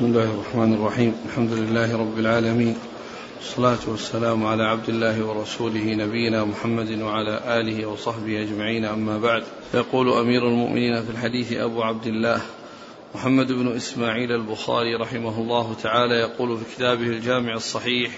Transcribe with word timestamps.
بسم 0.00 0.08
الله 0.08 0.24
الرحمن 0.24 0.74
الرحيم. 0.74 1.14
الحمد 1.26 1.52
لله 1.52 1.96
رب 1.96 2.18
العالمين. 2.18 2.76
والصلاة 3.36 3.78
والسلام 3.86 4.46
على 4.46 4.62
عبد 4.64 4.88
الله 4.88 5.24
ورسوله 5.24 5.94
نبينا 5.94 6.44
محمد 6.44 7.00
وعلى 7.00 7.60
آله 7.60 7.86
وصحبه 7.86 8.42
أجمعين. 8.42 8.84
أما 8.84 9.18
بعد 9.18 9.42
يقول 9.74 10.12
أمير 10.12 10.48
المؤمنين 10.48 11.02
في 11.02 11.10
الحديث 11.10 11.52
أبو 11.52 11.82
عبد 11.82 12.06
الله 12.06 12.40
محمد 13.14 13.52
بن 13.52 13.76
إسماعيل 13.76 14.32
البخاري 14.32 14.94
رحمه 14.94 15.40
الله 15.40 15.74
تعالى 15.82 16.14
يقول 16.14 16.58
في 16.58 16.64
كتابه 16.76 17.06
الجامع 17.06 17.54
الصحيح 17.54 18.10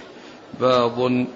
باب 0.60 1.26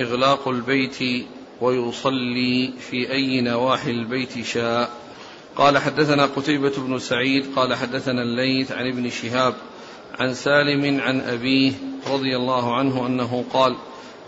إغلاق 0.00 0.48
البيت 0.48 1.26
ويصلي 1.60 2.72
في 2.90 3.12
أي 3.12 3.40
نواحي 3.40 3.90
البيت 3.90 4.44
شاء. 4.44 4.90
قال 5.56 5.78
حدثنا 5.78 6.26
قتيبة 6.26 6.72
بن 6.76 6.98
سعيد 6.98 7.46
قال 7.56 7.74
حدثنا 7.74 8.22
الليث 8.22 8.72
عن 8.72 8.86
ابن 8.86 9.10
شهاب 9.10 9.54
عن 10.20 10.34
سالم 10.34 11.00
عن 11.00 11.20
أبيه 11.20 11.72
رضي 12.10 12.36
الله 12.36 12.76
عنه 12.76 13.06
أنه 13.06 13.44
قال 13.52 13.76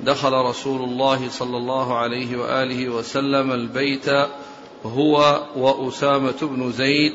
دخل 0.01 0.33
رسول 0.33 0.83
الله 0.83 1.29
صلى 1.29 1.57
الله 1.57 1.97
عليه 1.97 2.37
وآله 2.37 2.89
وسلم 2.89 3.53
البيت 3.53 4.07
هو 4.85 5.43
وأسامة 5.57 6.37
بن 6.43 6.73
زيد 6.73 7.13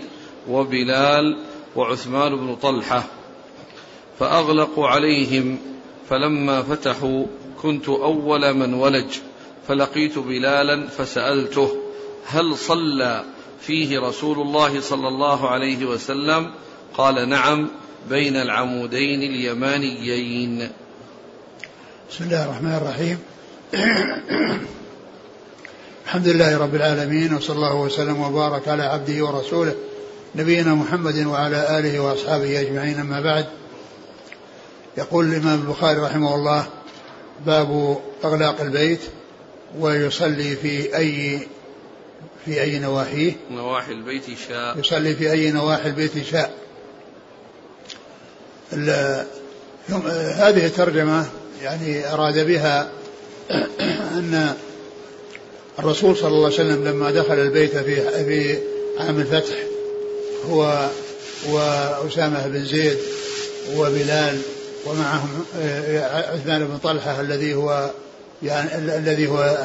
وبلال 0.49 1.37
وعثمان 1.75 2.35
بن 2.35 2.55
طلحة 2.55 3.03
فأغلقوا 4.19 4.87
عليهم 4.87 5.57
فلما 6.09 6.61
فتحوا 6.61 7.25
كنت 7.61 7.89
أول 7.89 8.53
من 8.53 8.73
ولج 8.73 9.17
فلقيت 9.67 10.19
بلالا 10.19 10.87
فسألته 10.87 11.69
هل 12.25 12.57
صلى 12.57 13.23
فيه 13.61 13.99
رسول 13.99 14.39
الله 14.39 14.81
صلى 14.81 15.07
الله 15.07 15.49
عليه 15.49 15.85
وسلم؟ 15.85 16.51
قال 16.97 17.29
نعم. 17.29 17.69
بين 18.09 18.35
العمودين 18.35 19.23
اليمانيين. 19.23 20.69
بسم 22.11 22.23
الله 22.23 22.43
الرحمن 22.43 22.73
الرحيم. 22.73 23.19
الحمد 26.05 26.27
لله 26.27 26.57
رب 26.57 26.75
العالمين 26.75 27.33
وصلى 27.33 27.55
الله 27.55 27.75
وسلم 27.75 28.21
وبارك 28.21 28.67
على 28.67 28.83
عبده 28.83 29.25
ورسوله 29.25 29.75
نبينا 30.35 30.75
محمد 30.75 31.25
وعلى 31.25 31.79
آله 31.79 31.99
وأصحابه 31.99 32.61
أجمعين 32.61 32.99
أما 32.99 33.21
بعد. 33.21 33.45
يقول 34.97 35.25
الإمام 35.25 35.61
البخاري 35.61 35.99
رحمه 35.99 36.35
الله 36.35 36.65
باب 37.45 37.99
أغلاق 38.25 38.61
البيت 38.61 39.01
ويصلي 39.79 40.55
في 40.55 40.97
أي 40.97 41.39
في 42.45 42.61
أي 42.61 42.79
نواحيه؟ 42.79 43.33
نواحي 43.51 43.91
البيت 43.91 44.23
شاء. 44.47 44.79
يصلي 44.79 45.15
في 45.15 45.31
أي 45.31 45.51
نواحي 45.51 45.89
البيت 45.89 46.23
شاء. 46.23 46.63
هذه 50.35 50.65
الترجمة 50.65 51.25
يعني 51.61 52.13
أراد 52.13 52.47
بها 52.47 52.89
أن 53.89 54.53
الرسول 55.79 56.17
صلى 56.17 56.27
الله 56.27 56.45
عليه 56.45 56.55
وسلم 56.55 56.87
لما 56.87 57.11
دخل 57.11 57.33
البيت 57.33 57.77
في 57.77 57.95
في 58.25 58.57
عام 58.99 59.19
الفتح 59.19 59.55
هو 60.49 60.89
وأسامة 61.49 62.47
بن 62.47 62.65
زيد 62.65 62.97
وبلال 63.75 64.41
ومعهم 64.85 65.45
عثمان 66.33 66.67
بن 66.67 66.77
طلحة 66.77 67.21
الذي 67.21 67.55
هو 67.55 67.89
يعني 68.43 68.75
الذي 68.75 69.27
هو 69.27 69.57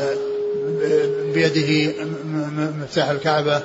بيده 1.34 1.93
مفتاح 2.83 3.09
الكعبة 3.09 3.62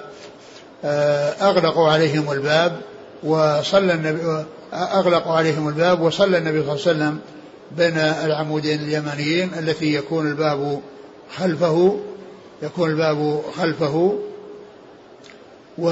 آه، 0.85 1.29
أغلقوا 1.29 1.89
عليهم 1.89 2.31
الباب 2.31 2.81
وصلى 3.23 3.93
النبي 3.93 4.45
أغلقوا 4.73 5.33
عليهم 5.33 5.67
الباب 5.67 6.01
وصلى 6.01 6.37
النبي 6.37 6.63
صلى 6.63 6.73
الله 6.73 6.87
عليه 6.87 6.97
وسلم 6.97 7.19
بين 7.77 7.97
العمودين 7.97 8.79
اليمانيين 8.79 9.51
التي 9.59 9.93
يكون 9.93 10.27
الباب 10.27 10.81
خلفه 11.37 11.99
يكون 12.61 12.89
الباب 12.89 13.41
خلفه. 13.57 14.19
و 15.77 15.91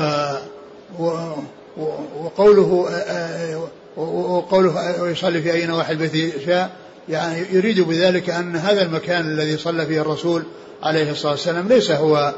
وقوله 2.20 2.88
آه، 2.90 3.68
وقوله 3.98 5.02
ويصلي 5.02 5.42
في 5.42 5.54
أي 5.54 5.66
نواحي 5.66 5.94
البيت 5.94 6.46
شاء 6.46 6.70
يعني 7.10 7.46
يريد 7.52 7.82
بذلك 7.82 8.30
أن 8.30 8.56
هذا 8.56 8.82
المكان 8.82 9.22
الذي 9.22 9.58
صلى 9.58 9.86
فيه 9.86 10.02
الرسول 10.02 10.44
عليه 10.84 11.12
الصلاة 11.12 11.32
والسلام 11.32 11.68
ليس 11.68 11.92
هو 11.92 12.34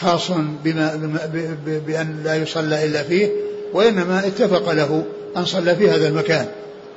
خاص 0.00 0.30
بما 0.64 1.18
بأن 1.86 2.22
لا 2.24 2.36
يصلى 2.36 2.84
إلا 2.84 3.02
فيه. 3.02 3.30
وإنما 3.72 4.26
اتفق 4.26 4.72
له 4.72 5.04
أن 5.36 5.44
صلى 5.44 5.76
في 5.76 5.90
هذا 5.90 6.08
المكان 6.08 6.46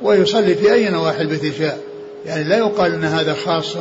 ويصلي 0.02 0.56
في 0.56 0.74
أي 0.74 0.90
نواحي 0.90 1.22
البيت 1.22 1.56
شاء. 1.58 1.80
يعني 2.26 2.44
لا 2.44 2.58
يقال 2.58 2.94
أن 2.94 3.04
هذا 3.04 3.34
خاص 3.34 3.78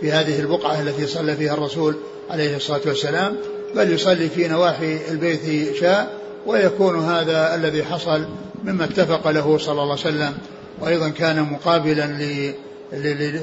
في 0.00 0.12
هذه 0.12 0.40
البقعة 0.40 0.80
التي 0.80 1.06
صلى 1.06 1.36
فيها 1.36 1.54
الرسول 1.54 1.94
عليه 2.30 2.56
الصلاة 2.56 2.80
والسلام 2.86 3.36
بل 3.74 3.92
يصلي 3.92 4.28
في 4.28 4.48
نواحي 4.48 4.98
البيت 5.10 5.74
شاء 5.80 6.12
ويكون 6.46 7.04
هذا 7.04 7.54
الذي 7.54 7.84
حصل 7.84 8.24
مما 8.64 8.84
اتفق 8.84 9.30
له 9.30 9.58
صلى 9.58 9.72
الله 9.72 9.82
عليه 9.82 9.92
وسلم. 9.92 10.32
وأيضا 10.80 11.08
كان 11.08 11.42
مقابلا 11.42 12.18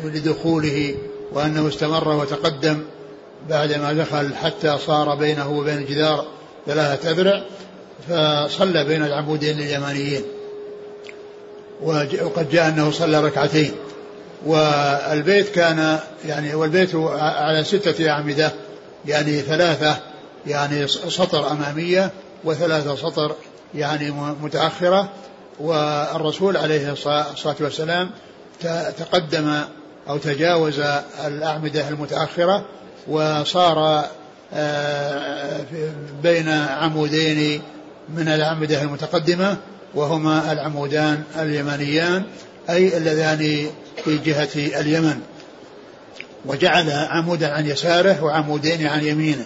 لدخوله 0.04 0.96
وأنه 1.34 1.68
استمر 1.68 2.08
وتقدم 2.10 2.80
بعدما 3.50 3.94
دخل 3.94 4.36
حتى 4.36 4.78
صار 4.86 5.16
بينه 5.16 5.52
وبين 5.52 5.78
الجدار 5.78 6.26
ثلاثة 6.68 7.12
أذرع. 7.12 7.44
فصلى 8.10 8.86
بين 8.86 9.04
العمودين 9.04 9.60
اليمانيين. 9.60 10.24
وقد 11.82 12.50
جاء 12.52 12.68
أنه 12.68 12.92
صلى 12.92 13.22
ركعتين. 13.22 13.72
والبيت 14.46 15.50
كان 15.50 16.00
يعني 16.26 16.56
والبيت 16.56 16.96
على 17.20 17.64
ستة 17.64 18.10
أعمدة 18.10 18.52
يعني 19.06 19.40
ثلاثة 19.40 19.98
يعني 20.48 20.88
سطر 20.88 21.52
أمامية 21.52 22.12
وثلاثة 22.44 22.96
سطر 22.96 23.36
يعني 23.76 24.12
متأخرة. 24.42 25.10
والرسول 25.60 26.58
عليه 26.58 26.92
الصلاة 26.92 27.56
والسلام 27.60 28.10
تقدم 28.98 29.62
أو 30.10 30.18
تجاوز 30.18 30.80
الأعمدة 31.26 31.90
المتأخرة 31.90 32.66
وصار 33.08 34.06
آه، 34.54 35.66
بين 36.24 36.50
عمودين 36.50 37.62
من 38.16 38.28
الأعمدة 38.28 38.82
المتقدمة 38.82 39.58
وهما 39.96 40.52
العمودان 40.52 41.24
اليمانيان 41.40 42.24
أي 42.70 42.98
اللذان 42.98 43.68
في 44.06 44.18
جهة 44.18 44.50
اليمن. 44.56 45.20
وجعل 46.46 46.92
عمودا 46.92 47.54
عن 47.54 47.66
يساره 47.66 48.24
وعمودين 48.24 48.88
عن 48.88 49.04
يمينه. 49.04 49.46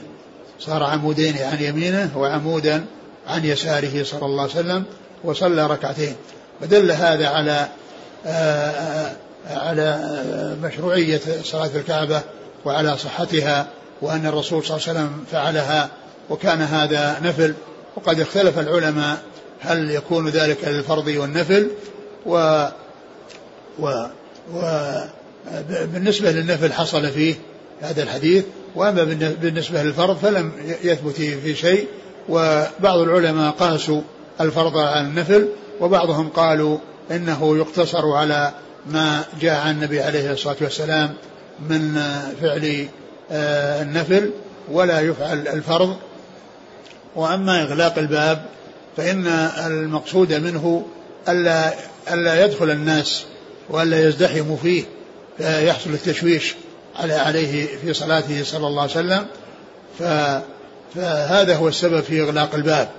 صار 0.59 0.83
عمودين 0.83 1.37
عن 1.37 1.57
يمينه 1.59 2.17
وعمودا 2.17 2.85
عن 3.27 3.45
يساره 3.45 4.03
صلى 4.03 4.25
الله 4.25 4.41
عليه 4.41 4.51
وسلم 4.51 4.83
وصلى 5.23 5.67
ركعتين. 5.67 6.15
فدل 6.61 6.91
هذا 6.91 7.27
على 7.27 7.67
آه، 8.25 9.11
على 9.47 9.99
مشروعية 10.63 11.21
صلاة 11.43 11.69
الكعبة 11.75 12.21
وعلى 12.65 12.97
صحتها 12.97 13.67
وأن 14.01 14.25
الرسول 14.25 14.63
صلى 14.63 14.77
الله 14.77 14.87
عليه 14.89 14.99
وسلم 14.99 15.25
فعلها 15.31 15.89
وكان 16.29 16.61
هذا 16.61 17.19
نفل. 17.23 17.53
وقد 17.95 18.19
اختلف 18.19 18.59
العلماء 18.59 19.17
هل 19.59 19.91
يكون 19.91 20.29
ذلك 20.29 20.67
للفرض 20.67 21.07
والنفل 21.07 21.71
و 22.25 22.65
و, 23.79 24.07
و 24.53 24.61
بالنسبة 25.93 26.31
للنفل 26.31 26.73
حصل 26.73 27.09
فيه 27.11 27.35
هذا 27.81 28.03
الحديث 28.03 28.45
وأما 28.75 29.03
بالنسبة 29.41 29.83
للفرض 29.83 30.17
فلم 30.17 30.51
يثبت 30.83 31.15
في 31.15 31.55
شيء 31.55 31.87
وبعض 32.29 32.99
العلماء 32.99 33.51
قاسوا 33.51 34.01
الفرض 34.41 34.77
على 34.77 35.07
النفل 35.07 35.47
وبعضهم 35.81 36.29
قالوا 36.29 36.77
إنه 37.11 37.57
يقتصر 37.57 38.11
على 38.11 38.51
ما 38.85 39.23
جاء 39.41 39.59
عن 39.59 39.75
النبي 39.75 40.01
عليه 40.01 40.31
الصلاة 40.31 40.55
والسلام 40.61 41.13
من 41.69 42.01
فعل 42.41 42.87
آه، 43.31 43.81
النفل 43.81 44.31
ولا 44.71 44.99
يفعل 44.99 45.47
الفرض 45.47 45.95
وأما 47.15 47.61
إغلاق 47.61 47.97
الباب 47.97 48.45
فإن 48.97 49.27
المقصود 49.67 50.33
منه 50.33 50.85
ألا 51.29 51.73
ألا 52.11 52.45
يدخل 52.45 52.69
الناس 52.69 53.23
وألا 53.69 54.07
يزدحموا 54.07 54.57
فيه 54.57 54.83
فيحصل 55.37 55.89
التشويش 55.89 56.55
على 56.95 57.13
عليه 57.13 57.67
في 57.81 57.93
صلاته 57.93 58.43
صلى 58.43 58.67
الله 58.67 58.81
عليه 58.81 58.91
وسلم. 58.91 59.25
فهذا 60.95 61.55
هو 61.55 61.67
السبب 61.67 62.01
في 62.01 62.21
إغلاق 62.21 62.55
الباب. 62.55 62.89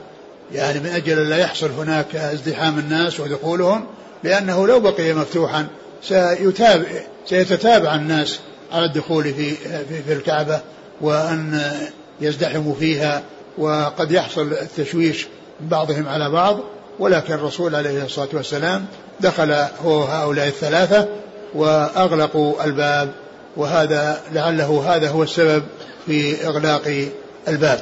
يعني 0.53 0.81
من 0.81 0.87
أجل 0.87 1.29
لا 1.29 1.37
يحصل 1.37 1.71
هناك 1.71 2.17
ازدحام 2.17 2.79
الناس 2.79 3.21
ودخولهم 3.21 3.87
لأنه 4.25 4.67
لو 4.67 4.81
بقي 4.81 5.13
مفتوحا 5.13 5.67
سيتابع 6.03 6.87
سيتتابع 7.27 7.95
الناس 7.95 8.39
على 8.73 8.85
الدخول 8.85 9.25
في 9.25 9.55
في, 9.89 10.03
في 10.07 10.13
الكعبة 10.13 10.61
وأن 11.01 11.73
يزدحموا 12.21 12.75
فيها 12.75 13.23
وقد 13.59 14.13
يحصل 14.13 14.53
التشويش 14.53 15.27
من 15.61 15.69
بعضهم 15.69 16.09
على 16.09 16.31
بعض 16.31 16.61
ولكن 16.99 17.35
الرسول 17.35 17.75
عليه 17.75 18.05
الصلاة 18.05 18.29
والسلام 18.33 18.87
دخل 19.21 19.53
هو 19.85 20.03
هؤلاء 20.03 20.47
الثلاثة 20.47 21.09
وأغلقوا 21.55 22.65
الباب 22.65 23.13
وهذا 23.57 24.23
لعله 24.33 24.97
هذا 24.97 25.11
هو 25.11 25.23
السبب 25.23 25.63
في 26.07 26.47
إغلاق 26.47 27.09
الباب. 27.49 27.81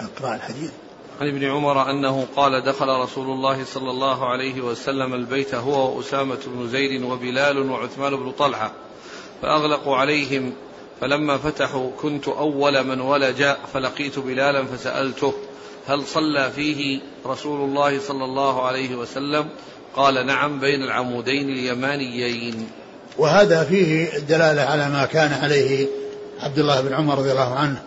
أقرأ 0.00 0.34
الحديث. 0.34 0.70
عن 1.20 1.28
ابن 1.28 1.44
عمر 1.44 1.90
أنه 1.90 2.26
قال 2.36 2.64
دخل 2.64 2.88
رسول 2.88 3.26
الله 3.26 3.64
صلى 3.64 3.90
الله 3.90 4.28
عليه 4.28 4.60
وسلم 4.60 5.14
البيت 5.14 5.54
هو 5.54 5.96
وأسامة 5.96 6.38
بن 6.46 6.68
زيد 6.68 7.02
وبلال 7.02 7.70
وعثمان 7.70 8.16
بن 8.16 8.32
طلحة 8.32 8.72
فأغلقوا 9.42 9.96
عليهم 9.96 10.52
فلما 11.00 11.38
فتحوا 11.38 11.90
كنت 12.02 12.28
أول 12.28 12.84
من 12.84 13.00
ولج 13.00 13.44
فلقيت 13.74 14.18
بلالا 14.18 14.64
فسألته 14.64 15.32
هل 15.88 16.06
صلى 16.06 16.50
فيه 16.56 17.00
رسول 17.26 17.68
الله 17.68 18.00
صلى 18.00 18.24
الله 18.24 18.66
عليه 18.66 18.94
وسلم؟ 18.94 19.48
قال 19.96 20.26
نعم 20.26 20.60
بين 20.60 20.82
العمودين 20.82 21.48
اليمانيين. 21.48 22.68
وهذا 23.18 23.64
فيه 23.64 24.16
الدلالة 24.16 24.62
على 24.62 24.88
ما 24.88 25.06
كان 25.06 25.32
عليه 25.32 25.86
عبد 26.40 26.58
الله 26.58 26.80
بن 26.80 26.94
عمر 26.94 27.18
رضي 27.18 27.30
الله 27.32 27.54
عنه 27.54 27.82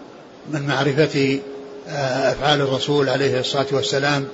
من 0.52 0.68
معرفة 0.68 1.40
آه، 1.90 2.32
أفعال 2.32 2.62
الرسول 2.62 3.10
عليه 3.10 3.40
الصلاة 3.40 3.66
والسلام 3.72 4.28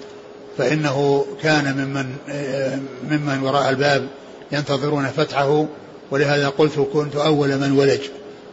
فإنه 0.57 1.25
كان 1.41 1.77
ممن 1.77 2.15
آه، 2.29 2.79
ممن 3.09 3.43
وراء 3.43 3.69
الباب 3.69 4.07
ينتظرون 4.51 5.07
فتحه 5.07 5.65
ولهذا 6.11 6.49
قلت 6.49 6.79
كنت 6.93 7.15
أول 7.15 7.49
من 7.57 7.71
ولج. 7.71 8.01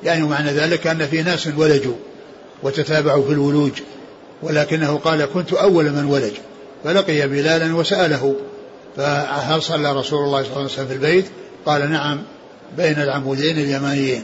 يعني 0.04 0.22
معنى 0.22 0.50
ذلك 0.50 0.86
أن 0.86 1.06
في 1.06 1.22
ناس 1.22 1.48
ولجوا 1.56 1.94
وتتابعوا 2.62 3.26
في 3.26 3.32
الولوج 3.32 3.72
ولكنه 4.42 4.96
قال 4.96 5.24
كنت 5.24 5.52
أول 5.52 5.90
من 5.90 6.04
ولج 6.04 6.32
فلقي 6.84 7.28
بلالا 7.28 7.74
وسأله 7.74 8.36
فهل 8.96 9.62
صلى 9.62 9.92
رسول 9.92 10.24
الله 10.24 10.42
صلى 10.42 10.50
الله 10.50 10.62
عليه 10.62 10.64
وسلم 10.64 10.86
في 10.86 10.94
البيت؟ 10.94 11.26
قال 11.66 11.90
نعم 11.90 12.22
بين 12.76 13.02
العمودين 13.02 13.58
اليمانيين. 13.58 14.22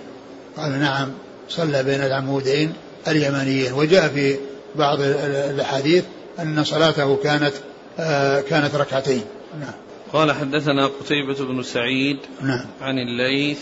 قال 0.57 0.81
نعم 0.81 1.11
صلى 1.49 1.83
بين 1.83 2.01
العمودين 2.03 2.73
اليمانيين. 3.09 3.73
وجاء 3.73 4.09
في 4.09 4.37
بعض 4.77 4.99
الأحاديث 5.01 6.05
أن 6.39 6.65
صلاته 6.65 7.17
كانت 7.17 7.53
آه 7.99 8.41
كانت 8.41 8.75
ركعتين. 8.75 9.23
نعم. 9.61 9.75
قال 10.13 10.33
حدثنا 10.33 10.87
قتيبة 10.87 11.45
بن 11.45 11.63
سعيد 11.63 12.19
نعم. 12.43 12.67
عن 12.81 12.99
الليث 12.99 13.59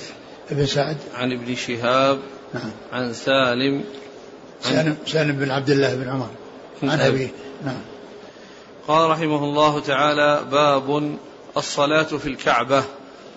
بن 0.51 0.67
سعد. 0.67 0.97
عن 1.15 1.33
ابن 1.33 1.55
شهاب 1.55 2.19
نعم. 2.55 2.71
عن 2.93 3.13
سالم 3.13 3.85
سالم 4.61 4.97
سالم 5.07 5.37
بن 5.37 5.51
عبد 5.51 5.71
الله 5.71 5.95
بن 5.95 6.09
عمر. 6.09 6.29
عن 6.83 7.01
أبيه. 7.01 7.29
نعم. 7.65 7.81
قال 8.89 9.11
رحمه 9.11 9.45
الله 9.45 9.81
تعالى 9.81 10.45
باب 10.51 11.17
الصلاة 11.57 12.03
في 12.03 12.27
الكعبة. 12.27 12.85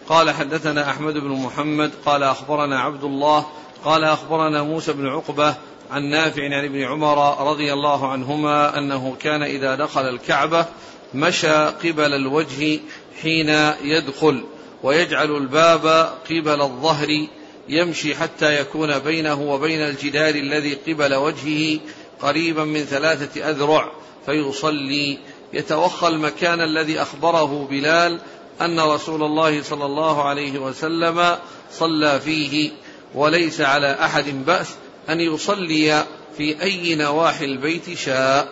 قال 0.10 0.31
حدثنا 0.31 0.89
أحمد 0.89 1.13
بن 1.13 1.30
محمد 1.30 1.92
قال 2.06 2.24
أخبرنا 2.24 2.80
عبد 2.80 3.04
الله 3.04 3.45
قال 3.86 4.04
أخبرنا 4.04 4.63
موسى 4.63 4.94
بن 4.94 5.07
عقبة 5.07 5.56
عن 5.92 6.04
نافع 6.04 6.44
عن 6.44 6.66
ابن 6.66 6.83
عمر 6.83 7.48
رضي 7.51 7.74
الله 7.74 8.12
عنهما 8.12 8.77
أنه 8.77 9.16
كان 9.19 9.44
إذا 9.44 9.75
دخل 9.75 10.01
الكعبة 10.01 10.66
مشى 11.13 11.66
قبل 11.66 12.13
الوجه 12.13 12.80
حين 13.21 13.50
يدخل. 13.83 14.44
ويجعل 14.83 15.31
الباب 15.31 15.85
قبل 16.30 16.62
الظهر 16.62 17.27
يمشي 17.69 18.15
حتى 18.15 18.59
يكون 18.59 19.00
بينه 19.00 19.41
وبين 19.41 19.81
الجدار 19.81 20.35
الذي 20.35 20.74
قبل 20.74 21.15
وجهه 21.15 21.80
قريبا 22.21 22.63
من 22.63 22.83
ثلاثة 22.85 23.50
أذرع 23.50 23.91
فيصلي. 24.25 25.18
يتوخى 25.53 26.07
المكان 26.07 26.62
الذي 26.62 27.01
أخبره 27.01 27.68
بلال 27.69 28.19
أن 28.62 28.80
رسول 28.80 29.24
الله 29.24 29.63
صلى 29.63 29.85
الله 29.85 30.24
عليه 30.24 30.59
وسلم 30.59 31.38
صلى 31.71 32.19
فيه 32.19 32.71
وليس 33.15 33.62
على 33.62 33.91
أحد 33.91 34.45
بأس 34.45 34.68
أن 35.09 35.19
يصلي 35.19 36.06
في 36.38 36.62
أي 36.62 36.95
نواحي 36.95 37.45
البيت 37.45 37.97
شاء. 37.97 38.47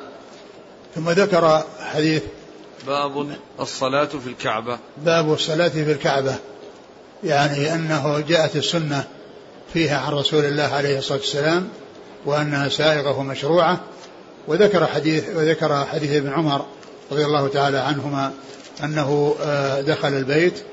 ثم 0.95 1.09
ذكر 1.09 1.63
حديث 1.79 2.23
باب 2.87 3.35
الصلاة 3.59 4.05
في 4.05 4.27
الكعبة. 4.27 4.79
باب 4.97 5.33
الصلاة 5.33 5.67
في 5.67 5.91
الكعبة. 5.91 6.35
يعني 7.23 7.73
أنه 7.73 8.19
جاءت 8.19 8.55
السنة 8.55 9.03
فيها 9.73 9.99
عن 9.99 10.13
رسول 10.13 10.45
الله 10.45 10.63
عليه 10.63 10.97
الصلاة 10.97 11.17
والسلام 11.17 11.67
وأنها 12.25 12.69
سائغة 12.69 13.23
مشروعة 13.23 13.79
وذكر 14.47 14.85
حديث 14.85 15.29
وذكر 15.35 15.85
حديث 15.85 16.11
ابن 16.11 16.29
عمر 16.29 16.65
رضي 17.11 17.25
الله 17.25 17.47
تعالى 17.47 17.77
عنهما 17.77 18.33
أنه 18.83 19.35
آه، 19.41 19.81
دخل 19.81 20.13
البيت 20.13 20.63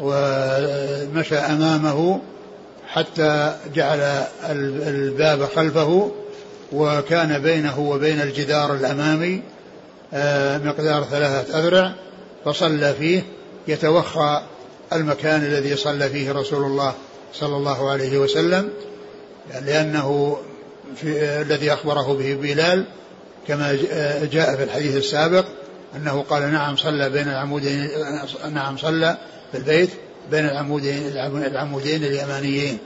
ومشى 0.00 1.36
أمامه 1.36 2.20
حتى 2.88 3.56
جعل 3.74 4.26
الباب 4.86 5.44
خلفه 5.56 6.10
وكان 6.72 7.42
بينه 7.42 7.80
وبين 7.80 8.20
الجدار 8.20 8.74
الأمامي 8.74 9.42
مقدار 10.64 11.04
ثلاثة 11.04 11.58
أذرع 11.58 11.92
فصلى 12.44 12.94
فيه 12.94 13.22
يتوخى 13.68 14.42
المكان 14.92 15.44
الذي 15.44 15.76
صلى 15.76 16.08
فيه 16.08 16.32
رسول 16.32 16.64
الله 16.64 16.94
صلى 17.34 17.56
الله 17.56 17.90
عليه 17.90 18.18
وسلم 18.18 18.70
لأنه 19.62 20.38
في 20.96 21.40
الذي 21.40 21.72
أخبره 21.72 22.12
به 22.12 22.34
بلال 22.34 22.84
كما 23.48 23.72
جاء 24.32 24.56
في 24.56 24.62
الحديث 24.62 24.96
السابق 24.96 25.44
أنه 25.96 26.24
قال 26.30 26.52
نعم 26.52 26.76
صلى 26.76 27.10
بين 27.10 27.28
العمودين 27.28 27.88
نعم 28.52 28.76
صلى 28.76 29.16
في 29.52 29.58
البيت 29.58 29.90
بين 30.30 30.44
العمودين 30.44 31.06
العمودين 31.46 32.04
اليمانيين. 32.04 32.78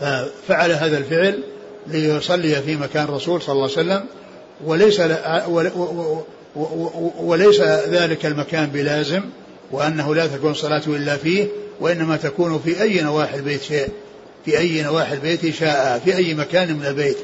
ففعل 0.00 0.72
هذا 0.72 0.98
الفعل 0.98 1.42
ليصلي 1.86 2.62
في 2.62 2.76
مكان 2.76 3.04
الرسول 3.04 3.42
صلى 3.42 3.52
الله 3.52 3.62
عليه 3.62 3.72
وسلم 3.72 4.04
وليس 4.64 5.00
وليس 7.20 7.60
ذلك 7.88 8.26
المكان 8.26 8.66
بلازم 8.66 9.22
وأنه 9.70 10.14
لا 10.14 10.26
تكون 10.26 10.54
صلاته 10.54 10.96
إلا 10.96 11.16
فيه 11.16 11.46
وإنما 11.80 12.16
تكون 12.16 12.58
في 12.58 12.82
أي 12.82 13.00
نواحي 13.00 13.36
البيت 13.36 13.62
شيء 13.62 13.88
في 14.46 14.58
أي 14.58 14.82
نواحي 14.82 15.14
البيت 15.14 15.54
شاء 15.54 16.02
في 16.04 16.16
أي 16.16 16.34
مكان 16.34 16.76
من 16.76 16.86
البيت 16.86 17.16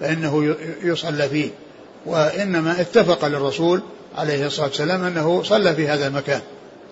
فإنه 0.00 0.56
يصلى 0.82 1.28
فيه. 1.28 1.50
وإنما 2.06 2.80
اتفق 2.80 3.24
للرسول 3.24 3.80
عليه 4.16 4.46
الصلاة 4.46 4.66
والسلام 4.66 5.04
أنه 5.04 5.42
صلى 5.42 5.74
في 5.74 5.88
هذا 5.88 6.06
المكان. 6.06 6.40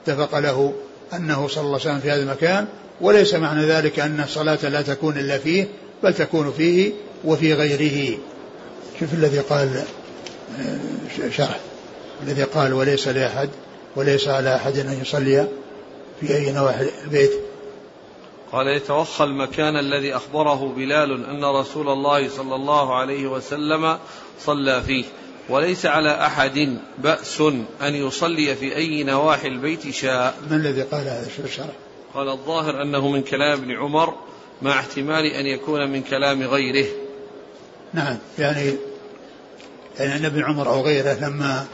اتفق 0.02 0.38
له 0.38 0.72
أنه 1.14 1.48
صلى 1.48 1.64
الله 1.64 1.80
عليه 1.80 1.90
وسلم 1.90 2.00
في 2.00 2.10
هذا 2.10 2.22
المكان 2.22 2.66
وليس 3.00 3.34
معنى 3.34 3.66
ذلك 3.66 4.00
أن 4.00 4.20
الصلاة 4.20 4.68
لا 4.68 4.82
تكون 4.82 5.18
إلا 5.18 5.38
فيه 5.38 5.68
بل 6.02 6.14
تكون 6.14 6.52
فيه 6.52 6.92
وفي 7.24 7.54
غيره. 7.54 8.18
شوف 9.00 9.14
الذي 9.14 9.38
قال 9.38 9.84
آه، 10.58 11.30
شرح. 11.30 11.60
الذي 12.22 12.42
قال 12.42 12.72
وليس 12.72 13.08
لأحد 13.08 13.48
وليس 13.96 14.28
على 14.28 14.56
أحد 14.56 14.78
أن 14.78 15.00
يصلي 15.02 15.48
في 16.20 16.36
أي 16.36 16.52
نواحي 16.52 16.88
البيت. 17.04 17.32
قال 18.52 18.66
يتوخى 18.66 19.24
المكان 19.24 19.76
الذي 19.76 20.16
أخبره 20.16 20.72
بلال 20.76 21.24
أن 21.24 21.44
رسول 21.44 21.88
الله 21.88 22.28
صلى 22.28 22.54
الله 22.54 22.96
عليه 22.96 23.26
وسلم 23.26 23.98
صلى 24.40 24.82
فيه. 24.82 25.04
وليس 25.48 25.86
على 25.86 26.26
أحد 26.26 26.78
بأس 26.98 27.40
أن 27.82 27.94
يصلي 27.94 28.54
في 28.54 28.76
أي 28.76 29.04
نواحي 29.04 29.48
البيت 29.48 29.90
شاء. 29.90 30.34
من 30.50 30.56
الذي 30.56 30.82
قال 30.82 31.00
هذا؟ 31.00 31.28
شو 31.36 31.42
الشرح؟ 31.42 31.76
قال 32.14 32.28
الظاهر 32.28 32.82
أنه 32.82 33.08
من 33.08 33.22
كلام 33.22 33.58
ابن 33.58 33.76
عمر 33.76 34.14
مع 34.62 34.80
احتمال 34.80 35.26
أن 35.26 35.46
يكون 35.46 35.90
من 35.90 36.02
كلام 36.02 36.42
غيره. 36.42 36.86
نعم 37.94 38.18
يعني 38.38 38.74
يعني 39.98 40.16
أن 40.16 40.24
ابن 40.24 40.44
عمر 40.44 40.68
أو 40.68 40.80
غيره 40.80 41.12
لما 41.12 41.64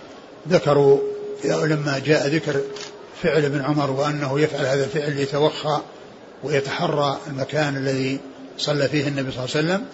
ذكروا 0.48 0.98
لما 1.44 2.00
جاء 2.06 2.28
ذكر 2.28 2.60
فعل 3.22 3.44
ابن 3.44 3.60
عمر 3.60 3.90
وأنه 3.90 4.40
يفعل 4.40 4.66
هذا 4.66 4.84
الفعل 4.84 5.18
يتوخى 5.18 5.80
ويتحرى 6.44 7.18
المكان 7.26 7.76
الذي 7.76 8.18
صلى 8.58 8.88
فيه 8.88 9.08
النبي 9.08 9.32
صلى 9.32 9.44
الله 9.44 9.56
عليه 9.56 9.66
وسلم 9.66 9.84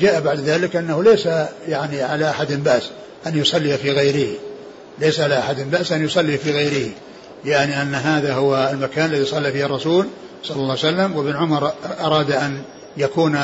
جاء 0.00 0.20
بعد 0.20 0.40
ذلك 0.40 0.76
أنه 0.76 1.02
ليس 1.02 1.28
يعني 1.68 2.02
على 2.02 2.30
أحد 2.30 2.52
بأس 2.52 2.90
أن 3.26 3.38
يصلي 3.38 3.78
في 3.78 3.90
غيره. 3.90 4.38
ليس 4.98 5.20
على 5.20 5.38
أحد 5.38 5.70
بأس 5.70 5.92
أن 5.92 6.04
يصلي 6.04 6.38
في 6.38 6.52
غيره. 6.52 6.90
يعني 7.44 7.82
أن 7.82 7.94
هذا 7.94 8.34
هو 8.34 8.70
المكان 8.72 9.04
الذي 9.04 9.24
صلى 9.24 9.52
فيه 9.52 9.66
الرسول 9.66 10.06
صلى 10.44 10.56
الله 10.56 10.78
عليه 10.78 10.80
وسلم 10.80 11.16
وابن 11.16 11.36
عمر 11.36 11.72
أراد 12.00 12.30
أن 12.30 12.62
يكون 12.96 13.38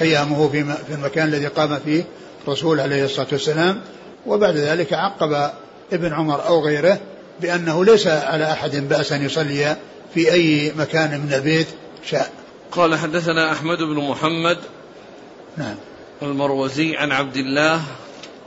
قيامه 0.00 0.48
في 0.48 0.94
المكان 0.94 1.28
الذي 1.28 1.46
قام 1.46 1.78
فيه 1.84 2.04
الرسول 2.48 2.80
عليه 2.80 3.04
الصلاة 3.04 3.26
والسلام 3.32 3.80
وبعد 4.26 4.56
ذلك 4.56 4.92
عقب 4.92 5.50
ابن 5.92 6.12
عمر 6.12 6.46
أو 6.46 6.64
غيره 6.64 7.00
بأنه 7.40 7.84
ليس 7.84 8.06
على 8.06 8.52
أحد 8.52 8.76
بأس 8.76 9.12
أن 9.12 9.24
يصلي 9.24 9.76
في 10.14 10.32
أي 10.32 10.72
مكان 10.76 11.20
من 11.20 11.32
البيت 11.32 11.66
شاء. 12.06 12.32
قال 12.72 12.98
حدثنا 12.98 13.52
أحمد 13.52 13.78
بن 13.78 14.08
محمد 14.08 14.58
نعم. 15.56 15.74
المروزي 16.22 16.96
عن 16.96 17.12
عبد 17.12 17.36
الله 17.36 17.82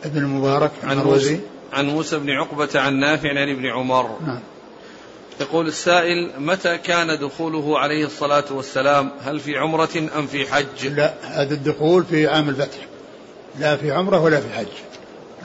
ابن 0.05 0.17
المبارك 0.17 0.71
المروزي. 0.83 1.39
عن 1.73 1.85
موسى 1.85 2.19
بن 2.19 2.29
عقبة 2.29 2.69
عن 2.75 2.99
نافع 2.99 3.29
عن 3.29 3.49
ابن 3.49 3.65
عمر. 3.65 4.17
نعم. 4.25 4.39
يقول 5.41 5.67
السائل 5.67 6.31
متى 6.37 6.77
كان 6.77 7.19
دخوله 7.19 7.79
عليه 7.79 8.05
الصلاة 8.05 8.43
والسلام؟ 8.51 9.11
هل 9.25 9.39
في 9.39 9.57
عمرة 9.57 10.09
أم 10.17 10.27
في 10.27 10.53
حج؟ 10.53 10.87
لا 10.87 11.13
هذا 11.23 11.53
الدخول 11.53 12.03
في 12.03 12.27
عام 12.27 12.49
الفتح. 12.49 12.77
لا 13.59 13.77
في 13.77 13.91
عمرة 13.91 14.19
ولا 14.19 14.39
في 14.39 14.53
حج. 14.53 14.65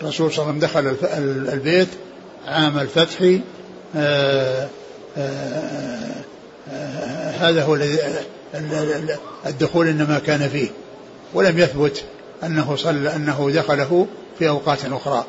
الرسول 0.00 0.32
صلى 0.32 0.50
الله 0.50 0.54
عليه 0.54 0.66
وسلم 0.66 0.94
دخل 0.98 1.52
البيت 1.52 1.88
عام 2.46 2.78
الفتح 2.78 3.38
آآ 3.96 4.68
آآ 5.16 6.24
آآ 6.72 7.30
هذا 7.30 7.64
هو 7.64 7.78
الدخول 9.46 9.88
إنما 9.88 10.18
كان 10.18 10.48
فيه. 10.48 10.68
ولم 11.34 11.58
يثبت 11.58 12.04
أنه 12.44 12.76
صلى 12.76 13.16
أنه 13.16 13.50
دخله 13.50 14.06
في 14.38 14.48
أوقات 14.48 14.84
أخرى. 14.84 15.24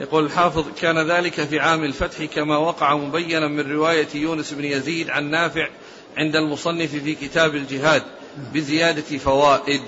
يقول 0.00 0.24
الحافظ 0.24 0.64
كان 0.80 1.10
ذلك 1.10 1.44
في 1.44 1.58
عام 1.58 1.84
الفتح 1.84 2.24
كما 2.24 2.56
وقع 2.56 2.96
مبينا 2.96 3.48
من 3.48 3.72
رواية 3.72 4.08
يونس 4.14 4.52
بن 4.52 4.64
يزيد 4.64 5.10
عن 5.10 5.30
نافع 5.30 5.68
عند 6.16 6.36
المصنف 6.36 6.90
في 6.90 7.14
كتاب 7.14 7.54
الجهاد 7.54 8.02
بزيادة 8.54 9.18
فوائد. 9.18 9.82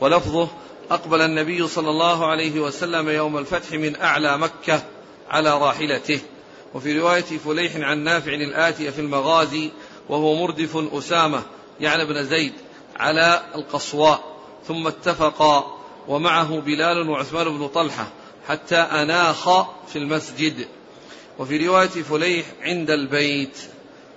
ولفظه 0.00 0.48
أقبل 0.90 1.20
النبي 1.20 1.68
صلى 1.68 1.90
الله 1.90 2.26
عليه 2.26 2.60
وسلم 2.60 3.08
يوم 3.08 3.38
الفتح 3.38 3.72
من 3.72 4.00
أعلى 4.00 4.38
مكة 4.38 4.82
على 5.30 5.58
راحلته. 5.58 6.20
وفي 6.74 6.98
رواية 6.98 7.22
فليح 7.22 7.76
عن 7.76 7.98
نافع 7.98 8.32
الآتية 8.34 8.90
في 8.90 9.00
المغازي 9.00 9.70
وهو 10.08 10.34
مردف 10.34 10.76
أسامة 10.76 11.42
يعني 11.80 12.04
بن 12.04 12.24
زيد 12.24 12.52
على 12.96 13.42
القصواء 13.54 14.36
ثم 14.68 14.86
اتفقا 14.86 15.76
ومعه 16.08 16.60
بلال 16.60 17.10
وعثمان 17.10 17.58
بن 17.58 17.68
طلحة 17.68 18.08
حتى 18.48 18.76
أناخ 18.76 19.62
في 19.86 19.96
المسجد. 19.96 20.66
وفي 21.38 21.66
رواية 21.66 21.88
فليح 21.88 22.46
عند 22.62 22.90
البيت 22.90 23.58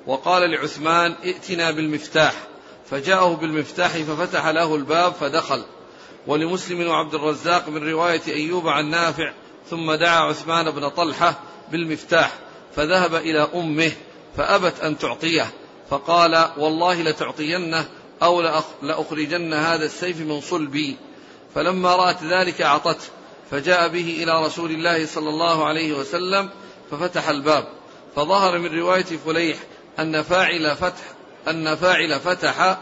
وقال 0.08 0.52
لعثمان 0.52 1.14
ائتنا 1.24 1.72
بالمفتاح. 1.72 2.34
فجاءه 2.90 3.34
بالمفتاح 3.34 3.92
ففتح 3.92 4.48
له 4.48 4.76
الباب 4.76 5.14
فدخل. 5.14 5.64
ولمسلم 6.28 6.88
وعبد 6.88 7.14
الرزاق 7.14 7.70
من 7.70 7.90
رواية 7.90 8.22
أيوب 8.28 8.68
عن 8.68 8.90
نافع 8.90 9.34
ثم 9.70 9.94
دعا 9.94 10.20
عثمان 10.20 10.72
بن 10.72 10.90
طلحة 10.90 11.40
بالمفتاح 11.72 12.32
فذهب 12.76 13.16
إلى 13.16 13.50
أمه 13.56 13.92
فأبت 14.38 14.80
أن 14.80 14.98
تعطيه 14.98 15.52
فقال 15.90 16.50
والله 16.58 17.02
لتعطينه 17.02 17.86
أو 18.24 18.42
لأخرجن 18.82 19.54
هذا 19.54 19.86
السيف 19.86 20.22
من 20.22 20.42
صلبي. 20.42 20.98
فلما 21.56 21.96
رأت 21.96 22.24
ذلك 22.24 22.62
أعطته 22.62 23.06
فجاء 23.52 23.88
به 23.88 24.24
إلى 24.24 24.46
رسول 24.46 24.72
الله 24.72 25.06
صلى 25.06 25.30
الله 25.30 25.66
عليه 25.66 25.94
وسلم 25.94 26.50
ففتح 26.92 27.30
الباب. 27.30 27.68
فظهر 28.16 28.60
من 28.60 28.80
رواية 28.80 29.04
فليح 29.04 29.58
أن 30.00 30.22
فاعل 30.22 30.76
فتح 30.76 31.04
أن 31.48 31.76
فاعل 31.76 32.20
فتح 32.20 32.78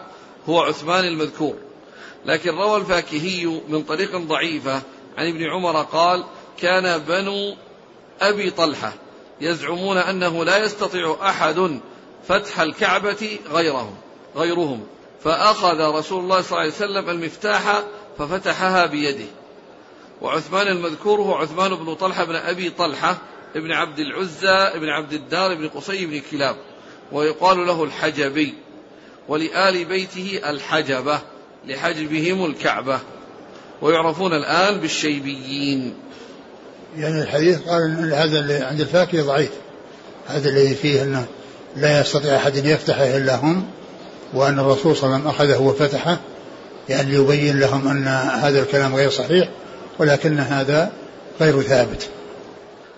هو 0.50 0.62
عثمان 0.62 1.06
المذكور. 1.06 1.56
لكن 2.26 2.50
روى 2.50 2.78
الفاكهي 2.78 3.46
من 3.46 3.84
طريق 3.84 4.18
ضعيفة 4.18 4.82
عن 5.18 5.28
ابن 5.28 5.44
عمر 5.44 5.82
قال 5.82 6.24
كان 6.58 6.98
بنو 6.98 7.56
أبي 8.22 8.52
طلحة 8.52 8.94
يزعمون 9.42 9.98
أنه 9.98 10.46
لا 10.46 10.58
يستطيع 10.58 11.18
أحد 11.22 11.80
فتح 12.28 12.60
الكعبة 12.60 13.40
غيرهم 13.52 13.96
غيرهم. 14.36 14.84
فأخذ 15.24 15.80
رسول 15.82 16.24
الله 16.24 16.42
صلى 16.42 16.50
الله 16.52 16.60
عليه 16.60 16.72
وسلم 16.72 17.10
المفتاح 17.10 17.84
ففتحها 18.18 18.86
بيده. 18.86 19.26
وعثمان 20.22 20.68
المذكور 20.68 21.22
هو 21.22 21.34
عثمان 21.34 21.76
بن 21.76 21.94
طلحة 21.96 22.24
بن 22.24 22.36
أبي 22.36 22.70
طلحة 22.70 23.18
ابن 23.56 23.72
عبد 23.72 24.00
العزى 24.00 24.50
ابن 24.50 24.90
عبد 24.90 25.14
الدار 25.14 25.56
بن 25.56 25.70
قصي 25.70 26.06
بن 26.06 26.22
كلاب. 26.32 26.56
ويقال 27.12 27.68
له 27.68 27.84
الحجبي. 27.84 28.54
ولآل 29.28 29.86
بيته 29.86 30.42
الحجبة. 30.46 31.22
لحجبهم 31.66 32.46
الكعبة 32.46 33.00
ويعرفون 33.82 34.34
الآن 34.34 34.80
بالشيبيين. 34.80 35.94
يعني 36.98 37.22
الحديث 37.22 37.62
قال 37.62 38.14
هذا 38.14 38.40
اللي 38.40 38.56
عند 38.56 38.80
الفاكهة 38.82 39.22
ضعيف. 39.22 39.52
هذا 40.28 40.50
الذي 40.50 40.76
فيه 40.76 41.04
إنه 41.04 41.26
لا 41.76 42.02
يستطيع 42.02 42.36
أحد 42.36 42.58
أن 42.58 42.66
يفتحه 42.66 43.18
إلا 43.18 43.36
هم 43.36 43.66
وأن 44.34 44.60
الرسول 44.60 44.96
صلى 44.98 45.04
الله 45.04 45.18
عليه 45.18 45.30
وسلم 45.30 45.52
أخذه 45.52 45.62
وفتحه 45.62 46.20
يعني 46.90 47.12
ليبين 47.12 47.60
لهم 47.60 47.88
أن 47.88 48.08
هذا 48.44 48.62
الكلام 48.62 48.96
غير 48.96 49.10
صحيح 49.10 49.50
ولكن 50.00 50.40
هذا 50.40 50.92
غير 51.42 51.62
ثابت. 51.62 52.10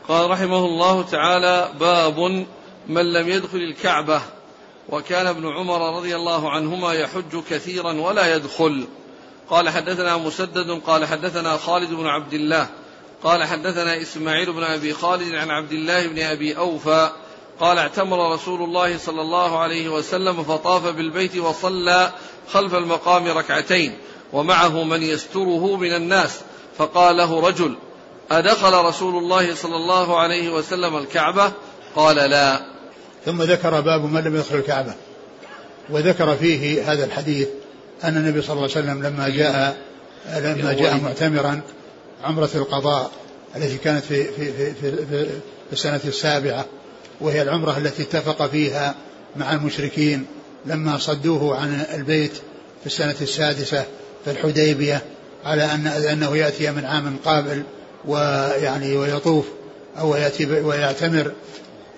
قال 0.08 0.30
رحمه 0.30 0.66
الله 0.66 1.04
تعالى 1.04 1.70
باب 1.80 2.20
من 2.88 3.14
لم 3.14 3.28
يدخل 3.30 3.58
الكعبة. 3.58 4.22
وكان 4.90 5.28
ابن 5.28 5.48
عمر 5.48 5.98
رضي 5.98 6.16
الله 6.16 6.52
عنهما 6.52 6.94
يحج 6.94 7.44
كثيرا 7.50 7.94
ولا 7.94 8.36
يدخل. 8.36 8.88
قال 9.50 9.70
حدثنا 9.70 10.18
مسدد 10.18 10.82
قال 10.88 11.06
حدثنا 11.06 11.58
خالد 11.58 11.94
بن 11.94 12.08
عبد 12.08 12.34
الله 12.34 12.70
قال 13.24 13.44
حدثنا 13.44 14.02
إسماعيل 14.02 14.54
بن 14.54 14.64
أبي 14.64 14.94
خالد 14.94 15.36
عن 15.36 15.52
عبد 15.52 15.72
الله 15.72 16.08
بن 16.08 16.20
أبي 16.20 16.58
أوفى 16.58 17.10
قال 17.60 17.78
اعتمر 17.78 18.34
رسول 18.34 18.62
الله 18.64 18.98
صلى 18.98 19.22
الله 19.22 19.60
عليه 19.60 19.90
وسلم 19.90 20.44
فطاف 20.44 20.88
بالبيت 20.88 21.38
وصلى 21.38 22.12
خلف 22.52 22.76
المقام 22.76 23.28
ركعتين 23.28 23.98
ومعه 24.34 24.84
من 24.84 25.04
يستره 25.04 25.76
من 25.76 25.96
الناس 25.96 26.42
فقال 26.78 27.18
له 27.18 27.48
رجل 27.48 27.76
أدخل 28.32 28.74
رسول 28.74 29.24
الله 29.24 29.56
صلى 29.56 29.76
الله 29.76 30.20
عليه 30.20 30.50
وسلم 30.50 30.98
الكعبة؟ 30.98 31.52
قال 31.96 32.16
لا. 32.16 32.73
ثم 33.26 33.42
ذكر 33.42 33.82
باب 33.82 34.04
من 34.04 34.22
لم 34.22 34.36
يدخل 34.36 34.56
الكعبة. 34.56 34.94
وذكر 35.90 36.36
فيه 36.36 36.92
هذا 36.92 37.06
الحديث 37.06 37.48
أن 38.04 38.18
النبي 38.18 38.42
صلى 38.42 38.52
الله 38.52 38.62
عليه 38.62 38.72
وسلم 38.72 39.04
لما 39.04 39.30
جاء 39.30 39.78
لما 40.36 40.74
جاء 40.74 40.98
معتمرا 40.98 41.62
عمرة 42.24 42.50
القضاء 42.56 43.12
التي 43.56 43.78
كانت 43.78 44.04
في 44.04 44.24
في 44.24 44.52
في 44.54 44.74
في, 44.82 45.26
في 45.68 45.74
السنة 45.74 46.00
السابعة 46.06 46.66
وهي 47.22 47.42
العمرة 47.42 47.78
التي 47.78 48.04
اتفق 48.04 48.48
فيها 48.48 48.96
مع 49.36 49.54
المشركين 49.54 50.26
لما 50.66 50.98
صدوه 50.98 51.58
عن 51.58 51.86
البيت 51.94 52.34
في 52.82 52.86
السنة 52.86 53.16
السادسة 53.22 53.86
في 54.26 54.32
الحديبية 54.32 55.02
على 55.46 55.64
أن 55.64 55.88
أنه 55.88 56.38
يأتي 56.38 56.72
من 56.72 56.86
عام 56.86 57.18
قابل 57.26 57.64
ويعني 58.06 58.98
ويطوف 58.98 59.46
أو 60.00 60.16
يأتي 60.16 60.46
ويعتمر 60.46 61.32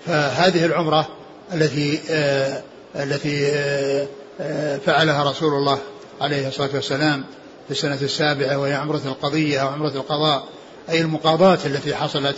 فهذه 0.06 0.64
العمرة 0.64 1.08
التي 1.54 2.00
آه 2.10 2.62
التي 2.96 3.46
آه 3.46 4.06
آه 4.40 4.78
فعلها 4.78 5.30
رسول 5.30 5.54
الله 5.54 5.78
عليه 6.20 6.48
الصلاة 6.48 6.70
والسلام 6.74 7.24
في 7.66 7.70
السنة 7.70 7.98
السابعة 8.02 8.58
وهي 8.58 8.74
عمرة 8.74 9.00
القضية 9.04 9.58
أو 9.62 9.68
عمرة 9.68 9.88
القضاء. 9.88 10.44
أي 10.90 11.00
المقاضاة 11.00 11.58
التي 11.66 11.94
حصلت 11.94 12.36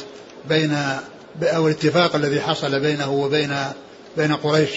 بين 0.48 0.76
أو 1.42 1.68
الاتفاق 1.68 2.14
الذي 2.14 2.40
حصل 2.40 2.80
بينه 2.80 3.10
وبين 3.10 3.54
بين 4.16 4.34
قريش. 4.34 4.70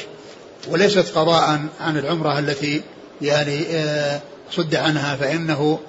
وليست 0.69 1.17
قضاء 1.17 1.59
عن 1.79 1.97
العمرة 1.97 2.39
التي 2.39 2.81
يعني 3.21 3.65
صد 4.51 4.75
عنها 4.75 5.15
فإنه 5.15 5.79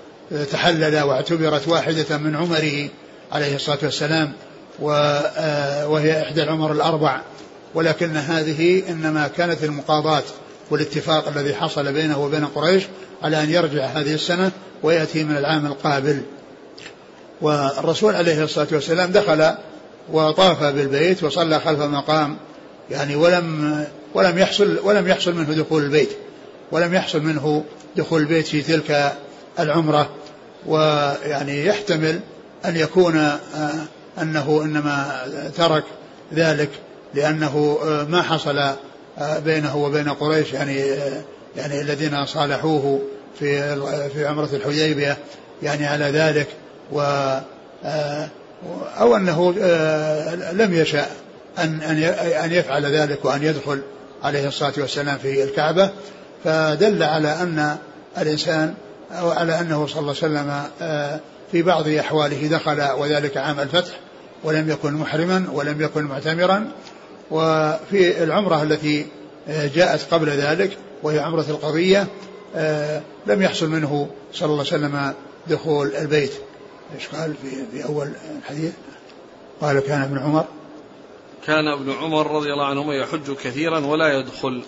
تحلل 0.53 1.03
واعتبرت 1.03 1.69
واحدة 1.69 2.19
من 2.19 2.37
عمره 2.37 2.89
عليه 3.33 3.55
الصلاة 3.57 3.79
والسلام. 3.83 4.33
وهي 4.81 6.23
إحدى 6.23 6.43
العمر 6.43 6.73
الأربع 6.73 7.21
ولكن 7.75 8.17
هذه 8.17 8.83
إنما 8.89 9.29
كانت 9.29 9.65
المقاضاة 9.65 10.23
والاتفاق 10.71 11.29
الذي 11.29 11.55
حصل 11.55 11.93
بينه 11.93 12.25
وبين 12.25 12.45
قريش 12.45 12.83
على 13.23 13.43
أن 13.43 13.51
يرجع 13.51 13.85
هذه 13.85 14.15
السنة 14.15 14.51
ويأتي 14.83 15.25
من 15.25 15.37
العام 15.37 15.67
القابل. 15.67 16.23
والرسول 17.41 18.15
عليه 18.15 18.45
الصلاة 18.45 18.67
والسلام 18.73 19.13
دخل 19.13 19.55
وطاف 20.13 20.63
بالبيت 20.63 21.23
وصلى 21.23 21.61
خلف 21.61 21.83
المقام 21.83 22.37
يعني 22.91 23.17
ولم 23.17 23.85
ولم 24.15 24.39
يحصل 24.39 24.79
ولم 24.85 25.09
يحصل 25.09 25.35
منه 25.35 25.55
دخول 25.55 25.83
البيت 25.83 26.11
ولم 26.73 26.95
يحصل 26.95 27.23
منه 27.23 27.65
دخول 27.97 28.21
البيت 28.21 28.47
في 28.47 28.63
تلك 28.63 29.13
العمرة. 29.59 30.11
ويعني 30.67 31.67
يحتمل 31.67 32.21
أن 32.65 32.77
يكون 32.77 33.17
آه، 33.17 33.85
أنه 34.19 34.63
إنما 34.65 35.25
ترك 35.57 35.85
ذلك 36.35 36.71
لأنه 37.15 37.79
آه، 37.85 38.05
ما 38.05 38.23
حصل 38.23 38.59
آه، 38.59 39.39
بينه 39.39 39.77
وبين 39.77 40.09
قريش 40.09 40.53
يعني 40.53 40.79
يعني 41.57 41.81
الذين 41.81 42.27
صالحوه 42.27 43.01
في 43.39 43.77
في 44.11 44.27
عمرة 44.27 44.49
الحديبية 44.53 45.19
يعني 45.63 45.87
على 45.87 46.05
ذلك 46.05 46.47
و 46.93 47.01
أو 49.01 49.17
أنه 49.17 49.53
لم 50.53 50.75
يشأ 50.75 51.07
أن 51.59 51.81
أن 52.45 52.53
يفعل 52.53 52.87
ذلك 52.87 53.25
وأن 53.25 53.43
يدخل 53.43 53.83
عليه 54.23 54.49
الصلاة 54.49 54.73
والسلام 54.79 55.19
في 55.19 55.45
الكعبة. 55.45 55.91
فدل 56.45 57.03
على 57.03 57.29
أن 57.29 57.77
الإنسان 58.19 58.75
أو 59.13 59.31
على 59.31 59.61
أنه 59.61 59.87
صلى 59.87 60.01
الله 60.01 60.15
عليه 60.23 60.33
وسلم 60.33 60.63
آه، 60.83 61.21
في 61.53 61.63
بعض 61.63 61.89
أحواله 61.89 62.47
دخل 62.47 62.83
وذلك 62.99 63.37
عام 63.37 63.61
الفتح 63.61 64.01
ولم 64.45 64.71
يكن 64.71 64.93
محرما 64.93 65.47
ولم 65.53 65.83
يكن 65.83 66.03
معتمرا 66.05 66.73
وفي 67.31 68.23
العمرة 68.23 68.63
التي 68.63 69.07
جاءت 69.49 70.15
قبل 70.15 70.29
ذلك 70.29 70.79
وهي 71.03 71.19
عمرة 71.19 71.47
القضية 71.49 72.07
لم 73.27 73.43
يحصل 73.43 73.69
منه 73.69 74.09
صلى 74.33 74.47
الله 74.47 74.65
عليه 74.73 74.87
وسلم 74.87 75.15
دخول 75.47 75.93
البيت. 75.97 76.33
إيش 76.95 77.09
قال 77.09 77.35
في, 77.43 77.51
في 77.73 77.85
أول 77.85 78.09
الحديث؟ 78.39 78.73
قال 79.61 79.81
كان 79.81 80.03
ابن 80.03 80.19
عمر. 80.19 80.45
كان 81.47 81.69
ابن 81.69 81.93
عمر 81.93 82.31
رضي 82.31 82.53
الله 82.53 82.67
عنهما 82.67 82.95
يحج 82.95 83.33
كثيرا 83.45 83.87
ولا 83.87 84.19
يدخل. 84.19 84.63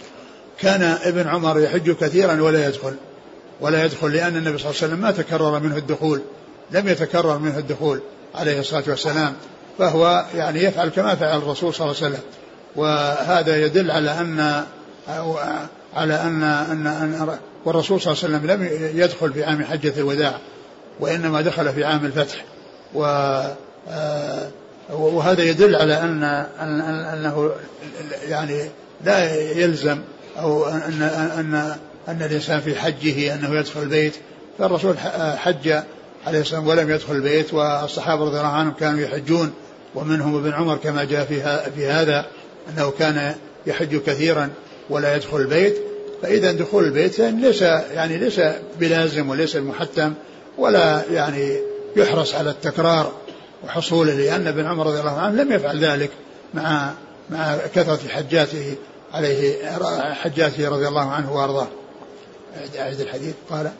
كان 0.60 0.82
ابن 0.82 1.28
عمر 1.28 1.60
يحج 1.60 1.90
كثيرا 1.90 2.42
ولا 2.42 2.68
يدخل. 2.68 2.94
ولا 3.60 3.84
يدخل 3.84 4.12
لأن 4.12 4.36
النبي 4.36 4.58
صلى 4.58 4.70
الله 4.70 4.82
عليه 4.82 4.88
وسلم 4.92 5.00
ما 5.00 5.10
تكرر 5.10 5.58
منه 5.58 5.76
الدخول. 5.76 6.22
لم 6.70 6.88
يتكرر 6.88 7.38
منه 7.38 7.58
الدخول 7.58 8.00
عليه 8.34 8.60
الصلاة 8.60 8.84
والسلام 8.86 9.34
فهو 9.78 10.24
يعني 10.34 10.62
يفعل 10.62 10.88
كما 10.88 11.14
فعل 11.14 11.38
الرسول 11.38 11.74
صلى 11.74 11.86
الله 11.86 11.96
عليه 12.02 12.08
وسلم. 12.08 12.24
وهذا 12.76 13.56
يدل 13.56 13.90
على 13.90 14.10
أن 14.10 14.64
على 15.96 16.14
أن 16.14 16.42
أن, 16.42 16.86
أن 16.86 17.38
والرسول 17.64 18.00
صلى 18.00 18.12
الله 18.12 18.24
عليه 18.24 18.36
وسلم 18.36 18.50
لم 18.50 18.68
يدخل 19.00 19.32
في 19.32 19.44
عام 19.44 19.64
حجة 19.64 19.92
الوداع 19.96 20.38
وإنما 21.00 21.40
دخل 21.40 21.72
في 21.72 21.84
عام 21.84 22.04
الفتح. 22.04 22.44
و 22.94 23.04
آه، 23.88 24.48
وهذا 24.90 25.42
يدل 25.42 25.76
على 25.76 26.00
أن 26.00 26.24
أنه 27.12 27.50
يعني 28.28 28.68
لا 29.04 29.34
يلزم 29.40 29.98
أو 30.38 30.66
أن 30.68 31.02
أن 31.38 31.76
أن 32.08 32.22
الإنسان 32.22 32.60
في 32.60 32.74
حجه 32.74 33.34
أنه 33.34 33.58
يدخل 33.58 33.82
البيت. 33.82 34.14
فالرسول 34.58 34.98
حج 35.36 35.82
عليه 36.26 36.40
الصلاة 36.40 36.60
والسلام 36.60 36.78
ولم 36.78 36.90
يدخل 36.90 37.14
البيت 37.14 37.54
والصحابة 37.54 38.24
رضي 38.24 38.36
الله 38.36 38.48
عنهم 38.48 38.72
كانوا 38.72 39.00
يحجون 39.00 39.52
ومنهم 39.94 40.36
ابن 40.36 40.52
عمر 40.52 40.76
كما 40.76 41.04
جاء 41.04 41.24
في 41.24 41.60
في 41.76 41.86
هذا 41.86 42.26
أنه 42.68 42.90
كان 42.90 43.34
يحج 43.66 43.96
كثيرا 43.96 44.50
ولا 44.90 45.16
يدخل 45.16 45.36
البيت. 45.36 45.76
فإذا 46.22 46.52
دخول 46.52 46.84
البيت 46.84 47.18
يعني 47.18 47.40
ليس 47.40 47.62
يعني 47.62 48.18
ليس 48.18 48.40
بلازم 48.80 49.28
وليس 49.28 49.56
المحتم 49.56 50.14
ولا 50.58 51.02
يعني 51.10 51.58
يحرص 51.96 52.34
على 52.34 52.50
التكرار 52.50 53.12
وحصوله 53.64 54.14
لأن 54.14 54.46
ابن 54.46 54.66
عمر 54.66 54.86
رضي 54.86 55.00
الله 55.00 55.20
عنه 55.20 55.42
لم 55.42 55.52
يفعل 55.52 55.84
ذلك 55.84 56.10
مع 56.54 56.92
مع 57.30 57.56
كثرة 57.74 58.08
حجاته 58.08 58.74
عليه 59.12 59.56
حجاته 60.12 60.68
رضي 60.68 60.88
الله 60.88 61.10
عنه 61.10 61.36
وأرضاه. 61.36 61.68
أعد 62.78 63.00
الحديث. 63.00 63.34
قال 63.50 63.70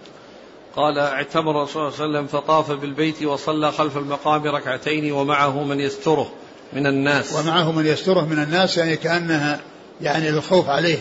قال 0.76 0.98
اعتمر 0.98 1.66
صلى 1.66 1.82
الله 1.82 1.92
عليه 2.00 2.10
وسلم 2.10 2.26
فطاف 2.26 2.70
بالبيت 2.70 3.22
وصلى 3.22 3.72
خلف 3.72 3.96
المقام 3.96 4.44
ركعتين 4.44 5.12
ومعه 5.12 5.64
من 5.64 5.80
يستره 5.80 6.32
من 6.72 6.86
الناس. 6.86 7.34
ومعه 7.34 7.72
من 7.72 7.86
يستره 7.86 8.20
من 8.20 8.42
الناس 8.42 8.78
يعني 8.78 8.96
كأنها 8.96 9.60
يعني 10.00 10.28
الخوف 10.28 10.68
عليه 10.68 10.98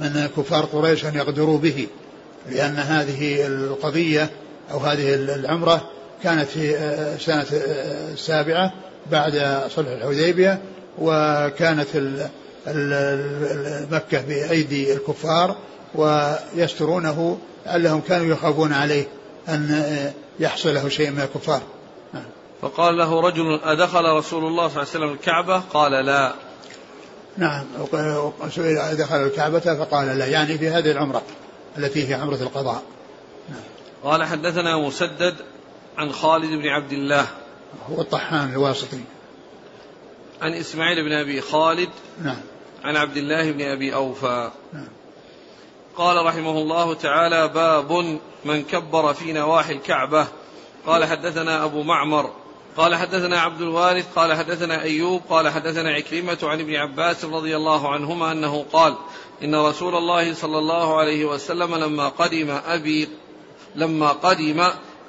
من 0.00 0.28
كفار 0.36 0.64
قريش 0.64 1.04
أن 1.04 1.14
يقدروا 1.14 1.58
به 1.58 1.86
لأن 2.50 2.76
هذه 2.76 3.46
القضية 3.46 4.30
أو 4.70 4.78
هذه 4.78 5.14
العمرة 5.14 5.88
كانت 6.22 6.48
في 6.48 6.76
السنة 7.14 7.46
السابعة 8.12 8.72
بعد 9.10 9.62
صلح 9.76 9.88
الحديبية 9.88 10.60
وكانت 10.98 11.88
مكة 13.90 14.20
بأيدي 14.20 14.92
الكفار 14.92 15.56
ويسترونه 15.94 17.38
لعلهم 17.66 18.00
كانوا 18.00 18.26
يخافون 18.26 18.72
عليه 18.72 19.08
أن 19.48 20.12
يحصل 20.40 20.74
له 20.74 20.88
شيء 20.88 21.10
من 21.10 21.20
الكفار. 21.20 21.62
نعم. 22.14 22.24
فقال 22.62 22.96
له 22.96 23.20
رجل 23.20 23.60
أدخل 23.64 24.04
رسول 24.04 24.44
الله 24.44 24.68
صلى 24.68 24.82
الله 24.82 24.90
عليه 24.94 25.04
وسلم 25.04 25.12
الكعبة؟ 25.12 25.58
قال 25.58 25.92
لا. 25.92 26.34
نعم. 27.36 27.64
سئل 28.50 28.78
أدخل 28.78 29.16
الكعبة؟ 29.16 29.60
فقال 29.60 30.18
لا. 30.18 30.26
يعني 30.26 30.58
في 30.58 30.68
هذه 30.68 30.90
العمرة 30.90 31.22
التي 31.78 32.08
هي 32.08 32.14
عمرة 32.14 32.42
القضاء. 32.42 32.82
نعم. 33.48 33.60
قال 34.04 34.24
حدثنا 34.24 34.76
مسدد 34.76 35.34
عن 35.98 36.12
خالد 36.12 36.50
بن 36.50 36.68
عبد 36.68 36.92
الله. 36.92 37.26
هو 37.90 38.00
الطحان 38.00 38.52
الواسطي. 38.52 39.00
عن 40.42 40.52
إسماعيل 40.52 41.04
بن 41.04 41.12
أبي 41.12 41.40
خالد. 41.40 41.88
نعم. 42.22 42.40
عن 42.84 42.96
عبد 42.96 43.16
الله 43.16 43.52
بن 43.52 43.62
أبي 43.62 43.94
أوفى. 43.94 44.50
نعم. 44.72 44.88
قال 45.96 46.26
رحمه 46.26 46.50
الله 46.50 46.94
تعالى 46.94 47.48
باب 47.48 48.18
من 48.44 48.64
كبر 48.64 49.14
في 49.14 49.32
نواحي 49.32 49.72
الكعبة. 49.72 50.26
قال 50.86 51.04
حدثنا 51.04 51.64
أبو 51.64 51.82
معمر 51.82 52.30
قال 52.76 52.94
حدثنا 52.94 53.40
عبد 53.40 53.60
الوارث 53.60 54.06
قال 54.16 54.34
حدثنا 54.34 54.82
أيوب 54.82 55.22
قال 55.30 55.48
حدثنا 55.48 55.90
عكرمة 55.90 56.38
عن 56.42 56.60
ابن 56.60 56.74
عباس 56.74 57.24
رضي 57.24 57.56
الله 57.56 57.88
عنهما 57.88 58.32
أنه 58.32 58.64
قال 58.72 58.94
إن 59.42 59.54
رسول 59.54 59.96
الله 59.96 60.34
صلى 60.34 60.58
الله 60.58 60.98
عليه 60.98 61.24
وسلم 61.24 61.74
لما 61.74 62.08
قدم 62.08 62.58
أبي 62.66 63.08
لما 63.76 64.08
قدم 64.08 64.66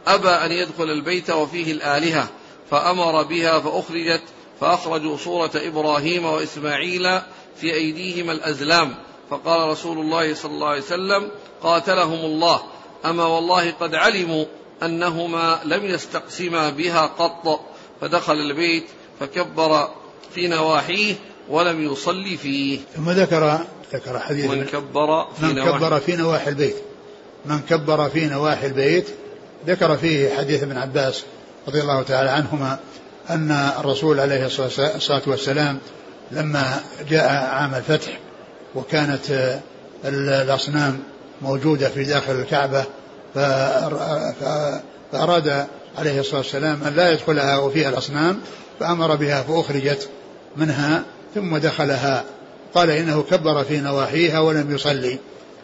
أبى 0.08 0.30
أن 0.30 0.52
يدخل 0.52 0.84
البيت 0.84 1.30
وفيه 1.30 1.72
الآلهة 1.72 2.30
فأمر 2.72 3.24
بها 3.24 3.60
فأخرجت 3.60 4.24
فأخرجوا 4.62 5.18
صورة 5.18 5.52
إبراهيم 5.56 6.26
وإسماعيل 6.26 7.20
في 7.58 7.74
أيديهما 7.74 8.32
الأزلام. 8.32 8.96
فقال 9.30 9.70
رسول 9.70 9.98
الله 9.98 10.34
صلى 10.34 10.52
الله 10.52 10.68
عليه 10.68 10.82
وسلم 10.82 11.30
قاتلهم 11.64 12.26
الله. 12.26 12.62
أما 13.06 13.24
والله 13.26 13.72
قد 13.72 13.96
علموا 13.96 14.46
أنهما 14.84 15.60
لم 15.66 15.86
يستقسما 15.86 16.70
بها 16.70 17.06
قط. 17.06 17.60
فدخل 18.02 18.34
البيت 18.34 18.86
فكبر 19.20 19.90
في 20.36 20.48
نواحيه 20.48 21.16
ولم 21.50 21.92
يصلي 21.92 22.38
فيه. 22.38 22.80
ثم 22.96 23.10
ذكر 23.10 23.60
ذكر 23.94 24.20
حديث 24.20 24.52
من 24.52 24.66
كبر 24.66 25.28
في 25.40 25.46
من 25.46 25.56
نواحي 25.56 25.80
كبر 25.80 26.00
في 26.00 26.16
نواحي 26.16 26.50
البيت. 26.50 26.76
من 27.46 27.60
كبر 27.60 28.10
في 28.10 28.26
نواحي 28.26 28.68
البيت. 28.68 29.08
ذكر 29.68 29.98
فيه 29.98 30.36
حديث 30.38 30.64
ابن 30.64 30.78
عباس 30.78 31.24
رضي 31.68 31.82
الله 31.82 32.04
تعالى 32.04 32.30
عنهما 32.30 32.80
أن 33.30 33.52
الرسول 33.80 34.20
عليه 34.20 34.46
الصلاة 34.46 35.22
والسلام 35.28 35.80
لما 36.32 36.84
جاء 37.10 37.30
عام 37.30 37.76
الفتح 37.76 38.20
وكانت 38.76 39.60
الأصنام 40.06 41.00
موجودة 41.42 41.90
في 41.90 42.04
داخل 42.04 42.32
الكعبة 42.40 42.86
فأراد 45.12 45.66
عليه 45.98 46.20
الصلاة 46.20 46.38
والسلام 46.38 46.84
أن 46.84 46.94
لا 46.94 47.12
يدخلها 47.12 47.58
وفيها 47.58 47.90
الأصنام 47.90 48.40
فأمر 48.80 49.16
بها 49.16 49.42
فأخرجت 49.42 50.10
منها 50.58 51.04
ثم 51.36 51.58
دخلها. 51.58 52.24
قال 52.74 52.90
إنه 52.90 53.24
كبر 53.24 53.64
في 53.64 53.82
نواحيها 53.82 54.40
ولم 54.40 54.76
يصلي 54.76 55.20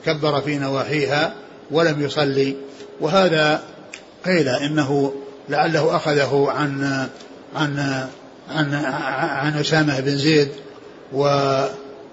كبر 0.06 0.42
في 0.42 0.58
نواحيها 0.58 1.34
ولم 1.72 2.02
يصلي. 2.02 2.56
وهذا 3.02 3.62
قيل 4.26 4.48
إنه 4.48 5.14
لعله 5.50 5.96
أخذه 5.96 6.48
عن 6.50 7.08
عن 7.56 7.80
عن 8.50 8.74
عن 9.20 9.60
أسامة 9.60 10.00
بن 10.00 10.18
زيد 10.18 10.50
و 11.14 11.26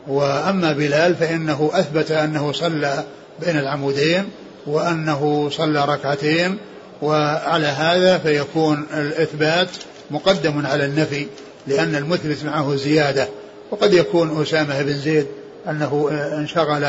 وأما 0.09 0.73
بلال 0.73 1.14
فإنه 1.14 1.71
أثبت 1.73 2.11
أنه 2.11 2.53
صلى 2.53 3.05
بين 3.40 3.59
العمودين 3.59 4.25
وأنه 4.66 5.51
صلى 5.53 5.85
ركعتين 5.85 6.59
وعلى 7.03 7.66
هذا 7.66 8.18
فيكون 8.18 8.87
الإثبات 8.94 9.68
مقدم 10.11 10.66
على 10.66 10.85
النفي 10.85 11.27
لأن 11.66 11.94
المثبت 11.94 12.44
معه 12.44 12.77
زيادة. 12.77 13.29
وقد 13.71 13.92
يكون 13.92 14.42
أسامة 14.42 14.83
بن 14.83 14.94
زيد 14.94 15.27
أنه 15.68 16.09
انشغل 16.12 16.87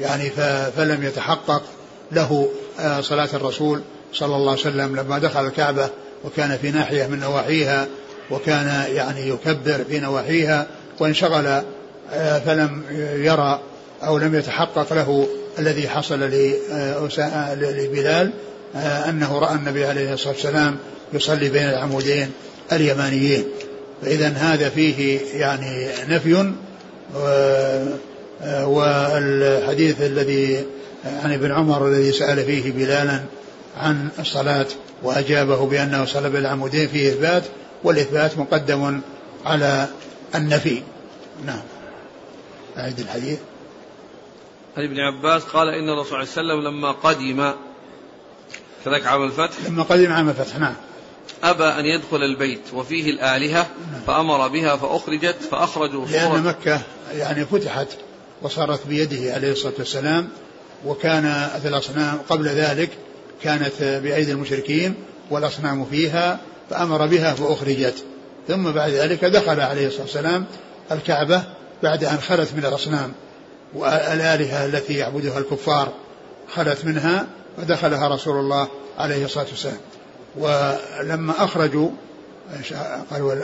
يعني 0.00 0.30
فلم 0.76 1.02
يتحقق 1.02 1.62
له 2.12 2.48
آه، 2.80 3.00
صلاة 3.00 3.28
الرسول 3.34 3.82
صلى 4.12 4.36
الله 4.36 4.50
عليه 4.50 4.60
وسلم 4.60 4.96
لما 4.96 5.18
دخل 5.18 5.46
الكعبة 5.46 5.88
وكان 6.24 6.58
في 6.58 6.70
ناحية 6.70 7.06
من 7.06 7.20
نواحيها 7.20 7.86
وكان 8.30 8.84
يعني 8.94 9.28
يكبر 9.28 9.84
في 9.88 10.00
نواحيها 10.00 10.66
وانشغل 11.00 11.62
فلم 12.46 12.82
يرى 13.16 13.60
أو 14.02 14.18
لم 14.18 14.34
يتحقق 14.34 14.92
له 14.92 15.28
الذي 15.58 15.88
حصل 15.88 16.22
آه، 16.72 17.54
لبلال 17.54 18.30
أنه 19.08 19.38
رأى 19.38 19.54
النبي 19.54 19.84
عليه 19.84 20.14
الصلاة 20.14 20.32
والسلام 20.32 20.76
يصلي 21.12 21.48
بين 21.48 21.68
العمودين 21.68 22.30
اليمانيين. 22.72 23.44
فإذا 24.02 24.28
هذا 24.28 24.68
فيه 24.68 25.20
يعني 25.34 25.88
نفي 26.08 26.52
والحديث 28.64 30.00
الذي 30.00 30.64
عن 31.24 31.32
ابن 31.32 31.52
عمر 31.52 31.88
الذي 31.88 32.12
سأل 32.12 32.44
فيه 32.44 32.72
بلالا 32.72 33.20
عن 33.80 34.08
الصلاة 34.18 34.66
وأجابه 35.02 35.66
بأنه 35.66 36.04
صلى 36.04 36.30
بالعمودين 36.30 36.88
فيه 36.88 37.08
إثبات 37.08 37.42
والإثبات 37.84 38.38
مقدم 38.38 39.00
على 39.44 39.86
النفي. 40.34 40.82
نعم. 41.46 41.60
أعيد 42.78 43.00
الحديث. 43.00 43.38
عن 44.76 44.84
ابن 44.84 45.00
عباس 45.00 45.42
قال 45.42 45.68
إن 45.68 45.88
الرسول 45.88 46.26
صلى 46.26 46.40
الله 46.40 46.52
عليه 46.52 46.62
وسلم 46.62 46.74
لما 46.74 46.92
قدم 46.92 47.52
كذلك 48.84 49.06
عام 49.06 49.22
الفتح 49.22 49.56
لما 49.68 49.82
قدم 49.82 50.12
عام 50.12 50.28
الفتح 50.28 50.58
نعم. 50.58 50.74
أبى 51.44 51.64
أن 51.64 51.84
يدخل 51.84 52.22
البيت 52.22 52.60
وفيه 52.74 53.10
الآلهة 53.10 53.66
فأمر 54.06 54.48
بها 54.48 54.76
فأخرجت 54.76 55.36
فأخرجوا 55.50 56.06
لأن 56.06 56.42
مكة 56.42 56.80
يعني 57.14 57.44
فتحت 57.44 57.88
وصارت 58.42 58.86
بيده 58.86 59.34
عليه 59.34 59.52
الصلاة 59.52 59.74
والسلام 59.78 60.28
وكان 60.86 61.50
الأصنام 61.64 62.18
قبل 62.28 62.48
ذلك 62.48 62.90
كانت 63.42 63.82
بأيدي 63.82 64.32
المشركين 64.32 64.94
والأصنام 65.30 65.84
فيها 65.84 66.40
فأمر 66.70 67.06
بها 67.06 67.34
فأخرجت. 67.34 68.04
ثم 68.48 68.70
بعد 68.70 68.90
ذلك 68.90 69.24
دخل 69.24 69.60
عليه 69.60 69.86
الصلاة 69.86 70.02
والسلام 70.02 70.46
الكعبة 70.92 71.42
بعد 71.84 72.04
أن 72.04 72.18
خلت 72.18 72.54
من 72.54 72.64
الأصنام 72.64 73.12
والآلهة 73.74 74.66
التي 74.66 74.94
يعبدها 74.94 75.38
الكفار 75.38 75.92
خلت 76.54 76.84
منها 76.84 77.26
ودخلها 77.58 78.08
رسول 78.08 78.36
الله 78.36 78.68
عليه 78.98 79.24
الصلاة 79.24 79.46
والسلام. 79.50 79.80
ولما 80.36 81.44
أخرجوا 81.44 81.90
قالوا 83.10 83.34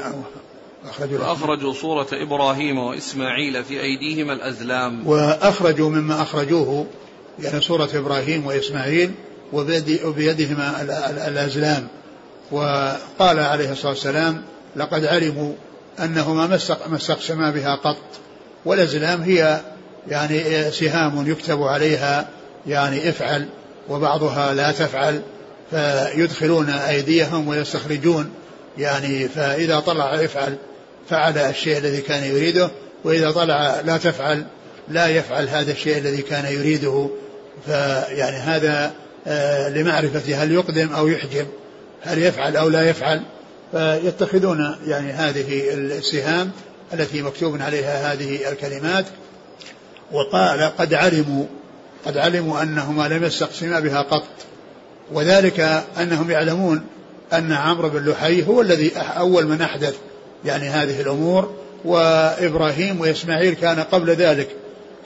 أخرجوا 0.91 1.33
أخرجوا 1.33 1.73
صورة 1.73 2.09
إبراهيم 2.13 2.79
وإسماعيل 2.79 3.65
في 3.65 3.81
أيديهما 3.81 4.33
الأزلام. 4.33 5.07
وأخرجوا 5.07 5.91
مما 5.91 6.23
أخرجوه 6.23 6.87
يعني 7.39 7.61
صورة 7.61 7.89
إبراهيم 7.95 8.47
وإسماعيل 8.47 9.15
وبيدهما 9.53 10.83
الأزلام. 11.29 11.89
وقال 12.51 13.39
عليه 13.39 13.73
الصلاة 13.73 13.93
والسلام 13.93 14.43
لقد 14.77 15.05
علموا 15.05 15.53
أنه 16.01 16.35
ما 16.35 16.55
استقسما 16.97 17.51
بها 17.51 17.75
قط 17.75 17.97
والأزلام 18.65 19.23
هي 19.23 19.61
يعني 20.09 20.71
سهام 20.71 21.31
يكتب 21.31 21.63
عليها 21.63 22.29
يعني 22.67 23.09
افعل 23.09 23.49
وبعضها 23.89 24.55
لا 24.55 24.73
تفعل 24.73 25.23
فيدخلون 25.71 26.71
أيديهم 26.71 27.49
ويستخرجون 27.49 28.31
يعني 28.79 29.29
فإذا 29.29 29.81
طلع 29.81 30.15
افعل 30.15 30.57
فعل 31.09 31.39
الشيء 31.39 31.79
الذي 31.79 32.01
كان 32.01 32.25
يريده 32.25 32.71
وإذا 33.05 33.31
طلع 33.31 33.81
لا 33.81 33.97
تفعل 33.97 34.45
لا 34.89 35.07
يفعل 35.07 35.49
هذا 35.49 35.73
الشيء 35.73 35.99
الذي 35.99 36.23
كان 36.23 36.53
يريده. 36.53 37.09
فيعني 37.67 38.37
هذا 38.37 38.93
آه، 39.27 39.69
لمعرفة 39.69 40.43
هل 40.43 40.53
يقدم 40.53 40.93
أو 40.93 41.09
يحجب 41.09 41.47
هل 42.03 42.23
يفعل 42.23 42.57
أو 42.57 42.69
لا 42.69 42.89
يفعل 42.89 43.23
فيتخذون 43.73 44.77
يعني 44.87 45.13
هذه 45.13 45.75
السهام 45.75 46.51
التي 46.95 47.23
مكتوب 47.23 47.63
عليها 47.63 48.13
هذه 48.13 48.49
الكلمات 48.49 49.05
وقال 50.13 50.63
قد 50.79 50.95
علموا 50.95 51.45
قد 52.07 52.17
علموا 52.17 52.63
أنهما 52.63 53.09
لم 53.09 53.25
يستقسما 53.25 53.81
بها 53.81 54.03
قط. 54.03 54.27
وذلك 55.13 55.61
أنهم 56.01 56.31
يعلمون 56.31 56.83
أن 57.33 57.53
عمرو 57.53 57.89
بن 57.89 58.11
لحي 58.11 58.47
هو 58.47 58.61
الذي 58.61 58.93
أول 58.97 59.47
من 59.47 59.63
أحدث 59.63 59.95
يعني 60.45 60.69
هذه 60.69 61.01
الأمور 61.01 61.55
وإبراهيم 61.85 63.01
وإسماعيل 63.01 63.55
كان 63.55 63.81
قبل 63.81 64.11
ذلك 64.11 64.49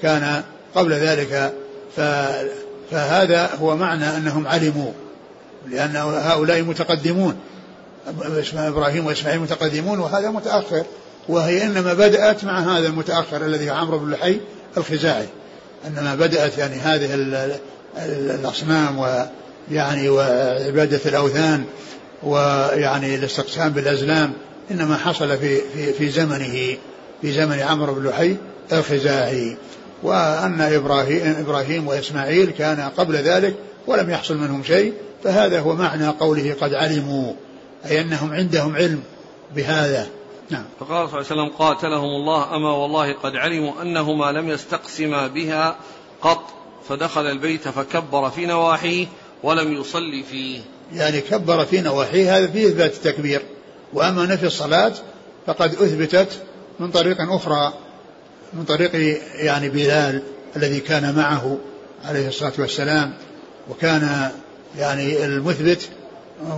كان 0.02 0.42
قبل 0.74 0.92
ذلك. 0.92 1.52
فهذا 2.90 3.50
هو 3.60 3.76
معنى 3.76 4.16
أنهم 4.16 4.46
علموا 4.46 4.92
لأن 5.68 5.96
هؤلاء 5.96 6.62
متقدمون. 6.62 7.36
إبراهيم 8.54 9.06
وإسماعيل 9.06 9.40
متقدمون 9.40 9.98
وهذا 9.98 10.30
متأخر. 10.30 10.84
وهي 11.28 11.64
إنما 11.64 11.94
بدأت 11.94 12.44
مع 12.44 12.60
هذا 12.60 12.86
المتأخر 12.88 13.46
الذي 13.46 13.70
هو 13.70 13.74
عمرو 13.74 13.98
بن 13.98 14.10
لحي 14.10 14.40
الخزاعي. 14.76 15.26
إنما 15.86 16.14
بدأت 16.14 16.58
يعني 16.58 16.74
هذه 16.74 17.14
الأصنام 18.06 18.98
ويعني 18.98 20.08
وعبادة 20.08 21.00
الأوثان 21.06 21.64
ويعني 22.22 23.14
الاستقسام 23.14 23.68
بالأزلام 23.72 24.32
إنما 24.70 24.96
حصل 24.96 25.38
في 25.38 25.60
في 25.74 25.92
في 25.92 26.10
زمنه 26.10 26.76
في 27.22 27.32
زمن 27.32 27.58
عمرو 27.58 27.94
بن 27.94 28.08
لحي 28.08 28.36
الخزاعي. 28.72 29.56
وأن 30.02 30.60
إبراهيم, 30.60 31.36
إبراهيم 31.40 31.88
وإسماعيل 31.88 32.50
كان 32.50 32.80
قبل 32.80 33.16
ذلك 33.16 33.54
ولم 33.86 34.10
يحصل 34.10 34.36
منهم 34.36 34.64
شيء 34.64 34.92
فهذا 35.24 35.60
هو 35.60 35.74
معنى 35.74 36.08
قوله 36.08 36.54
قد 36.60 36.74
علموا 36.74 37.32
أي 37.86 38.00
أنهم 38.00 38.32
عندهم 38.32 38.76
علم 38.76 39.00
بهذا. 39.56 40.06
نعم. 40.50 40.64
فقال 40.80 41.08
صلى 41.10 41.20
الله 41.20 41.30
عليه 41.30 41.42
وسلم 41.42 41.48
قاتلهم 41.58 42.04
الله 42.04 42.56
أما 42.56 42.72
والله 42.72 43.12
قد 43.12 43.36
علموا 43.36 43.82
أنهما 43.82 44.32
لم 44.32 44.48
يستقسما 44.48 45.26
بها 45.26 45.76
قط 46.22 46.44
فدخل 46.88 47.26
البيت 47.26 47.68
فكبر 47.68 48.30
في 48.30 48.46
نواحيه 48.46 49.06
ولم 49.42 49.72
يصلي 49.72 50.22
فيه. 50.22 50.60
يعني 50.92 51.20
كبر 51.20 51.64
في 51.64 51.80
نواحيه 51.80 52.38
هذا 52.38 52.46
فيه 52.46 52.66
إثبات 52.68 52.94
التكبير. 52.94 53.42
وأما 53.92 54.26
نفي 54.26 54.46
الصلاة 54.46 54.92
فقد 55.46 55.74
أثبتت 55.74 56.42
من 56.80 56.90
طريق 56.90 57.16
أخرى 57.20 57.72
من 58.52 58.64
طريق 58.64 58.90
يعني 59.34 59.68
بلال 59.68 60.22
الذي 60.56 60.80
كان 60.80 61.14
معه 61.16 61.58
عليه 62.04 62.28
الصلاة 62.28 62.52
والسلام 62.58 63.14
وكان 63.70 64.30
يعني 64.78 65.24
المثبت 65.24 65.88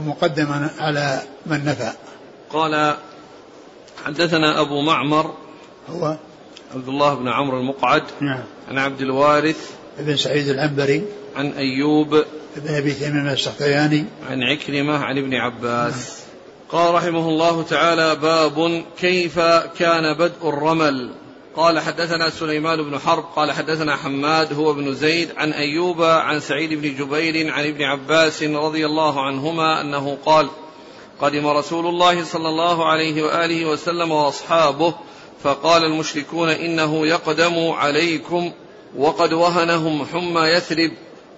مقدما 0.06 0.70
على 0.78 1.22
من 1.46 1.64
نفى. 1.64 1.92
قال 2.50 2.96
حدثنا 4.04 4.60
أبو 4.60 4.80
معمر 4.80 5.34
هو 5.88 6.16
عبد 6.74 6.88
الله 6.88 7.14
بن 7.14 7.28
عمرو 7.28 7.60
المقعد 7.60 8.02
نعم. 8.20 8.42
عن 8.68 8.78
عبد 8.78 9.00
الوارث 9.00 9.70
بن 9.98 10.16
سعيد 10.16 10.48
العنبري 10.48 11.04
عن 11.36 11.52
أيوب 11.52 12.24
بن 12.56 12.74
أبي 12.74 12.92
تميم 12.92 13.28
السختياني. 13.28 14.04
عن 14.30 14.42
عكرمة 14.42 14.98
عن 14.98 15.18
ابن 15.18 15.34
عباس. 15.34 15.94
نعم. 15.94 16.26
قال 16.68 16.94
رحمه 16.94 17.28
الله 17.28 17.62
تعالى 17.62 18.16
باب 18.16 18.84
كيف 18.98 19.38
كان 19.78 20.14
بدء 20.18 20.48
الرمل. 20.48 21.10
قال 21.56 21.80
حدثنا 21.80 22.30
سليمان 22.30 22.82
بن 22.82 22.98
حرب 22.98 23.24
قال 23.36 23.52
حدثنا 23.52 23.96
حماد 23.96 24.52
هو 24.52 24.72
بن 24.72 24.94
زيد 24.94 25.28
عن 25.36 25.52
أيوب 25.52 26.02
عن 26.02 26.40
سعيد 26.40 26.74
بن 26.74 26.94
جبير 26.94 27.52
عن 27.52 27.66
ابن 27.66 27.82
عباس 27.82 28.42
رضي 28.42 28.86
الله 28.86 29.26
عنهما 29.26 29.80
أنه 29.80 30.18
قال 30.26 30.48
قدم 31.20 31.46
رسول 31.46 31.86
الله 31.86 32.24
صلى 32.24 32.48
الله 32.48 32.88
عليه 32.88 33.22
وآله 33.22 33.66
وسلم 33.66 34.12
وأصحابه 34.12 34.94
فقال 35.42 35.84
المشركون 35.84 36.48
إنه 36.48 37.06
يقدم 37.06 37.70
عليكم 37.70 38.52
وقد 38.96 39.32
وهنهم 39.32 40.06
حمى 40.06 40.40
يثرب 40.40 40.90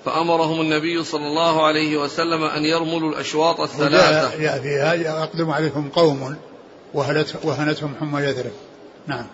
فأمرهم 0.04 0.60
النبي 0.60 1.04
صلى 1.04 1.26
الله 1.26 1.66
عليه 1.66 1.96
وسلم 1.96 2.44
أن 2.44 2.64
يرملوا 2.64 3.10
الأشواط 3.10 3.60
الثلاثة. 3.60 4.42
يا 4.42 4.94
هذا 4.94 5.22
أقدم 5.22 5.50
عليكم 5.50 5.88
قوم 5.88 6.36
وهنتهم 7.44 7.94
حمى 8.00 8.20
يثرب. 8.20 8.52
نعم. 9.06 9.26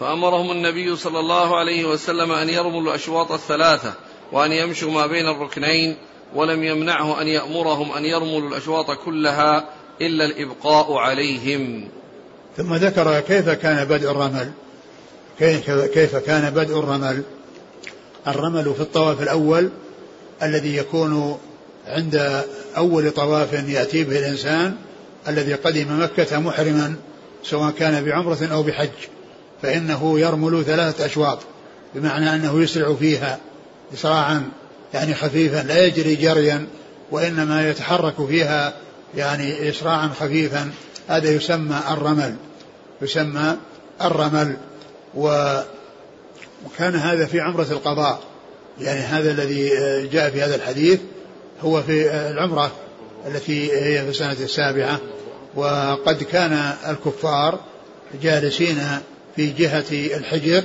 فأمرهم 0.00 0.50
النبي 0.50 0.96
صلى 0.96 1.20
الله 1.20 1.56
عليه 1.56 1.84
وسلم 1.84 2.32
أن 2.32 2.48
يرموا 2.48 2.80
الأشواط 2.80 3.32
الثلاثة 3.32 3.94
وأن 4.32 4.52
يمشوا 4.52 4.90
ما 4.90 5.06
بين 5.06 5.28
الركنين 5.28 5.96
ولم 6.34 6.64
يمنعه 6.64 7.20
أن 7.20 7.28
يأمرهم 7.28 7.92
أن 7.92 8.04
يرملوا 8.04 8.48
الأشواط 8.48 8.90
كلها 8.90 9.64
إلا 10.06 10.24
الإبقاء 10.24 10.92
عليهم. 10.92 11.88
ثم 12.56 12.74
ذكر 12.74 13.20
كيف 13.20 13.48
كان 13.48 13.84
بدء 13.84 14.10
الرمل. 14.10 14.50
كيف 15.94 16.16
كان 16.16 16.50
بدء 16.50 16.78
الرمل. 16.78 17.22
الرمل 18.26 18.74
في 18.74 18.80
الطواف 18.80 19.22
الأول 19.22 19.70
الذي 20.42 20.76
يكون 20.76 21.38
عند 21.86 22.44
أول 22.76 23.10
طواف 23.10 23.52
يأتي 23.52 24.04
به 24.04 24.18
الإنسان 24.18 24.74
الذي 25.28 25.54
قدم 25.54 26.02
مكة 26.02 26.38
محرما 26.38 26.94
سواء 27.44 27.70
كان 27.70 28.04
بعمرة 28.04 28.48
أو 28.52 28.62
بحج 28.62 28.88
فإنه 29.62 30.20
يرمل 30.20 30.64
ثلاثة 30.64 31.06
أشواط 31.06 31.38
بمعنى 31.94 32.34
أنه 32.34 32.62
يسرع 32.62 32.94
فيها 32.94 33.38
إسراعا 33.94 34.42
يعني 34.94 35.14
خفيفا 35.14 35.62
لا 35.62 35.86
يجري 35.86 36.14
جريا 36.14 36.66
وإنما 37.10 37.70
يتحرك 37.70 38.26
فيها 38.28 38.74
يعني 39.16 39.68
إسراعا 39.68 40.08
خفيفا 40.08 40.70
هذا 41.08 41.30
يسمى 41.30 41.80
الرمل 41.90 42.34
يسمى 43.02 43.56
الرمل 44.02 44.56
وكان 45.14 46.94
هذا 46.94 47.26
في 47.26 47.40
عمرة 47.40 47.66
القضاء 47.70 48.20
يعني 48.80 49.00
هذا 49.00 49.30
الذي 49.30 49.68
جاء 50.12 50.30
في 50.30 50.42
هذا 50.42 50.54
الحديث 50.54 51.00
هو 51.62 51.82
في 51.82 52.10
العمرة 52.10 52.72
التي 53.26 53.72
هي 53.72 54.02
في 54.02 54.10
السنة 54.10 54.32
السابعة 54.32 55.00
وقد 55.54 56.22
كان 56.22 56.72
الكفار 56.88 57.60
جالسين 58.22 58.78
في 59.36 59.50
جهة 59.50 59.84
الحجر 59.90 60.62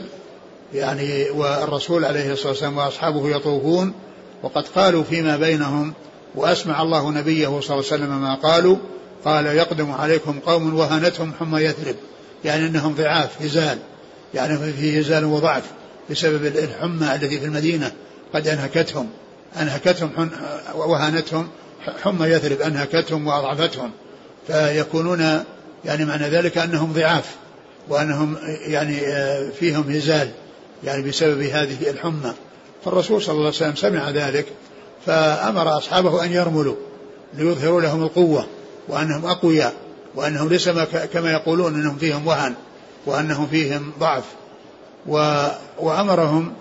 يعني 0.74 1.30
والرسول 1.30 2.06
عليه 2.06 2.34
الصلاة 2.34 2.50
والسلام 2.50 2.78
وأصحابه 2.78 3.30
يطوفون 3.30 3.94
وقد 4.44 4.68
قالوا 4.68 5.04
فيما 5.04 5.38
بينهم 5.38 5.94
وأسمع 6.36 6.82
الله 6.82 7.12
نبيه 7.12 7.48
صلى 7.48 7.56
الله 7.56 7.68
عليه 7.70 7.78
وسلم 7.78 8.22
ما 8.22 8.36
قالوا. 8.36 8.78
قال 9.26 9.46
يقدم 9.46 9.92
عليكم 9.92 10.40
قوم 10.40 10.76
وهنتهم 10.76 11.34
حمى 11.40 11.62
يثرب. 11.62 11.96
يعني 12.46 12.68
أنهم 12.68 12.96
ضعاف 12.96 13.42
هزال. 13.42 13.78
يعني 14.34 14.74
في 14.74 15.02
هزال 15.02 15.26
وضعف 15.26 15.64
بسبب 16.10 16.46
الحمى 16.46 17.16
التي 17.16 17.40
في 17.40 17.46
المدينة. 17.46 17.92
قد 18.34 18.48
أنهكتهم. 18.48 19.10
أنهكتهم 19.62 20.30
وهانتهم 20.76 21.48
حمى 22.04 22.28
يثرب. 22.28 22.62
أنهكتهم 22.62 23.28
وأضعفتهم. 23.28 23.92
فيكونون 24.48 25.44
يعني 25.86 26.06
معنى 26.06 26.30
ذلك 26.30 26.58
أنهم 26.58 26.94
ضعاف 26.94 27.36
وأنهم 27.90 28.38
يعني 28.68 29.00
فيهم 29.60 29.92
هزال 29.92 30.30
يعني 30.84 31.04
بسبب 31.04 31.42
هذه 31.42 31.90
الحمى. 31.90 32.34
فالرسول 32.86 33.22
صلى 33.22 33.34
الله 33.34 33.46
عليه 33.46 33.56
وسلم 33.56 33.76
سمع 33.76 34.10
ذلك. 34.10 34.46
فأمر 35.06 35.78
أصحابه 35.78 36.24
أن 36.24 36.32
يرملوا 36.32 36.76
ليظهروا 37.34 37.82
لهم 37.82 38.04
القوة 38.04 38.48
وأنهم 38.88 39.26
أقوياء 39.26 39.74
وأنهم 40.16 40.50
ليس 40.50 40.70
كما 41.14 41.32
يقولون 41.32 41.76
أنهم 41.76 41.98
فيهم 41.98 42.28
وهن 42.28 42.54
وأنهم 43.06 43.48
فيهم 43.48 43.94
ضعف. 44.00 44.24
وأمرهم 45.80 46.54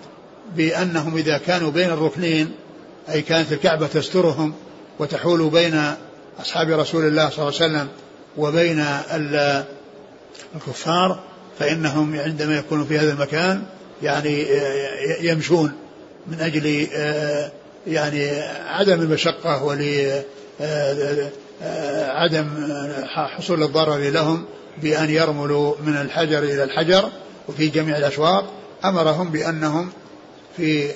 بأنهم 0.55 1.17
إذا 1.17 1.37
كانوا 1.37 1.71
بين 1.71 1.89
الركنين 1.89 2.51
أي 3.09 3.21
كانت 3.21 3.51
الكعبة 3.51 3.87
تسترهم 3.87 4.53
وتحول 4.99 5.49
بين 5.49 5.93
أصحاب 6.39 6.69
رسول 6.69 7.07
الله 7.07 7.29
صلى 7.29 7.47
الله 7.47 7.61
عليه 7.61 7.65
وسلم 7.65 7.87
وبين 8.37 8.85
الكفار 10.55 11.19
فإنهم 11.59 12.19
عندما 12.19 12.57
يكونوا 12.57 12.85
في 12.85 12.99
هذا 12.99 13.11
المكان 13.11 13.63
يعني 14.03 14.45
يمشون 15.21 15.71
من 16.27 16.39
أجل 16.39 16.87
يعني 17.87 18.41
عدم 18.67 19.01
المشقة 19.01 19.63
ولعدم 19.63 19.99
حصول 23.05 23.63
الضرر 23.63 23.97
لهم 23.97 24.45
بأن 24.81 25.09
يرملوا 25.09 25.75
من 25.85 25.97
الحجر 25.97 26.43
إلى 26.43 26.63
الحجر 26.63 27.09
وفي 27.47 27.67
جميع 27.67 27.97
الأشواط. 27.97 28.43
أمرهم 28.85 29.29
بأنهم 29.29 29.89
في 30.57 30.91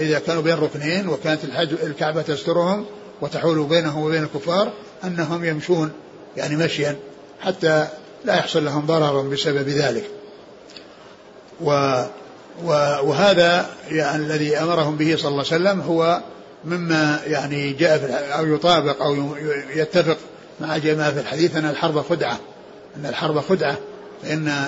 إذا 0.00 0.18
كانوا 0.18 0.42
بين 0.42 0.54
ركنين 0.54 1.08
وكانت 1.08 1.40
الكعبة 1.82 2.22
تسترهم 2.22 2.86
وتحول 3.20 3.64
بينهم 3.64 4.02
وبين 4.04 4.22
الكفار 4.22 4.72
أنهم 5.04 5.44
يمشون 5.44 5.92
يعني 6.36 6.56
مشيا 6.56 6.96
حتى 7.40 7.86
لا 8.24 8.36
يحصل 8.36 8.64
لهم 8.64 8.86
ضرر 8.86 9.20
بسبب 9.22 9.68
ذلك. 9.68 10.04
و 11.60 12.02
وهذا 13.04 13.66
يعني 13.90 14.22
الذي 14.24 14.56
أمرهم 14.56 14.96
به 14.96 15.16
صلى 15.16 15.28
الله 15.28 15.44
عليه 15.52 15.62
وسلم 15.62 15.80
هو 15.80 16.20
مما 16.64 17.20
يعني 17.26 17.72
جاء 17.72 17.98
في 17.98 18.06
أو 18.12 18.46
يطابق 18.46 19.02
أو 19.02 19.36
يتفق 19.74 20.16
مع 20.60 20.76
جماعة 20.76 21.10
في 21.10 21.20
الحديث 21.20 21.56
أن 21.56 21.64
الحرب 21.64 22.02
خدعة. 22.02 22.38
أن 22.96 23.06
الحرب 23.06 23.40
خدعة. 23.40 23.76
فإن 24.22 24.64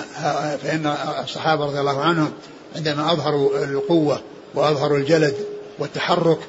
فإن 0.63 0.95
الصحابة 1.23 1.65
رضي 1.65 1.79
الله 1.79 2.01
عنهم 2.01 2.31
عندما 2.75 3.11
أظهروا 3.11 3.63
القوة 3.63 4.21
وأظهروا 4.55 4.97
الجلد 4.97 5.35
والتحرك 5.79 6.39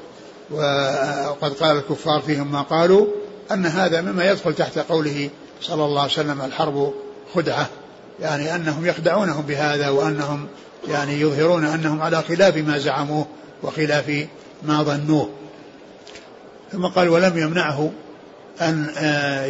وقد 0.51 1.53
قال 1.53 1.77
الكفار 1.77 2.21
فيهم 2.21 2.51
ما 2.51 2.61
قالوا 2.61 3.07
أن 3.51 3.65
هذا 3.65 4.01
مما 4.01 4.29
يدخل 4.31 4.53
تحت 4.53 4.79
قوله 4.79 5.29
صلى 5.61 5.85
الله 5.85 6.01
عليه 6.01 6.11
وسلم 6.11 6.41
الحرب 6.41 6.93
خدعة. 7.35 7.69
يعني 8.21 8.55
أنهم 8.55 8.85
يخدعونهم 8.85 9.41
بهذا 9.41 9.89
وأنهم 9.89 10.47
يعني 10.89 11.21
يظهرون 11.21 11.65
أنهم 11.65 12.01
على 12.01 12.21
خلاف 12.21 12.57
ما 12.57 12.77
زعموه 12.77 13.25
وخلاف 13.63 14.27
ما 14.63 14.83
ظنوه. 14.83 15.29
ثم 16.71 16.85
قال 16.85 17.09
ولم 17.09 17.37
يمنعه 17.37 17.91
أن 18.61 18.87
آه، 18.97 19.45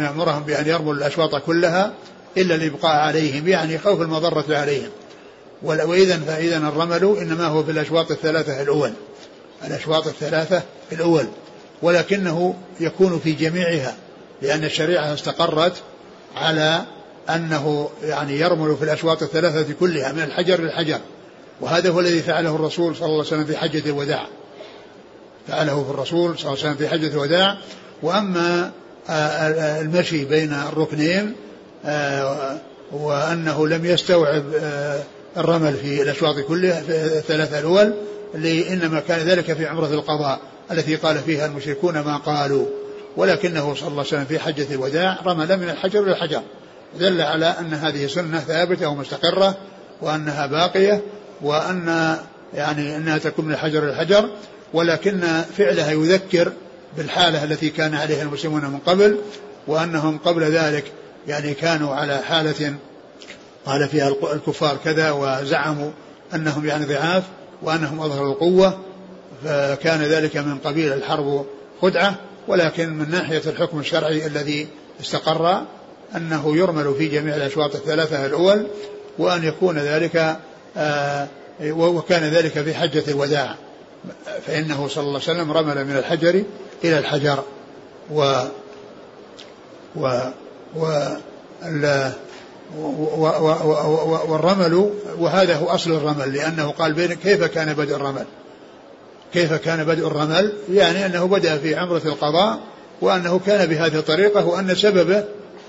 يأمرهم 0.00 0.42
بأن 0.42 0.66
يرموا 0.66 0.94
الأشواط 0.94 1.34
كلها 1.36 1.92
إلا 2.36 2.54
الإبقاء 2.54 2.96
عليهم 2.96 3.48
يعني 3.48 3.78
خوف 3.78 4.00
المضرة 4.00 4.44
عليهم. 4.56 4.90
وإذا 5.62 6.18
فإذا 6.18 6.56
الرمل 6.56 7.16
إنما 7.20 7.46
هو 7.46 7.64
في 7.64 7.70
الأشواط 7.70 8.10
الثلاثة 8.10 8.62
الأول. 8.62 8.92
الأشواط 9.64 10.06
الثلاثة 10.06 10.62
الأول. 10.92 11.26
ولكنه 11.82 12.54
يكون 12.80 13.20
في 13.24 13.32
جميعها 13.32 13.94
لأن 14.42 14.64
الشريعة 14.64 15.14
استقرت 15.14 15.72
على 16.36 16.84
أنه 17.34 17.90
يعني 18.02 18.40
يرمل 18.40 18.76
في 18.76 18.84
الأشواط 18.84 19.22
الثلاثة 19.22 19.74
كلها 19.80 20.12
من 20.12 20.22
الحجر 20.22 20.60
للحجر. 20.60 20.98
وهذا 21.60 21.90
هو 21.90 22.00
الذي 22.00 22.22
فعله 22.22 22.54
الرسول 22.54 22.96
صلى 22.96 23.06
الله 23.06 23.18
عليه 23.18 23.26
وسلم 23.26 23.44
في 23.44 23.56
حجة 23.56 23.90
الوداع. 23.90 24.26
فعله 25.48 25.84
في 25.84 25.90
الرسول 25.90 26.38
صلى 26.38 26.52
الله 26.52 26.64
عليه 26.64 26.70
وسلم 26.70 26.74
في 26.74 26.88
حجة 26.88 27.12
الوداع. 27.12 27.58
وأما 28.02 28.70
آه، 29.10 29.80
المشي 29.80 30.24
بين 30.24 30.52
الركنين 30.52 31.32
آه، 31.84 32.58
وأنه 32.92 33.68
لم 33.68 33.84
يستوعب 33.84 34.44
آه، 34.60 35.02
الرمل 35.36 35.74
في 35.74 36.02
الأشواط 36.02 36.38
كلها 36.38 36.82
الثلاثة 36.88 37.58
الأول 37.58 37.94
إنما 38.70 39.00
كان 39.00 39.18
ذلك 39.18 39.52
في 39.52 39.66
عمرة 39.66 39.86
القضاء 39.86 40.40
التي 40.70 40.96
قال 40.96 41.18
فيها 41.18 41.46
المشركون 41.46 42.00
ما 42.00 42.16
قالوا. 42.16 42.66
ولكنه 43.16 43.74
صلى 43.74 43.88
الله 43.88 43.98
عليه 43.98 44.08
وسلم 44.08 44.24
في 44.24 44.38
حجة 44.38 44.74
الوداع 44.74 45.18
رمل 45.26 45.56
من 45.56 45.70
الحجر 45.70 46.02
إلى 46.02 46.12
الحجر 46.12 46.42
دل 46.98 47.20
على 47.20 47.46
أن 47.46 47.74
هذه 47.74 48.06
سنة 48.06 48.38
ثابتة 48.38 48.88
ومستقرة 48.88 49.56
وأنها 50.02 50.46
باقية 50.46 51.02
وأن 51.42 52.16
يعني 52.54 52.96
أنها 52.96 53.18
تكون 53.18 53.44
من 53.44 53.52
الحجر 53.52 53.84
للحجر 53.84 54.30
ولكن 54.74 55.20
فعلها 55.58 55.90
يذكر 55.90 56.52
بالحالة 56.96 57.44
التي 57.44 57.70
كان 57.70 57.94
عليها 57.94 58.22
المسلمون 58.22 58.64
من 58.64 58.78
قبل 58.78 59.18
وأنهم 59.66 60.18
قبل 60.18 60.42
ذلك 60.42 60.84
يعني 61.28 61.54
كانوا 61.54 61.94
على 61.94 62.18
حالة 62.18 62.74
قال 63.66 63.88
فيها 63.88 64.08
الكفار 64.08 64.76
كذا 64.84 65.10
وزعموا 65.10 65.90
أنهم 66.34 66.66
يعني 66.66 66.84
ضعاف 66.84 67.22
وأنهم 67.62 68.00
أظهروا 68.00 68.32
القوة 68.32 68.78
فكان 69.44 70.02
ذلك 70.02 70.36
من 70.36 70.58
قبيل 70.58 70.92
الحرب 70.92 71.46
خدعة 71.82 72.14
ولكن 72.48 72.98
من 72.98 73.10
ناحية 73.10 73.42
الحكم 73.46 73.80
الشرعي 73.80 74.26
الذي 74.26 74.68
استقر 75.00 75.62
أنه 76.16 76.56
يرمل 76.56 76.94
في 76.94 77.08
جميع 77.08 77.36
الأشواط 77.36 77.74
الثلاثة 77.74 78.26
الأول 78.26 78.66
وأن 79.18 79.44
يكون 79.44 79.78
ذلك 79.78 80.36
آه، 80.76 81.28
وكان 81.70 82.22
ذلك 82.22 82.52
في 82.52 82.74
حجة 82.74 83.04
الوداع. 83.08 83.54
فإنه 84.46 84.88
صلى 84.88 85.02
الله 85.02 85.20
عليه 85.28 85.40
وسلم 85.40 85.52
رمل 85.52 85.84
من 85.84 85.96
الحجر 85.96 86.44
إلى 86.84 86.98
الحجر. 86.98 87.44
و 88.10 88.44
و 89.96 90.20
و 90.76 90.86
والرمل 94.28 94.90
وهذا 95.18 95.56
هو 95.56 95.66
أصل 95.66 95.92
الرمل 95.92 96.32
لأنه 96.32 96.70
قال 96.70 96.92
بين 96.92 97.12
كيف 97.14 97.44
كان 97.44 97.74
بدء 97.74 97.96
الرمل. 97.96 98.24
كيف 99.32 99.52
كان 99.52 99.84
بدء 99.84 100.06
الرمل؟ 100.06 100.52
يعني 100.72 101.06
أنه 101.06 101.24
بدأ 101.24 101.58
في 101.58 101.76
عمرة 101.76 102.02
القضاء 102.04 102.60
وأنه 103.00 103.40
كان 103.46 103.68
بهذه 103.68 103.98
الطريقة 103.98 104.46
وأن 104.46 104.74
سببه 104.74 105.24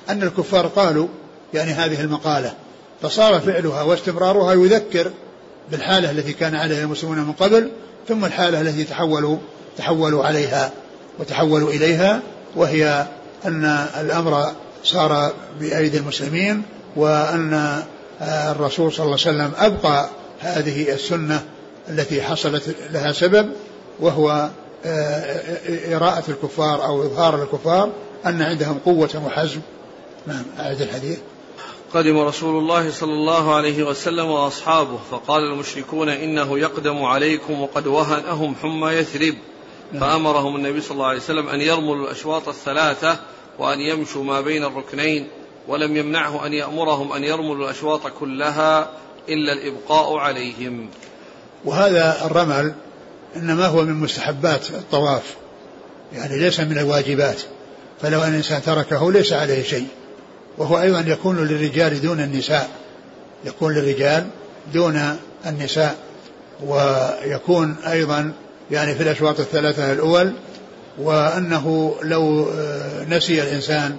أن 0.09 0.23
الكفار 0.23 0.67
قالوا 0.67 1.07
يعني 1.53 1.71
هذه 1.71 2.01
المقالة 2.01 2.53
فصار 3.01 3.39
فعلها 3.39 3.81
واستمرارها 3.81 4.53
يذكر 4.53 5.11
بالحالة 5.71 6.11
التي 6.11 6.33
كان 6.33 6.55
عليها 6.55 6.81
المسلمون 6.83 7.17
من 7.17 7.31
قبل 7.31 7.71
ثم 8.07 8.25
الحالة 8.25 8.61
التي 8.61 8.83
تحولوا 8.83 9.37
تحولوا 9.77 10.25
عليها 10.25 10.71
وتحولوا 11.19 11.69
إليها 11.69 12.21
وهي 12.55 13.07
أن 13.45 13.65
الأمر 13.99 14.51
صار 14.83 15.33
بأيدي 15.59 15.97
المسلمين 15.97 16.63
وأن 16.95 17.83
الرسول 18.21 18.93
صلى 18.93 19.05
الله 19.05 19.17
عليه 19.25 19.37
وسلم 19.37 19.51
أبقى 19.57 20.09
هذه 20.39 20.93
السنة 20.93 21.43
التي 21.89 22.21
حصلت 22.21 22.75
لها 22.91 23.11
سبب 23.11 23.49
وهو 23.99 24.49
إراءة 25.91 26.23
الكفار 26.29 26.85
أو 26.85 27.03
إظهار 27.03 27.43
الكفار 27.43 27.89
أن 28.25 28.41
عندهم 28.41 28.79
قوة 28.85 29.21
وحزم. 29.25 29.61
نعم 30.27 30.43
أعد 30.59 30.81
الحديث. 30.81 31.19
قدم 31.93 32.19
رسول 32.19 32.63
الله 32.63 32.91
صلى 32.91 33.13
الله 33.13 33.55
عليه 33.55 33.83
وسلم 33.83 34.25
وأصحابه 34.25 34.99
فقال 35.11 35.43
المشركون 35.43 36.09
إنه 36.09 36.59
يقدم 36.59 37.03
عليكم 37.03 37.61
وقد 37.61 37.87
وهنهم 37.87 38.55
حمى 38.55 38.91
يثرب. 38.91 39.35
نعم. 39.91 40.01
فأمرهم 40.01 40.55
النبي 40.55 40.81
صلى 40.81 40.91
الله 40.91 41.05
عليه 41.05 41.19
وسلم 41.19 41.49
أن 41.49 41.61
يرملوا 41.61 42.05
الأشواط 42.05 42.47
الثلاثة 42.47 43.19
وأن 43.59 43.79
يمشوا 43.79 44.23
ما 44.23 44.41
بين 44.41 44.63
الركنين 44.63 45.27
ولم 45.67 45.97
يمنعه 45.97 46.45
أن 46.45 46.53
يأمرهم 46.53 47.13
أن 47.13 47.23
يرملوا 47.23 47.65
الأشواط 47.65 48.07
كلها 48.07 48.89
إلا 49.29 49.53
الإبقاء 49.53 50.17
عليهم. 50.17 50.89
وهذا 51.65 52.25
الرمل 52.25 52.73
إنما 53.35 53.67
هو 53.67 53.81
من 53.81 53.93
مستحبات 53.93 54.69
الطواف 54.69 55.35
يعني 56.13 56.39
ليس 56.39 56.59
من 56.59 56.77
الواجبات. 56.77 57.41
فلو 58.01 58.21
أن 58.23 58.29
الإنسان 58.29 58.61
تركه 58.61 59.11
ليس 59.11 59.33
عليه 59.33 59.63
شيء. 59.63 59.87
وهو 60.61 60.81
أيضا 60.81 60.99
يكون 61.07 61.47
للرجال 61.47 62.01
دون 62.01 62.19
النساء 62.19 62.69
يكون 63.45 63.73
للرجال 63.73 64.27
دون 64.73 65.17
النساء 65.45 65.95
ويكون 66.65 67.75
أيضا 67.87 68.33
يعني 68.71 68.95
في 68.95 69.03
الأشواط 69.03 69.39
الثلاثة 69.39 69.91
الأول 69.91 70.33
وأنه 70.97 71.95
لو 72.03 72.49
آه، 72.59 73.05
نسي 73.09 73.41
الإنسان 73.41 73.95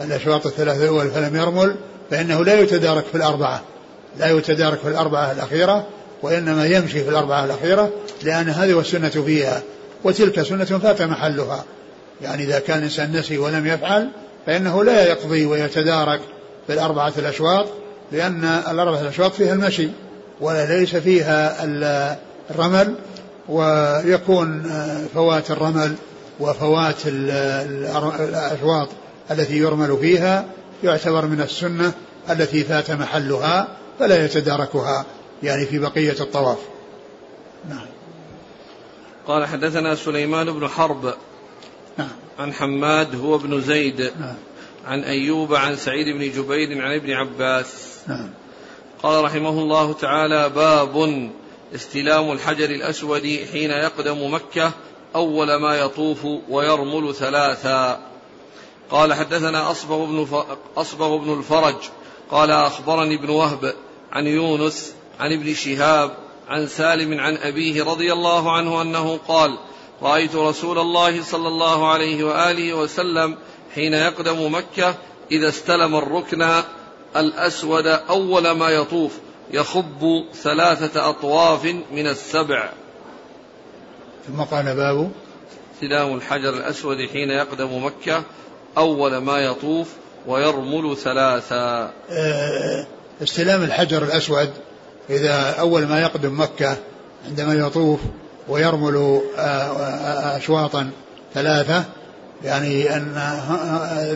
الأشواط 0.00 0.46
الثلاثة 0.46 0.82
الأول 0.82 1.10
فلم 1.10 1.36
يرمل 1.36 1.76
فإنه 2.10 2.44
لا 2.44 2.60
يتدارك 2.60 3.04
في 3.04 3.14
الأربعة 3.14 3.62
لا 4.18 4.30
يتدارك 4.30 4.78
في 4.78 4.88
الأربعة 4.88 5.32
الأخيرة 5.32 5.86
وإنما 6.22 6.66
يمشي 6.66 7.04
في 7.04 7.08
الأربعة 7.10 7.44
الأخيرة 7.44 7.90
لأن 8.22 8.48
هذه 8.48 8.74
والسنة 8.74 9.08
فيها 9.08 9.62
وتلك 10.04 10.42
سنة 10.42 10.64
فات 10.64 11.02
محلها. 11.02 11.64
يعني 12.22 12.44
إذا 12.44 12.58
كان 12.58 12.78
الإنسان 12.78 13.16
نسي 13.16 13.38
ولم 13.38 13.66
يفعل 13.66 14.10
فإنه 14.48 14.84
لا 14.84 15.06
يقضي 15.06 15.46
ويتدارك 15.46 16.20
في 16.66 16.72
الأربعة 16.72 17.12
الأشواط 17.18 17.66
لأن 18.12 18.44
الأربعة 18.44 19.00
الأشواط 19.00 19.32
فيها 19.32 19.52
المشي 19.52 19.88
وليس 20.40 20.96
فيها 20.96 21.64
الرمل 22.50 22.94
ويكون 23.48 24.62
فوات 25.14 25.50
الرمل 25.50 25.94
وفوات 26.40 26.96
الأشواط 27.06 28.88
التي 29.30 29.58
يرمل 29.58 29.98
فيها 30.00 30.44
يعتبر 30.84 31.26
من 31.26 31.40
السنة 31.40 31.92
التي 32.30 32.64
فات 32.64 32.90
محلها 32.90 33.68
فلا 33.98 34.24
يتداركها 34.24 35.04
يعني 35.42 35.66
في 35.66 35.78
بقية 35.78 36.20
الطواف. 36.20 36.58
نعم. 37.68 37.86
قال 39.26 39.46
حدثنا 39.46 39.94
سليمان 39.94 40.52
بن 40.52 40.68
حرب. 40.68 41.14
نعم. 41.98 42.27
عن 42.38 42.52
حماد 42.52 43.16
هو 43.16 43.34
ابن 43.34 43.60
زيد 43.60 44.00
نعم. 44.00 44.34
عن 44.86 45.04
أيوب 45.04 45.54
عن 45.54 45.76
سعيد 45.76 46.08
بن 46.08 46.30
جبير 46.30 46.82
عن 46.82 46.94
ابن 46.94 47.10
عباس. 47.10 47.98
نعم. 48.08 48.30
قال 49.02 49.24
رحمه 49.24 49.48
الله 49.48 49.92
تعالى 49.92 50.48
باب 50.48 51.30
استلام 51.74 52.32
الحجر 52.32 52.70
الأسود 52.70 53.40
حين 53.52 53.70
يقدم 53.70 54.34
مكة 54.34 54.72
أول 55.14 55.56
ما 55.56 55.76
يطوف 55.76 56.24
ويرمل 56.48 57.14
ثلاثا. 57.14 58.00
قال 58.90 59.14
حدثنا 59.14 59.70
أصبغ 59.70 60.04
بن, 60.04 60.44
أصبغ 60.76 61.16
بن 61.16 61.38
الفرج. 61.38 61.76
قال 62.30 62.50
أخبرني 62.50 63.14
ابن 63.14 63.30
وهب 63.30 63.74
عن 64.12 64.26
يونس 64.26 64.94
عن 65.20 65.32
ابن 65.32 65.54
شهاب 65.54 66.16
عن 66.48 66.66
سالم 66.66 67.20
عن 67.20 67.36
أبيه 67.36 67.84
رضي 67.84 68.12
الله 68.12 68.52
عنه 68.52 68.82
أنه 68.82 69.18
قال 69.28 69.58
رأيت 70.02 70.34
رسول 70.34 70.78
الله 70.78 71.22
صلى 71.22 71.48
الله 71.48 71.88
عليه 71.88 72.24
وآله 72.24 72.74
وسلم 72.74 73.36
حين 73.74 73.94
يقدم 73.94 74.54
مكة 74.54 74.94
إذا 75.30 75.48
استلم 75.48 75.96
الركن 75.96 76.62
الأسود 77.16 77.86
أول 77.86 78.50
ما 78.50 78.68
يطوف 78.68 79.12
يخب 79.50 80.24
ثلاثة 80.42 81.10
أطواف 81.10 81.64
من 81.92 82.06
السبع. 82.06 82.70
ثم 84.26 84.42
قال 84.42 84.64
باب 84.76 85.10
استلام 85.74 86.14
الحجر 86.14 86.50
الأسود 86.50 86.96
حين 87.12 87.30
يقدم 87.30 87.84
مكة 87.84 88.22
أول 88.78 89.16
ما 89.16 89.38
يطوف 89.38 89.88
ويرمل 90.26 90.96
ثلاثا. 90.96 91.92
آه، 92.10 92.86
استلام 93.22 93.62
الحجر 93.62 94.02
الأسود 94.02 94.50
إذا 95.10 95.54
أول 95.60 95.86
ما 95.86 96.02
يقدم 96.02 96.40
مكة 96.40 96.76
عندما 97.26 97.54
يطوف 97.54 98.00
ويرمل 98.48 99.20
آه، 99.36 99.40
آه، 99.40 100.36
أشواطا 100.36 100.90
ثلاثة. 101.34 101.84
يعني 102.44 102.96
أن 102.96 103.22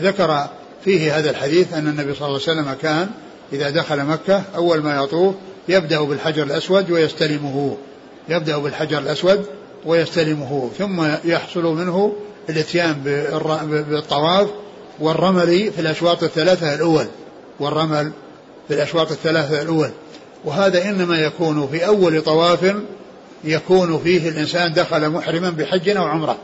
ذكر 0.03 0.47
فيه 0.83 1.17
هذا 1.17 1.29
الحديث 1.29 1.73
أن 1.73 1.87
النبي 1.87 2.13
صلى 2.13 2.27
الله 2.27 2.39
عليه 2.47 2.61
وسلم 2.61 2.73
كان 2.81 3.09
إذا 3.53 3.69
دخل 3.69 4.03
مكة 4.03 4.43
أول 4.55 4.81
ما 4.83 5.03
يطوف 5.03 5.35
يبدأ 5.69 6.01
بالحجر 6.01 6.43
الأسود 6.43 6.91
ويستلمه. 6.91 7.77
يبدأ 8.29 8.57
بالحجر 8.57 8.97
الأسود 8.99 9.45
ويستلمه. 9.85 10.69
ثم 10.77 11.05
يحصل 11.25 11.63
منه 11.63 12.15
الاتيان 12.49 12.93
بالطواف 13.89 14.47
والرمل 14.99 15.71
في 15.71 15.81
الأشواط 15.81 16.23
الثلاثة 16.23 16.73
الأول. 16.73 17.05
والرمل 17.59 18.11
في 18.67 18.73
الأشواط 18.73 19.11
الثلاثة 19.11 19.61
الأول. 19.61 19.89
وهذا 20.45 20.89
إنما 20.89 21.19
يكون 21.19 21.67
في 21.67 21.87
أول 21.87 22.21
طواف 22.21 22.75
يكون 23.43 23.99
فيه 23.99 24.29
الإنسان 24.29 24.73
دخل 24.73 25.09
محرما 25.09 25.49
بحج 25.49 25.89
أو 25.89 26.03
عمرة. 26.03 26.37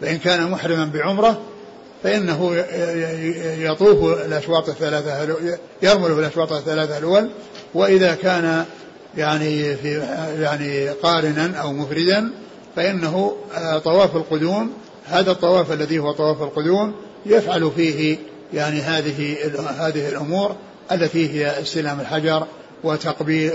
فإن 0.00 0.18
كان 0.18 0.50
محرما 0.50 0.84
بعمرة 0.84 1.40
فإنه 2.02 2.64
يطوف 3.58 4.26
الأشواط 4.26 4.68
الثلاثة 4.68 5.36
يرمل 5.82 6.14
في 6.14 6.20
الأشواط 6.20 6.52
الثلاثة 6.52 6.98
الأول. 6.98 7.30
وإذا 7.74 8.14
كان 8.14 8.64
يعني 9.16 9.76
في 9.76 9.98
يعني 10.40 10.88
قارنا 10.88 11.56
أو 11.56 11.72
مفردا 11.72 12.30
فإنه 12.76 13.36
آه، 13.54 13.78
طواف 13.78 14.16
القدوم 14.16 14.72
هذا 15.06 15.30
الطواف 15.30 15.72
الذي 15.72 15.98
هو 15.98 16.12
طواف 16.12 16.42
القدوم 16.42 16.94
يفعل 17.26 17.70
فيه 17.76 18.18
يعني 18.54 18.80
هذه 18.80 19.36
هذه 19.78 20.08
الأمور 20.08 20.56
التي 20.92 21.30
هي 21.30 21.62
استلام 21.62 22.00
الحجر 22.00 22.46
وتقبيل 22.84 23.52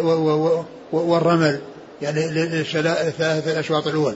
والرمل. 0.92 1.60
يعني 2.02 2.28
للثلاثة 2.28 3.52
الأشواط 3.52 3.88
الأول. 3.88 4.16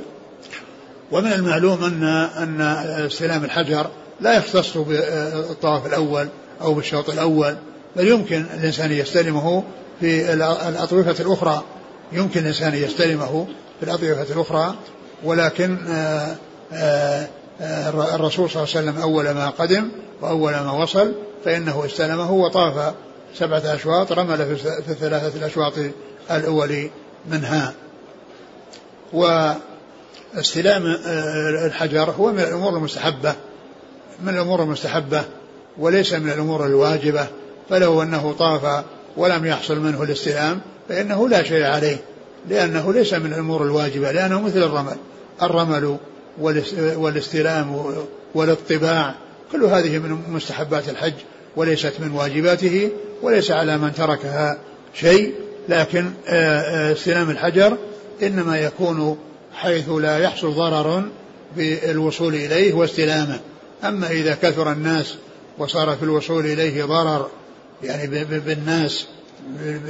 ومن 1.11 1.33
المعلوم 1.33 1.83
أن 1.83 2.03
أن 2.37 2.61
استلام 3.05 3.43
الحجر 3.43 3.87
لا 4.21 4.37
يختص 4.37 4.77
بالطواف 4.77 5.85
الأول 5.85 6.27
أو 6.61 6.73
بالشوط 6.73 7.09
الأول 7.09 7.55
بل 7.95 8.07
يمكن 8.07 8.45
الإنسان 8.53 8.91
يستلمه 8.91 9.63
في 9.99 10.33
الأطوفة 10.33 11.23
الأخرى. 11.23 11.63
يمكن 12.11 12.39
الإنسان 12.39 12.73
يستلمه 12.73 13.47
في 13.79 13.85
الأطوفة 13.85 14.33
الأخرى 14.33 14.75
ولكن 15.23 15.77
آه، 15.87 16.35
آه، 16.73 17.27
آه، 17.61 18.15
الرسول 18.15 18.49
صلى 18.49 18.63
الله 18.63 18.75
عليه 18.75 18.89
وسلم 18.89 19.01
أول 19.01 19.31
ما 19.31 19.49
قدم 19.49 19.91
وأول 20.21 20.51
ما 20.51 20.71
وصل 20.71 21.13
فإنه 21.45 21.85
استلمه 21.85 22.31
وطاف 22.31 22.93
سبعة 23.35 23.61
أشواط 23.65 24.11
رمل 24.11 24.55
في 24.55 24.91
الثلاثة 24.91 25.39
الأشواط 25.39 25.73
الأول 26.31 26.89
منها. 27.31 27.73
واستلام 29.13 30.97
الحجر 31.65 32.11
هو 32.11 32.31
من 32.31 32.39
الأمور 32.39 32.77
المستحبة 32.77 33.35
من 34.23 34.33
الأمور 34.33 34.63
المستحبة 34.63 35.23
وليس 35.77 36.13
من 36.13 36.29
الأمور 36.29 36.65
الواجبة. 36.65 37.27
فلو 37.69 38.01
أنه 38.01 38.35
طاف 38.39 38.85
ولم 39.17 39.45
يحصل 39.45 39.79
منه 39.79 40.03
الاستلام 40.03 40.61
فإنه 40.89 41.29
لا 41.29 41.43
شيء 41.43 41.65
عليه 41.65 41.97
لأنه 42.49 42.93
ليس 42.93 43.13
من 43.13 43.33
الأمور 43.33 43.63
الواجبة 43.63 44.11
لأنه 44.11 44.41
مثل 44.41 44.63
الرمل. 44.63 44.97
الرمل 45.41 45.97
والاستلام 46.97 47.95
والاطباع 48.35 49.15
كل 49.51 49.63
هذه 49.63 49.97
من 49.97 50.23
مستحبات 50.29 50.89
الحج 50.89 51.13
وليست 51.55 51.93
من 51.99 52.11
واجباته 52.11 52.91
وليس 53.21 53.51
على 53.51 53.77
من 53.77 53.93
تركها 53.93 54.57
شيء. 54.93 55.33
لكن 55.69 56.11
آه، 56.27 56.59
آه، 56.59 56.93
استلام 56.93 57.29
الحجر 57.29 57.77
إنما 58.23 58.59
يكون 58.59 59.17
حيث 59.53 59.89
لا 59.89 60.17
يحصل 60.17 60.53
ضرر 60.53 61.03
بالوصول 61.57 62.35
إليه 62.35 62.73
واستلامه. 62.73 63.39
أما 63.83 64.09
إذا 64.09 64.37
كثر 64.41 64.71
الناس 64.71 65.15
وصار 65.57 65.95
في 65.95 66.03
الوصول 66.03 66.45
إليه 66.45 66.83
ضرر 66.83 67.29
يعني 67.83 68.23
بالناس 68.25 69.07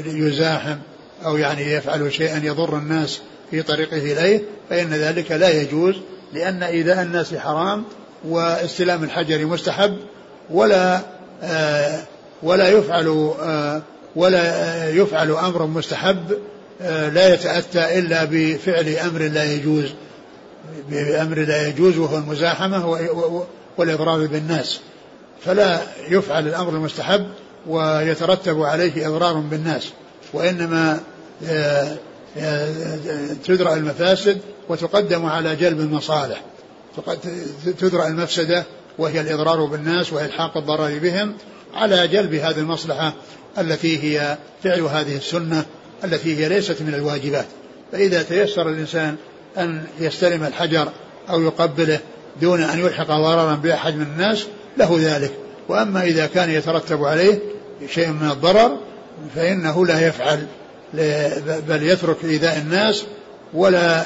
يزاحم 0.05 0.77
أو 1.25 1.37
يعني 1.37 1.71
يفعل 1.71 2.13
شيئا 2.13 2.37
يضر 2.43 2.77
الناس 2.77 3.19
في 3.51 3.61
طريقه 3.61 3.97
إليه 3.97 4.41
فإن 4.69 4.89
ذلك 4.89 5.31
لا 5.31 5.49
يجوز 5.61 5.95
لأن 6.33 6.63
إيذاء 6.63 7.01
الناس 7.01 7.35
حرام 7.35 7.83
واستلام 8.25 9.03
الحجر 9.03 9.45
مستحب 9.45 9.97
ولا 10.49 11.01
آه 11.43 11.99
ولا 12.43 12.69
يفعل 12.69 13.33
آه 13.41 13.81
ولا 14.19 14.89
يفعل 14.89 15.31
أمر 15.31 15.65
مستحب 15.65 16.37
آه 16.81 17.09
لا 17.09 17.33
يتأتى 17.33 17.99
إلا 17.99 18.25
بفعل 18.31 18.87
أمر 18.87 19.21
لا 19.21 19.53
يجوز 19.53 19.85
بأمر 20.89 21.37
لا 21.39 21.67
يجوز 21.67 21.97
وهو 21.97 22.17
المزاحمة 22.17 22.87
والإضرار 23.77 24.27
بالناس. 24.27 24.79
فلا 25.45 25.79
يفعل 26.09 26.47
الأمر 26.47 26.69
المستحب 26.69 27.27
ويترتب 27.67 28.61
عليه 28.61 29.07
إضرار 29.07 29.33
بالناس 29.33 29.89
وإنما 30.33 30.99
آه، 31.47 31.97
آه، 32.37 32.69
تدرأ 33.45 33.73
المفاسد 33.73 34.37
وتقدم 34.69 35.25
على 35.25 35.55
جلب 35.55 35.79
المصالح. 35.79 36.41
تدرأ 37.79 38.07
المفسدة 38.07 38.63
وهي 38.97 39.21
الإضرار 39.21 39.65
بالناس 39.65 40.13
وإلحاق 40.13 40.57
الضرر 40.57 40.99
بهم 40.99 41.33
على 41.73 42.07
جلب 42.07 42.33
هذه 42.33 42.59
المصلحة 42.59 43.13
التي 43.57 44.03
هي 44.03 44.37
فعل 44.63 44.81
هذه 44.81 45.17
السنة 45.17 45.65
التي 46.03 46.37
هي 46.37 46.49
ليست 46.49 46.81
من 46.81 46.93
الواجبات. 46.93 47.45
فإذا 47.91 48.23
تيسر 48.23 48.69
الإنسان 48.69 49.15
أن 49.57 49.83
يستلم 49.99 50.43
الحجر 50.43 50.89
أو 51.29 51.41
يقبله 51.41 51.99
دون 52.41 52.61
أن 52.61 52.79
يلحق 52.79 53.07
ضررا 53.07 53.55
بأحد 53.55 53.95
من 53.95 54.01
الناس 54.01 54.45
له 54.77 54.97
ذلك. 54.99 55.31
وأما 55.67 56.03
إذا 56.03 56.25
كان 56.25 56.49
يترتب 56.49 57.03
عليه 57.03 57.39
شيء 57.89 58.07
من 58.09 58.31
الضرر 58.31 58.77
فإنه 59.35 59.85
لا 59.85 60.07
يفعل 60.07 60.47
بل 61.67 61.83
يترك 61.83 62.17
إيذاء 62.23 62.57
الناس 62.57 63.03
ولا 63.53 64.05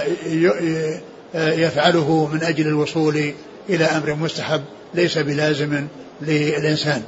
يفعله 1.35 2.29
من 2.33 2.43
أجل 2.43 2.67
الوصول 2.67 3.33
إلى 3.69 3.85
أمر 3.85 4.15
مستحب 4.15 4.61
ليس 4.93 5.17
بلازم 5.17 5.87
للإنسان. 6.21 7.03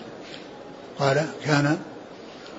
قال 0.99 1.25
كان 1.45 1.77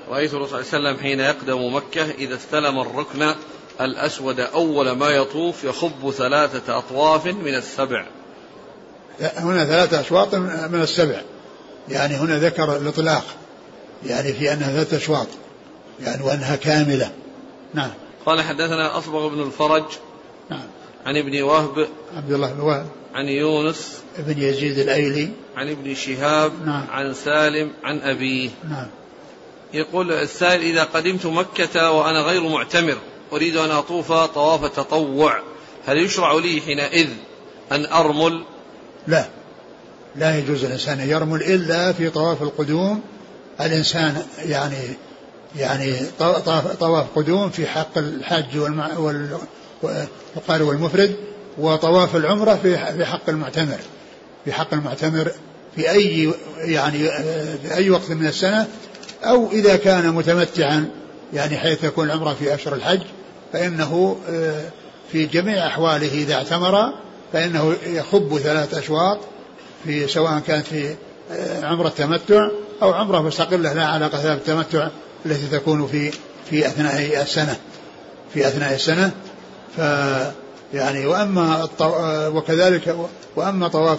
رأيت 0.08 0.34
الرسول 0.34 0.64
صلى 0.64 0.78
الله 0.78 0.88
عليه 0.88 0.98
وسلم 0.98 1.02
حين 1.02 1.20
يقدم 1.20 1.74
مكة 1.74 2.10
إذا 2.10 2.34
استلم 2.36 2.80
الركن 2.80 3.34
الأسود 3.80 4.40
أول 4.40 4.90
ما 4.90 5.08
يطوف 5.08 5.64
يخب 5.64 6.10
ثلاثة 6.10 6.78
أطواف 6.78 7.26
من 7.26 7.54
السبع. 7.54 8.06
هنا 9.20 9.64
ثلاثة 9.64 10.00
أشواط 10.00 10.34
من 10.34 10.82
السبع. 10.82 11.20
يعني 11.88 12.14
هنا 12.14 12.38
ذكر 12.38 12.76
الإطلاق. 12.76 13.24
يعني 14.06 14.32
في 14.32 14.52
أنها 14.52 14.72
ثلاثة 14.72 14.96
أشواط. 14.96 15.26
يعني 16.00 16.22
وأنها 16.22 16.56
كاملة. 16.56 17.10
نعم. 17.74 17.90
قال 18.26 18.42
حدثنا 18.42 18.98
أصبغ 18.98 19.28
بن 19.28 19.42
الفرج 19.42 19.84
نعم. 20.50 20.66
عن 21.06 21.16
ابن 21.16 21.42
وهب 21.42 21.88
عبد 22.16 22.32
الله 22.32 22.52
بن 22.52 22.60
وهب. 22.60 22.86
عن 23.16 23.28
يونس 23.28 23.98
ابن 24.18 24.42
يزيد 24.42 24.78
الأيلي. 24.78 25.28
عن 25.56 25.70
ابن 25.70 25.94
شهاب 25.94 26.52
نعم. 26.66 26.86
عن 26.90 27.14
سالم 27.14 27.72
عن 27.84 27.98
أبيه. 27.98 28.50
نعم. 28.70 28.86
يقول 29.74 30.12
السائل 30.12 30.60
إذا 30.60 30.84
قدمت 30.84 31.26
مكة 31.26 31.90
وأنا 31.90 32.20
غير 32.20 32.48
معتمر 32.48 32.96
أريد 33.32 33.56
أن 33.56 33.70
أطوف 33.70 34.12
طواف 34.12 34.76
تطوع 34.76 35.40
هل 35.86 35.98
يشرع 35.98 36.32
لي 36.32 36.60
حينئذ 36.60 37.08
أن 37.72 37.86
أرمل؟ 37.86 38.44
لا. 39.06 39.26
لا 40.16 40.38
يجوز 40.38 40.64
الإنسان 40.64 41.00
أن 41.00 41.08
يرمل 41.08 41.42
إلا 41.42 41.92
في 41.92 42.10
طواف 42.10 42.42
القدوم. 42.42 43.00
الإنسان 43.60 44.22
يعني 44.38 44.76
يعني 45.56 45.96
طواف 46.80 47.06
قدوم 47.16 47.50
في 47.50 47.66
حق 47.66 47.98
الحج 47.98 48.58
والمع 48.58 48.98
والقارئ 49.82 50.64
والمفرد. 50.64 51.16
وطواف 51.58 52.16
العمرة 52.16 52.54
في 52.96 53.06
حق 53.06 53.28
المعتمر 53.28 53.78
في 54.44 54.52
حق 54.52 54.74
المعتمر 54.74 55.32
في 55.76 55.90
أي 55.90 56.32
يعني 56.58 56.98
في 57.62 57.74
أي 57.74 57.90
وقت 57.90 58.10
من 58.10 58.26
السنة 58.26 58.66
أو 59.24 59.50
إذا 59.52 59.76
كان 59.76 60.14
متمتعا 60.14 60.88
يعني 61.34 61.56
حيث 61.56 61.82
تكون 61.82 62.06
العمرة 62.06 62.34
في 62.34 62.54
أشهر 62.54 62.74
الحج 62.74 63.00
فإنه 63.52 64.16
آه، 64.30 64.64
في 65.12 65.26
جميع 65.26 65.66
أحواله 65.66 66.12
إذا 66.12 66.34
اعتمر 66.34 66.92
فإنه 67.32 67.74
يخب 67.86 68.38
ثلاث 68.38 68.74
أشواط 68.74 69.18
في 69.84 70.08
سواء 70.08 70.40
كانت 70.46 70.66
في 70.66 70.94
آه، 71.32 71.64
عمرة 71.64 71.88
تمتع 71.88 72.48
أو 72.82 72.92
عمرة 72.92 73.20
مستقلة 73.20 73.72
لا 73.72 73.86
علاقة 73.86 74.24
لها 74.24 74.34
بالتمتع 74.34 74.88
التي 75.26 75.46
تكون 75.46 75.86
في 75.86 76.10
في 76.50 76.66
أثناء 76.66 77.22
السنة 77.22 77.56
في 78.34 78.48
أثناء 78.48 78.74
السنة 78.74 79.10
ف 79.76 79.80
يعني 80.74 81.06
وأما 81.06 81.68
وكذلك 82.28 82.96
وأما 83.36 83.68
طواف 83.68 83.98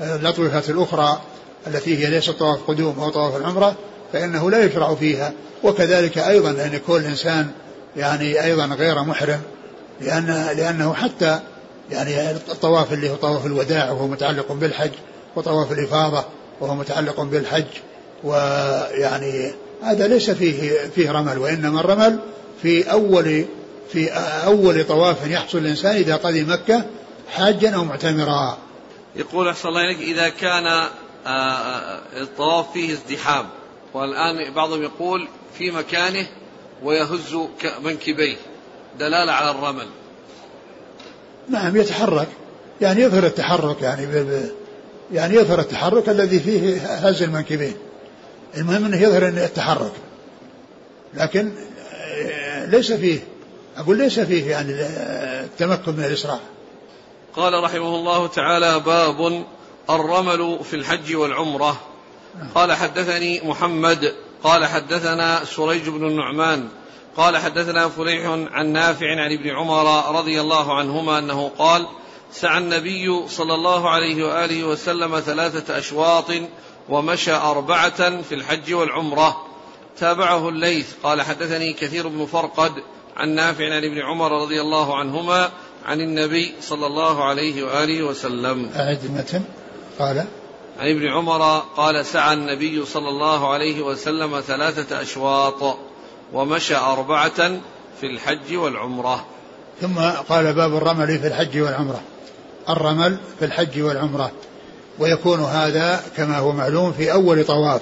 الأطوفة 0.00 0.62
الأخرى 0.68 1.20
التي 1.66 1.98
هي 1.98 2.10
ليست 2.10 2.30
طواف 2.30 2.58
قدوم 2.68 3.00
أو 3.00 3.10
طواف 3.10 3.36
العمرة 3.36 3.74
فإنه 4.12 4.50
لا 4.50 4.64
يشرع 4.64 4.94
فيها. 4.94 5.32
وكذلك 5.64 6.18
أيضا 6.18 6.50
أن 6.50 6.70
يكون 6.74 7.00
الإنسان 7.00 7.50
يعني 7.96 8.44
أيضا 8.44 8.66
غير 8.66 9.02
محرم 9.02 9.40
لأن 10.00 10.46
لأنه 10.56 10.94
حتى 10.94 11.40
يعني 11.90 12.30
الطواف 12.30 12.92
اللي 12.92 13.10
هو 13.10 13.14
طواف 13.14 13.46
الوداع 13.46 13.90
وهو 13.90 14.06
متعلق 14.06 14.52
بالحج 14.52 14.90
وطواف 15.36 15.72
الإفاضة 15.72 16.24
وهو 16.60 16.74
متعلق 16.74 17.20
بالحج 17.20 17.64
ويعني 18.24 19.52
هذا 19.82 20.06
ليس 20.06 20.30
فيه 20.30 20.72
فيه 20.94 21.10
رمل 21.10 21.38
وإنما 21.38 21.80
الرمل 21.80 22.18
في 22.62 22.92
أول 22.92 23.44
في 23.92 24.10
أول 24.46 24.84
طواف 24.84 25.26
يحصل 25.26 25.58
الإنسان 25.58 25.96
إذا 25.96 26.16
قدم 26.16 26.52
مكة 26.52 26.84
حاجا 27.30 27.74
أو 27.74 27.84
معتمرا. 27.84 28.58
يقول 29.16 29.48
أحسن 29.48 29.68
الله 29.68 29.80
إليك 29.80 29.98
إذا 30.00 30.28
كان 30.28 30.66
آه، 30.66 30.88
آه، 31.26 32.00
الطواف 32.20 32.72
فيه 32.72 32.92
ازدحام. 32.92 33.46
والآن 33.94 34.54
بعضهم 34.54 34.82
يقول 34.82 35.28
في 35.58 35.70
مكانه 35.70 36.26
ويهز 36.82 37.36
منكبيه 37.84 38.36
دلالة 38.98 39.32
على 39.32 39.50
الرمل. 39.50 39.86
نعم 41.48 41.76
يتحرك. 41.76 42.28
يعني 42.80 43.02
يظهر 43.02 43.26
التحرك 43.26 43.82
يعني 43.82 44.26
يعني 45.12 45.34
يظهر 45.34 45.60
التحرك 45.60 46.08
الذي 46.08 46.40
فيه 46.40 46.76
هز 46.86 47.22
المنكبين. 47.22 47.74
المهم 48.56 48.84
إنه 48.84 49.02
يظهر 49.02 49.28
التحرك. 49.28 49.92
لكن 51.14 51.52
آه، 52.02 52.66
ليس 52.66 52.92
فيه 52.92 53.31
أقول 53.76 53.98
ليس 53.98 54.20
فيه 54.20 54.50
يعني 54.50 54.72
التمكن 55.44 55.92
من 55.92 56.04
الاسراع 56.04 56.38
قال 57.36 57.64
رحمه 57.64 57.94
الله 57.94 58.26
تعالى 58.26 58.80
باب 58.80 59.44
الرمل 59.90 60.58
في 60.64 60.76
الحج 60.76 61.16
والعمرة. 61.16 61.80
قال 62.54 62.72
حدثني 62.72 63.40
محمد 63.40 64.14
قال 64.44 64.66
حدثنا 64.66 65.44
سريج 65.44 65.88
بن 65.88 66.06
النعمان 66.06 66.68
قال 67.16 67.36
حدثنا 67.36 67.88
فليح 67.88 68.26
عن 68.52 68.66
نافع 68.72 69.10
عن 69.10 69.32
ابن 69.32 69.50
عمر 69.50 70.16
رضي 70.18 70.40
الله 70.40 70.78
عنهما 70.78 71.18
أنه 71.18 71.50
قال 71.58 71.86
سعى 72.32 72.58
النبي 72.58 73.28
صلى 73.28 73.54
الله 73.54 73.90
عليه 73.90 74.24
وآله 74.24 74.64
وسلم 74.64 75.20
ثلاثة 75.20 75.78
أشواط 75.78 76.30
ومشى 76.88 77.32
أربعة 77.32 78.22
في 78.22 78.34
الحج 78.34 78.74
والعمرة. 78.74 79.46
تابعه 79.98 80.48
الليث. 80.48 80.92
قال 81.02 81.22
حدثني 81.22 81.72
كثير 81.72 82.08
بن 82.08 82.26
فرقد 82.26 82.72
عن 83.16 83.34
نافع 83.34 83.64
عن 83.64 83.84
ابن 83.84 83.98
عمر 83.98 84.42
رضي 84.42 84.60
الله 84.60 84.98
عنهما 84.98 85.50
عن 85.84 86.00
النبي 86.00 86.54
صلى 86.60 86.86
الله 86.86 87.24
عليه 87.24 87.62
وآله 87.62 88.02
وسلم. 88.02 88.70
أعد 88.76 89.04
المتن 89.04 89.42
قال 89.98 90.24
عن 90.80 90.88
ابن 90.88 91.08
عمر 91.08 91.62
قال 91.76 92.06
سعى 92.06 92.34
النبي 92.34 92.84
صلى 92.84 93.08
الله 93.08 93.52
عليه 93.52 93.82
وسلم 93.82 94.40
ثلاثة 94.40 95.02
أشواط 95.02 95.78
ومشى 96.32 96.76
أربعة 96.76 97.60
في 98.00 98.06
الحج 98.06 98.56
والعمرة. 98.56 99.26
ثم 99.80 99.98
قال 100.28 100.52
باب 100.52 100.76
الرمل 100.76 101.18
في 101.18 101.26
الحج 101.26 101.58
والعمرة. 101.58 102.00
الرمل 102.68 103.18
في 103.38 103.44
الحج 103.44 103.80
والعمرة. 103.80 104.32
ويكون 104.98 105.40
هذا 105.40 106.04
كما 106.16 106.38
هو 106.38 106.52
معلوم 106.52 106.92
في 106.92 107.12
أول 107.12 107.44
طواف 107.44 107.80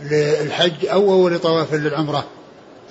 للحج 0.00 0.86
أو 0.86 1.12
أول 1.12 1.38
طواف 1.38 1.74
للعمرة. 1.74 2.24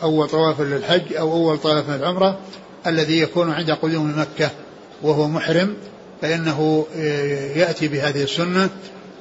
أول 0.04 0.28
طواف 0.28 0.62
للحج 0.62 1.14
أو 1.14 1.34
أول 1.34 1.58
طواف 1.58 1.90
للعمرة 1.90 2.40
الذي 2.88 3.20
يكون 3.20 3.52
عند 3.52 3.72
قدوم 3.72 4.20
مكة 4.20 4.50
وهو 5.02 5.28
محرم 5.28 5.76
فإنه 6.22 6.86
يأتي 7.56 7.88
بهذه 7.88 8.24
السنة 8.24 8.70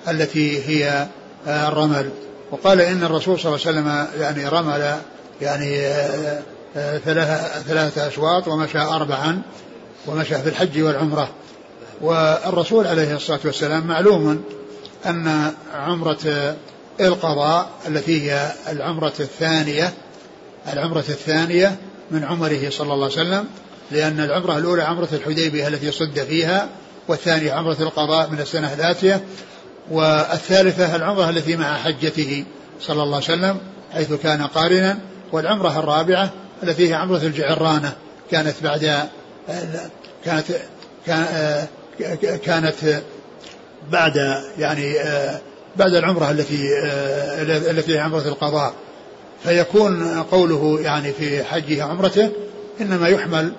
التي 0.09 0.67
هي 0.67 1.07
آه، 1.47 1.69
الرمل. 1.69 2.11
وقال 2.51 2.81
إن 2.81 3.05
الرسول 3.05 3.39
صلى 3.39 3.55
الله 3.55 3.67
عليه 3.67 3.79
وسلم 3.79 4.07
يعني 4.23 4.49
رمل 4.49 4.97
يعني 5.43 5.81
آه، 5.81 6.43
آه، 6.77 6.99
ثلاثة 7.69 8.09
أشواط 8.09 8.49
ومشى 8.49 8.79
أربعا 8.79 9.43
ومشى 10.07 10.35
في 10.35 10.49
الحج 10.49 10.83
والعمرة. 10.83 11.29
والرسول 12.01 12.87
عليه 12.87 13.17
الصلاة 13.17 13.41
والسلام 13.45 13.87
معلوم 13.87 14.43
أن 15.07 15.53
عمرة 15.75 16.55
القضاء 17.01 17.69
التي 17.89 18.31
هي 18.31 18.53
العمرة 18.69 19.13
الثانية 19.21 19.93
العمرة 20.73 21.05
الثانية 21.09 21.77
من 22.11 22.25
عمره 22.25 22.71
صلى 22.71 22.95
الله 22.95 23.05
عليه 23.05 23.15
وسلم 23.15 23.45
لأن 23.91 24.21
العمرة 24.21 24.59
الأولى 24.59 24.83
عمرة 24.83 25.09
الحديبية 25.13 25.69
التي 25.69 25.91
صد 25.91 26.21
فيها 26.21 26.69
والثانية 27.09 27.53
عمرة 27.53 27.77
القضاء 27.81 28.31
من 28.31 28.41
السنة 28.41 28.75
الآتية 28.75 29.25
والثالثة 29.91 30.97
العمرة 30.97 31.31
التي 31.31 31.57
مع 31.57 31.77
حجته 31.77 32.45
صلى 32.81 33.03
الله 33.03 33.17
عليه 33.17 33.25
وسلم 33.25 33.59
حيث 33.93 34.13
كان 34.13 34.43
قارنا 34.43 34.99
والعمرة 35.33 35.79
الرابعة 35.79 36.31
التي 36.63 36.91
هي 36.91 36.95
عمرة 36.95 37.23
الجعرانة 37.23 37.93
كانت 38.31 38.55
بعد 38.63 39.09
كانت 40.25 40.45
كانت 42.45 43.03
بعد 43.91 44.17
يعني 44.59 44.95
بعد 45.77 45.95
العمرة 45.95 46.31
التي 46.31 46.69
التي 47.71 47.95
هي 47.95 47.99
عمرة 47.99 48.29
القضاء. 48.29 48.75
فيكون 49.45 50.23
قوله 50.31 50.81
يعني 50.81 51.13
في 51.13 51.45
حجه 51.45 51.85
عمرته 51.85 52.31
إنما 52.81 53.09
يحمل 53.09 53.53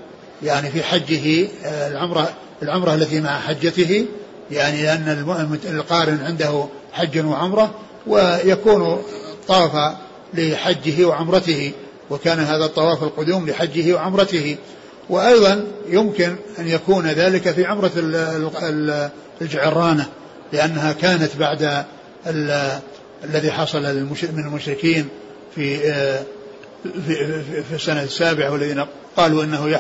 يعني 0.44 0.72
في 0.72 0.84
حجه 0.84 1.48
العمرة 1.66 2.30
العمرة 2.64 2.94
التي 2.94 3.22
مع 3.22 3.40
حجته 3.40 4.06
يعني 4.52 4.84
لأن 4.84 5.26
القارن 5.66 6.20
عنده 6.26 6.66
حج 6.94 7.26
وعمرة 7.26 7.72
ويكون 8.08 9.04
طاف 9.48 9.96
لحجه 10.34 11.06
وعمرته 11.06 11.72
وكان 12.10 12.40
هذا 12.40 12.66
الطواف 12.66 13.04
القدوم 13.04 13.50
لحجه 13.50 13.94
وعمرته. 13.94 14.58
وأيضا 15.10 15.64
يمكن 15.90 16.36
أن 16.60 16.68
يكون 16.68 17.08
ذلك 17.08 17.52
في 17.52 17.66
عمرة 17.66 17.92
الجعرانة 19.42 20.06
لأنها 20.54 20.94
كانت 20.94 21.36
بعد 21.40 21.86
الذي 23.24 23.52
حصل 23.52 23.82
من 24.34 24.44
المشركين 24.46 25.08
في 25.56 25.78
في, 27.08 27.64
في 27.70 27.76
السنة 27.76 28.04
السابعة 28.04 28.52
والذين 28.52 28.86
قالوا 29.18 29.44
أنه 29.44 29.80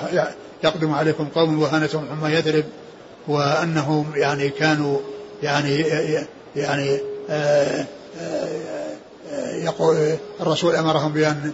يقدم 0.63 0.93
عليكم 0.93 1.27
قوم 1.35 1.61
وهانتهم 1.61 2.07
عما 2.11 2.33
يثرب 2.33 2.63
وأنهم 3.27 4.11
يعني 4.15 4.49
كانوا 4.49 4.99
يعني 5.43 5.85
يعني 6.55 6.99
آه، 7.29 7.85
آه، 8.21 8.55
يقول 9.63 10.15
الرسول 10.41 10.75
أمرهم 10.75 11.13
بأن 11.13 11.51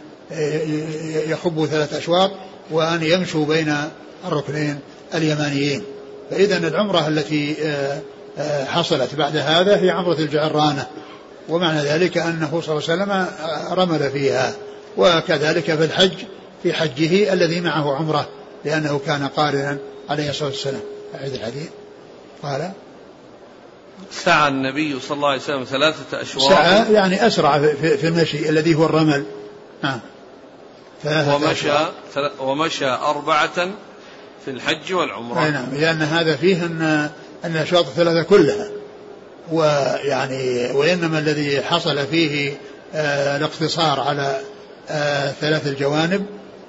يخبوا 1.27 1.65
ثلاث 1.65 1.93
أشواط 1.93 2.31
وأن 2.71 3.03
يمشوا 3.03 3.45
بين 3.45 3.75
الركنين 4.27 4.79
اليمانيين. 5.13 5.83
فاذا 6.31 6.57
العمرة 6.57 7.07
التي 7.07 7.55
آه، 7.61 8.01
آه، 8.37 8.65
حصلت 8.65 9.15
بعد 9.15 9.37
هذا 9.37 9.77
هي 9.77 9.89
عمرة 9.89 10.19
الجعرانة. 10.19 10.87
ومعنى 11.49 11.79
ذلك 11.79 12.17
أنه 12.17 12.61
صلى 12.61 12.77
الله 12.77 12.89
عليه 12.89 13.03
وسلم 13.03 13.27
رمل 13.79 14.11
فيها 14.11 14.53
وكذلك 14.97 15.63
في 15.63 15.83
الحج 15.85 16.13
في 16.63 16.73
حجه 16.73 17.33
الذي 17.33 17.61
معه 17.61 17.95
عمرة 17.95 18.29
لأنه 18.65 19.01
كان 19.05 19.27
قارنا 19.27 19.77
عليه 20.09 20.29
الصلاة 20.29 20.49
والسلام. 20.49 20.81
أعيد 21.15 21.33
الحديث. 21.33 21.69
قال 22.43 22.71
سعى 24.11 24.47
النبي 24.47 24.99
صلى 24.99 25.15
الله 25.15 25.29
عليه 25.29 25.41
وسلم 25.41 25.63
ثلاثة 25.63 26.21
أشواط. 26.21 26.49
سعى 26.49 26.93
يعني 26.93 27.27
أسرع 27.27 27.57
في 27.73 28.07
المشي 28.07 28.49
الذي 28.49 28.75
هو 28.75 28.85
الرمل. 28.85 29.25
نعم 29.83 29.99
ومشى 31.05 31.71
ومشى 32.39 32.85
أربعة 32.85 33.69
في 34.45 34.51
الحج 34.51 34.93
والعمرة. 34.93 35.49
نعم 35.49 35.65
لأن 35.73 36.01
هذا 36.01 36.35
فيه 36.35 36.65
أن 36.65 37.09
أن 37.45 37.55
الأشواط 37.55 37.85
الثلاثة 37.85 38.23
كلها. 38.23 38.69
ويعني 39.51 40.71
وإنما 40.71 41.19
الذي 41.19 41.61
حصل 41.61 42.07
فيه 42.07 42.53
آه 42.95 43.37
الاقتصار 43.37 43.99
على 43.99 44.39
آه 44.89 45.31
ثلاث 45.31 45.67
الجوانب 45.67 46.25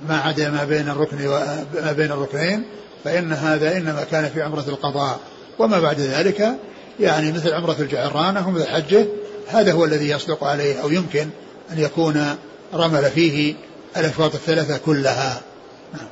ما 0.08 0.20
عدا 0.20 0.50
ما 0.50 0.64
بين 0.64 0.88
الركن 0.88 1.26
وما 1.26 1.92
بين 1.96 2.12
الركنين 2.12 2.64
فإن 3.04 3.32
هذا 3.32 3.76
إنما 3.76 4.04
كان 4.10 4.30
في 4.30 4.42
عمرة 4.42 4.64
القضاء 4.68 5.20
وما 5.58 5.80
بعد 5.80 6.00
ذلك 6.00 6.54
يعني 7.00 7.32
مثل 7.32 7.52
عمرة 7.52 7.76
الجعرانة 7.80 8.48
ومثل 8.48 8.66
حجه 8.66 9.06
هذا 9.48 9.72
هو 9.72 9.84
الذي 9.84 10.08
يصدق 10.08 10.44
عليه 10.44 10.82
أو 10.82 10.90
يمكن 10.90 11.28
أن 11.72 11.78
يكون 11.78 12.36
رمل 12.74 13.04
فيه 13.04 13.54
الأشواط 13.96 14.34
الثلاثة 14.34 14.78
كلها 14.78 15.40
نعم. 15.94 16.08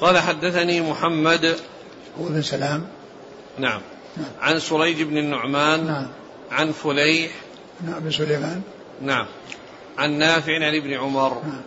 قال 0.00 0.18
حدثني 0.18 0.80
محمد 0.80 1.56
وابن 2.18 2.42
سلام 2.42 2.86
نعم. 3.58 3.80
نعم 4.16 4.26
عن 4.40 4.60
سريج 4.60 5.02
بن 5.02 5.16
النعمان 5.16 5.86
نعم. 5.86 6.08
عن 6.50 6.72
فليح 6.72 7.32
نعم 7.80 8.00
بن 8.00 8.10
سليمان. 8.10 8.62
نعم. 9.02 9.26
عن 9.98 10.18
نافع 10.18 10.54
عن 10.54 10.74
ابن 10.74 10.92
عمر. 10.92 11.42
نعم. 11.42 11.62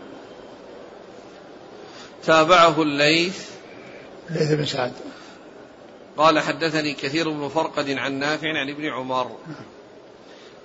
تابعه 2.23 2.81
الليث. 2.81 3.49
الليث 4.29 4.51
بن 4.51 4.65
سعد. 4.65 4.93
قال 6.17 6.39
حدثني 6.39 6.93
كثير 6.93 7.29
بن 7.29 7.47
فرقد 7.47 7.89
عن 7.89 8.13
نافع 8.13 8.47
عن 8.47 8.69
ابن 8.69 8.85
عمر. 8.85 9.25
نعم. 9.47 9.65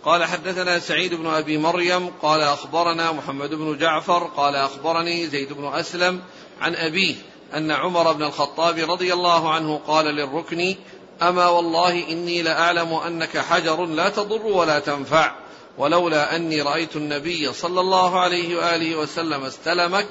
قال 0.05 0.25
حدثنا 0.25 0.79
سعيد 0.79 1.15
بن 1.15 1.27
أبي 1.27 1.59
مريم 1.59 2.09
قال 2.23 2.41
أخبرنا 2.41 3.13
محمد 3.13 3.55
بن 3.55 3.79
جعفر 3.79 4.25
قال 4.25 4.57
أخبرني 4.57 5.27
زيد 5.27 5.53
بن 5.53 5.67
أسلم 5.67 6.21
عن 6.61 6.75
أبيه 6.75 7.15
أن 7.57 7.71
عمر 7.71 8.13
بن 8.13 8.23
الخطاب 8.23 8.79
رضي 8.91 9.13
الله 9.13 9.55
عنه 9.55 9.81
قال 9.87 10.07
للركن 10.07 10.75
أما 11.23 11.49
والله 11.49 12.09
إني 12.09 12.43
لأعلم 12.43 12.93
أنك 12.93 13.39
حجر 13.39 13.85
لا 13.85 14.09
تضر 14.09 14.47
ولا 14.47 14.79
تنفع 14.79 15.33
ولولا 15.79 16.37
أني 16.37 16.63
رأيت 16.63 16.97
النبي 16.97 17.53
صلى 17.53 17.81
الله 17.81 18.21
عليه 18.21 18.57
وآله 18.57 18.97
وسلم 18.97 19.45
استلمك 19.45 20.09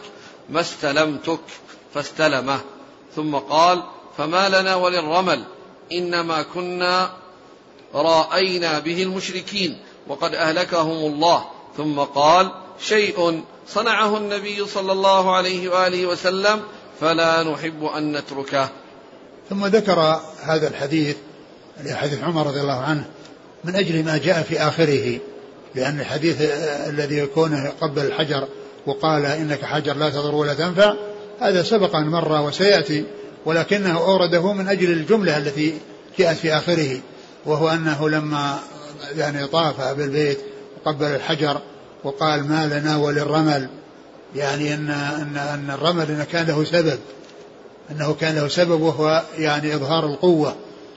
ما 0.49 0.61
استلمتك 0.61 1.39
فاستلمه. 1.93 2.59
ثم 3.15 3.35
قال 3.35 3.83
فما 4.17 4.49
لنا 4.49 4.75
وللرمل 4.75 5.43
إنما 5.91 6.41
كنا 6.41 7.13
رأينا 7.95 8.79
به 8.79 9.03
المشركين 9.03 9.77
وقد 10.07 10.35
أهلكهم 10.35 11.13
الله. 11.13 11.45
ثم 11.77 11.99
قال 11.99 12.51
شيء 12.79 13.43
صنعه 13.67 14.17
النبي 14.17 14.67
صلى 14.67 14.91
الله 14.91 15.35
عليه 15.35 15.69
وآله 15.69 16.05
وسلم 16.05 16.63
فلا 17.01 17.43
نحب 17.43 17.85
أن 17.85 18.17
نتركه. 18.17 18.69
ثم 19.49 19.65
ذكر 19.65 20.21
هذا 20.43 20.67
الحديث 20.67 21.15
حديث 21.91 22.23
عمر 22.23 22.47
رضي 22.47 22.61
الله 22.61 22.81
عنه 22.81 23.05
من 23.63 23.75
أجل 23.75 24.03
ما 24.03 24.17
جاء 24.17 24.43
في 24.43 24.59
آخره 24.59 25.19
لأن 25.75 25.99
الحديث 25.99 26.41
الذي 26.89 27.17
يكون 27.17 27.67
قبل 27.81 28.05
الحجر 28.05 28.47
وقال 28.85 29.25
إنك 29.25 29.65
حجر 29.65 29.93
لا 29.93 30.09
تضر 30.09 30.35
ولا 30.35 30.53
تنفع 30.53 30.93
هذا 31.39 31.63
سبق 31.63 31.95
أن 31.95 32.07
مر 32.07 32.41
وسيأتي 32.41 33.05
ولكنه 33.45 33.97
أورده 33.97 34.53
من 34.53 34.67
أجل 34.67 34.91
الجملة 34.91 35.37
التي 35.37 35.73
جاءت 36.19 36.37
في 36.37 36.53
آخره 36.53 36.99
وهو 37.45 37.69
أنه 37.69 38.09
لما 38.09 38.59
يعني 39.15 39.47
طاف 39.47 39.81
بالبيت 39.81 40.39
وقبل 40.85 41.05
الحجر 41.05 41.61
وقال 42.03 42.47
ما 42.47 42.65
لنا 42.65 42.97
وللرمل 42.97 43.69
يعني 44.35 44.73
أن 44.73 44.89
أن 44.89 45.37
أن 45.37 45.69
الرمل 45.71 46.11
إن 46.11 46.25
كان 46.31 46.47
له 46.47 46.63
سبب. 46.63 46.99
أنه 47.91 48.13
كان 48.13 48.35
له 48.35 48.47
سبب 48.47 48.81
وهو 48.81 49.23
يعني 49.37 49.75
إظهار 49.75 50.05
القوة 50.05 50.55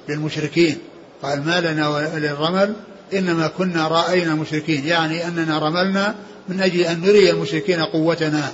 للمشركين. 0.09 0.79
قال 1.23 1.43
ما 1.45 1.61
لنا 1.61 1.89
وللرمل 1.89 2.75
إنما 3.15 3.47
كنا 3.47 3.89
رأينا 3.89 4.35
مشركين 4.35 4.87
يعني 4.87 5.29
أننا 5.29 5.59
رملنا 5.59 6.15
من 6.49 6.61
أجل 6.61 6.81
أن 6.81 7.01
نري 7.01 7.31
المشركين 7.31 7.81
قوتنا 7.81 8.51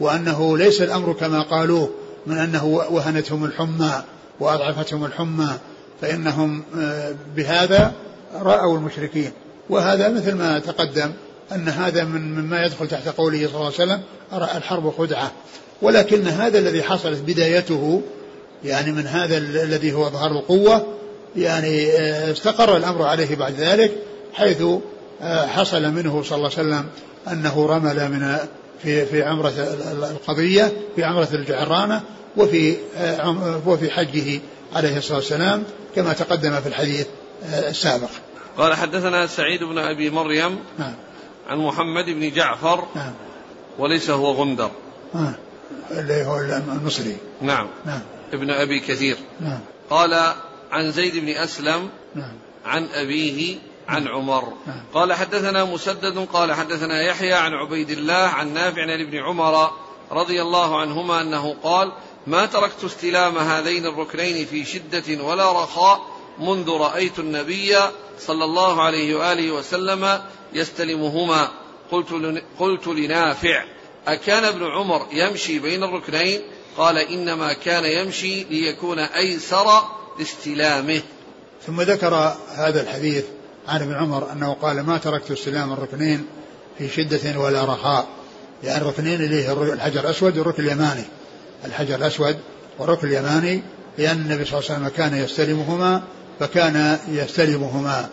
وأنه 0.00 0.58
ليس 0.58 0.82
الأمر 0.82 1.12
كما 1.12 1.42
قالوه 1.42 1.90
من 2.26 2.38
أنه 2.38 2.64
وهنتهم 2.66 3.44
الحمى 3.44 4.02
وأضعفتهم 4.40 5.04
الحمى 5.04 5.48
فإنهم 6.00 6.62
آه، 6.78 7.14
بهذا 7.36 7.92
رأوا 8.34 8.78
المشركين. 8.78 9.30
وهذا 9.70 10.08
مثل 10.08 10.34
ما 10.34 10.58
تقدم 10.58 11.12
أن 11.52 11.68
هذا 11.68 12.04
من 12.04 12.34
مما 12.34 12.64
يدخل 12.64 12.88
تحت 12.88 13.08
قوله 13.08 13.38
صلى 13.38 13.54
الله 13.54 13.64
عليه 13.64 13.74
وسلم 13.74 14.00
الحرب 14.32 14.92
خدعة. 14.98 15.32
ولكن 15.82 16.26
هذا 16.26 16.58
الذي 16.58 16.82
حصلت 16.82 17.20
بدايته 17.26 18.02
يعني 18.64 18.92
من 18.92 19.06
هذا 19.06 19.38
الذي 19.38 19.92
هو 19.92 20.10
ظهر 20.10 20.30
القوة 20.30 20.86
يعني 21.36 21.90
آه، 21.90 22.32
استقر 22.32 22.76
الأمر 22.76 23.02
عليه 23.02 23.36
بعد 23.36 23.54
ذلك 23.54 23.92
حيث 24.32 24.62
آه، 25.22 25.46
حصل 25.46 25.82
منه 25.82 26.22
صلى 26.22 26.36
الله 26.36 26.50
عليه 26.58 26.68
وسلم 26.68 26.86
أنه 27.32 27.66
رمل 27.66 28.10
من 28.10 28.36
في 28.82 29.06
في 29.06 29.22
عمرة 29.22 29.52
القضية 29.92 30.72
في 30.96 31.04
عمرة 31.04 31.28
الجعرانة 31.32 32.00
وفي 32.36 32.76
وفي 33.66 33.90
حجه 33.90 34.40
عليه 34.74 34.98
الصلاة 34.98 35.16
والسلام 35.16 35.64
كما 35.96 36.12
تقدم 36.12 36.60
في 36.60 36.66
الحديث 36.66 37.06
آه، 37.44 37.70
السابق. 37.70 38.08
قال 38.58 38.74
حدثنا 38.74 39.26
سعيد 39.26 39.64
بن 39.64 39.78
أبي 39.78 40.10
مريم 40.10 40.58
نعم. 40.78 40.94
عن 41.48 41.58
محمد 41.58 42.04
بن 42.04 42.30
جعفر 42.30 42.84
نعم. 42.96 43.12
وليس 43.78 44.10
هو 44.10 44.32
غندر. 44.32 44.70
آه. 45.14 45.34
اللي 45.90 46.24
هو 46.24 46.38
المصري. 46.38 47.16
نعم. 47.40 47.68
نعم. 47.86 48.00
ابن 48.32 48.50
أبي 48.50 48.80
كثير. 48.80 49.16
نعم. 49.40 49.60
قال 49.90 50.34
عن 50.72 50.92
زيد 50.92 51.16
بن 51.16 51.28
أسلم 51.28 51.88
نعم. 52.14 52.32
عن 52.64 52.88
أبيه 52.94 53.56
عن 53.88 54.04
نعم. 54.04 54.14
عمر. 54.14 54.52
نعم. 54.66 54.82
قال 54.94 55.12
حدثنا 55.12 55.64
مسدد 55.64 56.18
قال 56.32 56.52
حدثنا 56.52 57.02
يحيى 57.02 57.32
عن 57.32 57.52
عبيد 57.52 57.90
الله 57.90 58.14
عن 58.14 58.54
نافع 58.54 58.82
عن 58.82 59.00
ابن 59.00 59.18
عمر 59.18 59.70
رضي 60.12 60.42
الله 60.42 60.80
عنهما 60.80 61.20
أنه 61.20 61.56
قال 61.62 61.92
ما 62.26 62.46
تركت 62.46 62.84
استلام 62.84 63.38
هذين 63.38 63.86
الركنين 63.86 64.46
في 64.46 64.64
شدة 64.64 65.24
ولا 65.24 65.52
رخاء 65.52 66.00
منذ 66.38 66.70
رأيت 66.70 67.18
النبي 67.18 67.76
صلى 68.18 68.44
الله 68.44 68.82
عليه 68.82 69.16
وآله 69.16 69.52
وسلم 69.52 70.20
يستلمهما. 70.52 71.48
قلت, 71.90 72.42
قلت 72.58 72.86
لنافع 72.86 73.64
أكان 74.08 74.44
ابن 74.44 74.64
عمر 74.64 75.06
يمشي 75.12 75.58
بين 75.58 75.84
الركنين؟ 75.84 76.40
قال 76.76 76.98
إنما 76.98 77.52
كان 77.52 77.84
يمشي 77.84 78.44
ليكون 78.44 78.98
أيسر 78.98 79.82
لاستلامه. 80.18 81.00
ثم 81.66 81.80
ذكر 81.80 82.36
هذا 82.54 82.82
الحديث 82.82 83.24
عن 83.68 83.82
ابن 83.82 83.94
عمر 83.94 84.32
أنه 84.32 84.52
قال 84.52 84.80
ما 84.80 84.98
تركت 84.98 85.30
استلام 85.30 85.72
الركنين 85.72 86.26
في 86.78 86.88
شدة 86.88 87.40
ولا 87.40 87.64
رخاء 87.64 88.06
يعني 88.64 88.82
الركنين 88.82 89.22
اللي 89.22 89.44
هي 89.44 89.52
الحجر 89.52 90.00
الأسود 90.00 90.38
والركن 90.38 90.62
اليماني. 90.62 91.04
الحجر 91.64 91.94
الأسود 91.94 92.38
والركن 92.78 93.08
اليماني 93.08 93.62
لأن 93.98 94.16
النبي 94.16 94.44
صلى 94.44 94.58
الله 94.58 94.70
عليه 94.70 94.80
وسلم 94.80 94.88
كان 94.96 95.24
يستلمهما 95.24 96.02
فكان 96.40 96.98
يستلمهما 97.08 98.08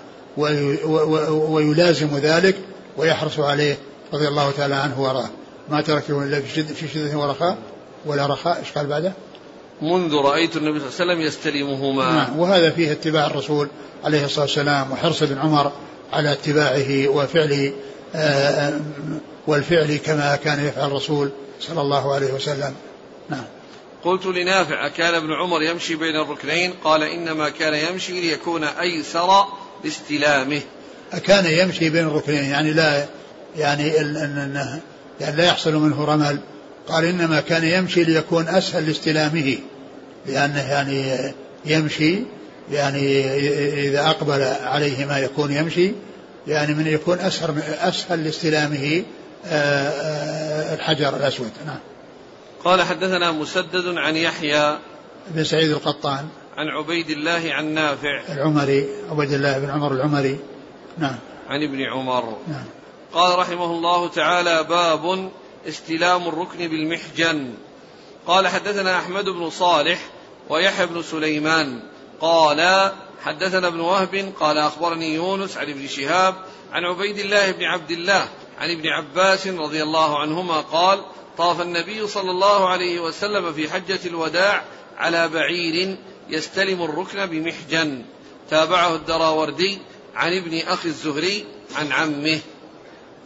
ويلازم 1.47 2.17
ذلك 2.17 2.55
ويحرص 2.97 3.39
عليه 3.39 3.77
رضي 4.13 4.27
الله 4.27 4.51
تعالى 4.51 4.75
عنه 4.75 5.01
وراه 5.01 5.29
ما 5.69 5.81
تركه 5.81 6.23
إلا 6.23 6.41
في 6.41 6.87
شدة 6.87 7.17
ورخاء 7.17 7.57
ولا 8.05 8.27
رخاء 8.27 8.59
إيش 8.59 8.71
قال 8.71 8.87
بعده؟ 8.87 9.13
منذ 9.81 10.15
رأيت 10.15 10.57
النبي 10.57 10.79
صلى 10.79 10.89
الله 10.89 10.99
عليه 10.99 11.11
وسلم 11.13 11.21
يستلمهما 11.21 12.11
نعم 12.11 12.39
وهذا 12.39 12.71
فيه 12.71 12.91
اتباع 12.91 13.27
الرسول 13.27 13.67
عليه 14.03 14.25
الصلاة 14.25 14.45
والسلام 14.45 14.91
وحرص 14.91 15.21
ابن 15.21 15.37
عمر 15.37 15.71
على 16.13 16.31
اتباعه 16.31 17.07
وفعل 17.07 17.73
آه، 18.15 18.79
والفعل 19.47 19.99
كما 20.05 20.35
كان 20.35 20.67
يفعل 20.67 20.87
الرسول 20.87 21.31
صلى 21.59 21.81
الله 21.81 22.13
عليه 22.13 22.33
وسلم. 22.33 22.73
نعم. 23.29 23.43
قلت 24.03 24.25
لنافع 24.25 24.85
أكان 24.85 25.13
ابن 25.13 25.33
عمر 25.33 25.61
يمشي 25.61 25.95
بين 25.95 26.15
الركنين؟ 26.15 26.73
قال 26.83 27.03
إنما 27.03 27.49
كان 27.49 27.73
يمشي 27.73 28.21
ليكون 28.21 28.63
أيسر 28.63 29.45
لاستلامه. 29.83 30.61
أكان 31.13 31.45
يمشي 31.45 31.89
بين 31.89 32.07
الركنين 32.07 32.43
يعني 32.43 32.73
لا 32.73 33.05
يعني 33.57 34.01
أنه 34.01 34.81
يعني 35.21 35.35
لا 35.35 35.45
يحصل 35.45 35.73
منه 35.73 36.05
رمل. 36.05 36.39
قال 36.87 37.05
إنما 37.05 37.39
كان 37.39 37.63
يمشي 37.63 38.03
ليكون 38.03 38.47
أسهل 38.47 38.87
لاستلامه 38.87 39.57
لأنه 40.25 40.71
يعني 40.71 41.31
يمشي 41.65 42.19
يعني 42.71 43.25
إذا 43.87 44.09
أقبل 44.09 44.41
عليه 44.63 45.05
ما 45.05 45.19
يكون 45.19 45.51
يمشي 45.51 45.91
يعني 46.47 46.73
من 46.73 46.87
يكون 46.87 47.19
أسهل 47.19 47.59
أسهل 47.61 48.23
لاستلامه 48.23 49.03
آه، 49.45 49.89
آه، 49.89 50.75
الحجر 50.75 51.17
الأسود. 51.17 51.51
نعم. 51.65 51.79
قال 52.63 52.81
حدثنا 52.81 53.31
مسدد 53.31 53.97
عن 53.97 54.15
يحيى 54.15 54.77
بن 55.27 55.43
سعيد 55.43 55.71
القطان. 55.71 56.27
عن 56.57 56.67
عبيد 56.67 57.09
الله 57.09 57.53
عن 57.53 57.65
نافع. 57.65 58.21
العمري 58.29 58.87
عبيد 59.11 59.31
الله 59.31 59.59
بن 59.59 59.69
عمر 59.69 59.91
العمري. 59.91 60.39
نعم. 60.97 61.15
عن 61.49 61.63
ابن 61.63 61.81
عمر. 61.81 62.37
نعم. 62.47 62.65
قال 63.15 63.39
رحمه 63.39 63.65
الله 63.65 64.07
تعالى 64.07 64.63
باب 64.63 65.31
استلام 65.67 66.27
الركن 66.27 66.67
بالمحجن. 66.67 67.53
قال 68.27 68.47
حدثنا 68.47 68.99
أحمد 68.99 69.29
بن 69.29 69.49
صالح 69.49 69.99
ويحيى 70.49 70.85
بن 70.85 71.01
سليمان. 71.01 71.79
قال 72.21 72.91
حدثنا 73.23 73.67
ابن 73.67 73.79
وهب 73.79 74.33
قال 74.39 74.57
أخبرني 74.57 75.13
يونس 75.13 75.57
عن 75.57 75.69
ابن 75.69 75.87
شهاب 75.87 76.35
عن 76.71 76.85
عبيد 76.85 77.17
الله 77.19 77.51
بن 77.51 77.63
عبد 77.63 77.91
الله 77.91 78.27
عن 78.59 78.71
ابن 78.71 78.87
عباس 78.87 79.47
رضي 79.47 79.83
الله 79.83 80.19
عنهما 80.19 80.61
قال 80.61 80.99
طاف 81.37 81.61
النبي 81.61 82.07
صلى 82.07 82.31
الله 82.31 82.69
عليه 82.69 82.99
وسلم 82.99 83.53
في 83.53 83.69
حجة 83.69 83.99
الوداع 84.05 84.63
على 84.97 85.27
بعير 85.27 85.97
يستلم 86.29 86.83
الركن 86.83 87.25
بمحجن. 87.25 88.05
تابعه 88.49 88.95
الدراوردي 88.95 89.79
عن 90.15 90.37
ابن 90.37 90.57
أخي 90.57 90.89
الزهري 90.89 91.45
عن 91.75 91.91
عمه. 91.91 92.39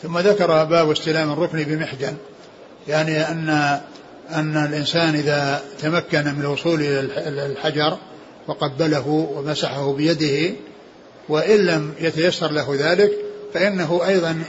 ثم 0.03 0.19
ذكر 0.19 0.63
باب 0.63 0.91
استلام 0.91 1.31
الركن 1.31 1.63
بمحجن 1.63 2.13
يعني 2.87 3.21
أن 3.21 3.79
أن 4.31 4.57
الإنسان 4.57 5.15
إذا 5.15 5.61
تمكن 5.81 6.23
من 6.23 6.41
الوصول 6.41 6.81
إلى 6.81 7.45
الحجر 7.45 7.97
وقبله 8.47 9.07
ومسحه 9.07 9.93
بيده 9.93 10.55
وإن 11.29 11.57
لم 11.57 11.93
يتيسر 11.99 12.51
له 12.51 12.75
ذلك 12.79 13.11
فإنه 13.53 14.01
أيضا 14.07 14.43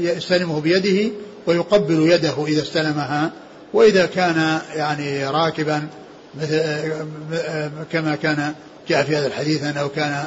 يستلمه 0.00 0.60
بيده 0.60 1.12
ويقبل 1.46 2.10
يده 2.10 2.46
إذا 2.46 2.62
استلمها 2.62 3.30
وإذا 3.72 4.06
كان 4.06 4.58
يعني 4.74 5.26
راكبا 5.26 5.88
كما 7.92 8.16
كان 8.22 8.54
جاء 8.88 9.04
في 9.04 9.16
هذا 9.16 9.26
الحديث 9.26 9.64
أنه 9.64 9.88
كان 9.88 10.24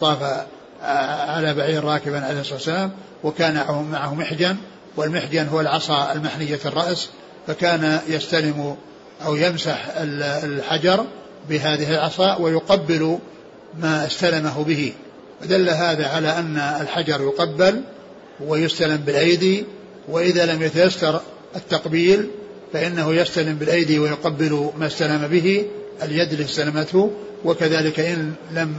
طاف 0.00 0.46
على 0.82 1.54
بعير 1.54 1.84
راكبا 1.84 2.20
عليه 2.20 2.40
الصلاة 2.40 2.54
والسلام 2.54 2.90
وكان 3.24 3.54
معه 3.90 4.14
محجن 4.14 4.56
والمحجن 4.96 5.46
هو 5.46 5.60
العصا 5.60 6.12
المحنيه 6.12 6.58
الرأس 6.66 7.08
فكان 7.46 8.00
يستلم 8.08 8.76
أو 9.24 9.36
يمسح 9.36 9.86
الحجر 9.96 11.04
بهذه 11.48 11.94
العصا 11.94 12.36
ويقبل 12.36 13.18
ما 13.80 14.06
استلمه 14.06 14.64
به. 14.64 14.92
ودل 15.42 15.70
هذا 15.70 16.06
على 16.06 16.38
أن 16.38 16.56
الحجر 16.56 17.20
يقبل 17.20 17.82
ويستلم 18.40 18.96
بالأيدي 18.96 19.64
وإذا 20.08 20.46
لم 20.46 20.62
يتيسر 20.62 21.20
التقبيل 21.56 22.28
فإنه 22.72 23.14
يستلم 23.14 23.54
بالأيدي 23.54 23.98
ويقبل 23.98 24.70
ما 24.78 24.86
استلم 24.86 25.28
به 25.28 25.66
اليد 26.02 26.32
اللي 26.32 26.44
استلمته 26.44 27.12
وكذلك 27.44 28.00
إن 28.00 28.32
لم 28.52 28.74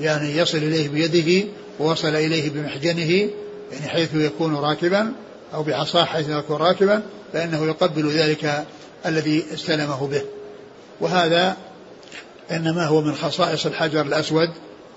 يعني 0.00 0.36
يصل 0.36 0.58
إليه 0.58 0.88
بيده 0.88 1.48
ووصل 1.80 2.14
إليه 2.14 2.50
بمحجنه 2.50 3.30
يعني 3.72 3.88
حيث 3.88 4.14
يكون 4.14 4.54
راكبا 4.54 5.12
أو 5.54 5.62
بعصاه 5.62 6.04
حيث 6.04 6.28
يكون 6.28 6.56
راكبا 6.56 7.02
فإنه 7.32 7.66
يقبل 7.66 8.10
ذلك 8.10 8.64
الذي 9.06 9.44
استلمه 9.54 10.06
به. 10.06 10.22
وهذا 11.00 11.56
إنما 12.50 12.86
هو 12.86 13.00
من 13.00 13.14
خصائص 13.14 13.66
الحجر 13.66 14.00
الأسود 14.00 14.50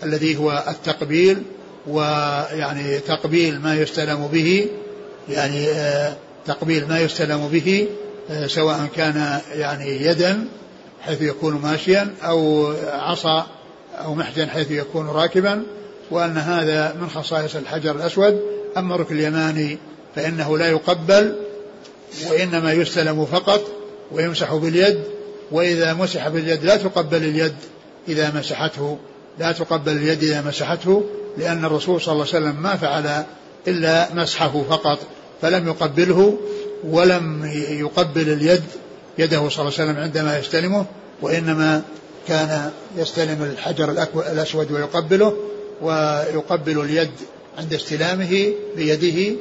الذي 0.03 0.37
هو 0.37 0.63
التقبيل 0.67 1.43
ويعني 1.87 2.99
تقبيل 2.99 3.59
ما 3.59 3.75
يستلم 3.75 4.27
به 4.27 4.67
يعني 5.29 5.69
آه، 5.69 6.15
تقبيل 6.45 6.87
ما 6.87 6.99
يستلم 6.99 7.47
به 7.47 7.87
آه، 8.29 8.47
سواء 8.47 8.89
كان 8.95 9.39
يعني 9.53 10.01
يدا 10.01 10.47
حيث 11.01 11.21
يكون 11.21 11.53
ماشيا 11.53 12.13
أو 12.23 12.71
عصا 12.93 13.47
أو 13.97 14.15
محجن 14.15 14.49
حيث 14.49 14.71
يكون 14.71 15.07
راكبا 15.07 15.63
وأن 16.11 16.37
هذا 16.37 16.95
من 17.01 17.09
خصائص 17.09 17.55
الحجر 17.55 17.95
الأسود. 17.95 18.41
أما 18.77 18.95
الركن 18.95 19.15
اليماني 19.15 19.77
فإنه 20.15 20.57
لا 20.57 20.69
يقبل 20.69 21.35
وإنما 22.29 22.73
يستلم 22.73 23.25
فقط 23.25 23.61
ويمسح 24.11 24.53
باليد. 24.53 25.03
وإذا 25.51 25.93
مسح 25.93 26.27
باليد 26.27 26.63
لا 26.63 26.77
تقبل 26.77 27.17
اليد 27.17 27.55
إذا 28.07 28.31
مسحته 28.35 28.97
لا 29.39 29.51
تقبل 29.51 29.91
اليد 29.91 30.23
إذا 30.23 30.41
مسحته 30.41 31.03
لأن 31.37 31.65
الرسول 31.65 32.01
صلى 32.01 32.13
الله 32.13 32.25
عليه 32.33 32.45
وسلم 32.45 32.63
ما 32.63 32.75
فعل 32.75 33.23
إلا 33.67 34.13
مسحه 34.13 34.63
فقط 34.69 34.99
فلم 35.41 35.67
يقبله 35.67 36.37
ولم 36.83 37.45
يقبل 37.69 38.29
اليد 38.29 38.63
يده 39.17 39.49
صلى 39.49 39.67
الله 39.67 39.79
عليه 39.79 39.91
وسلم 39.91 39.97
عندما 39.97 40.39
يستلمه 40.39 40.85
وإنما 41.21 41.81
كان 42.27 42.71
يستلم 42.97 43.43
الحجر 43.43 43.91
الأسود 44.31 44.71
ويقبله 44.71 45.37
ويقبل 45.81 46.79
اليد 46.79 47.11
عند 47.57 47.73
استلامه 47.73 48.53
بيده 48.75 49.35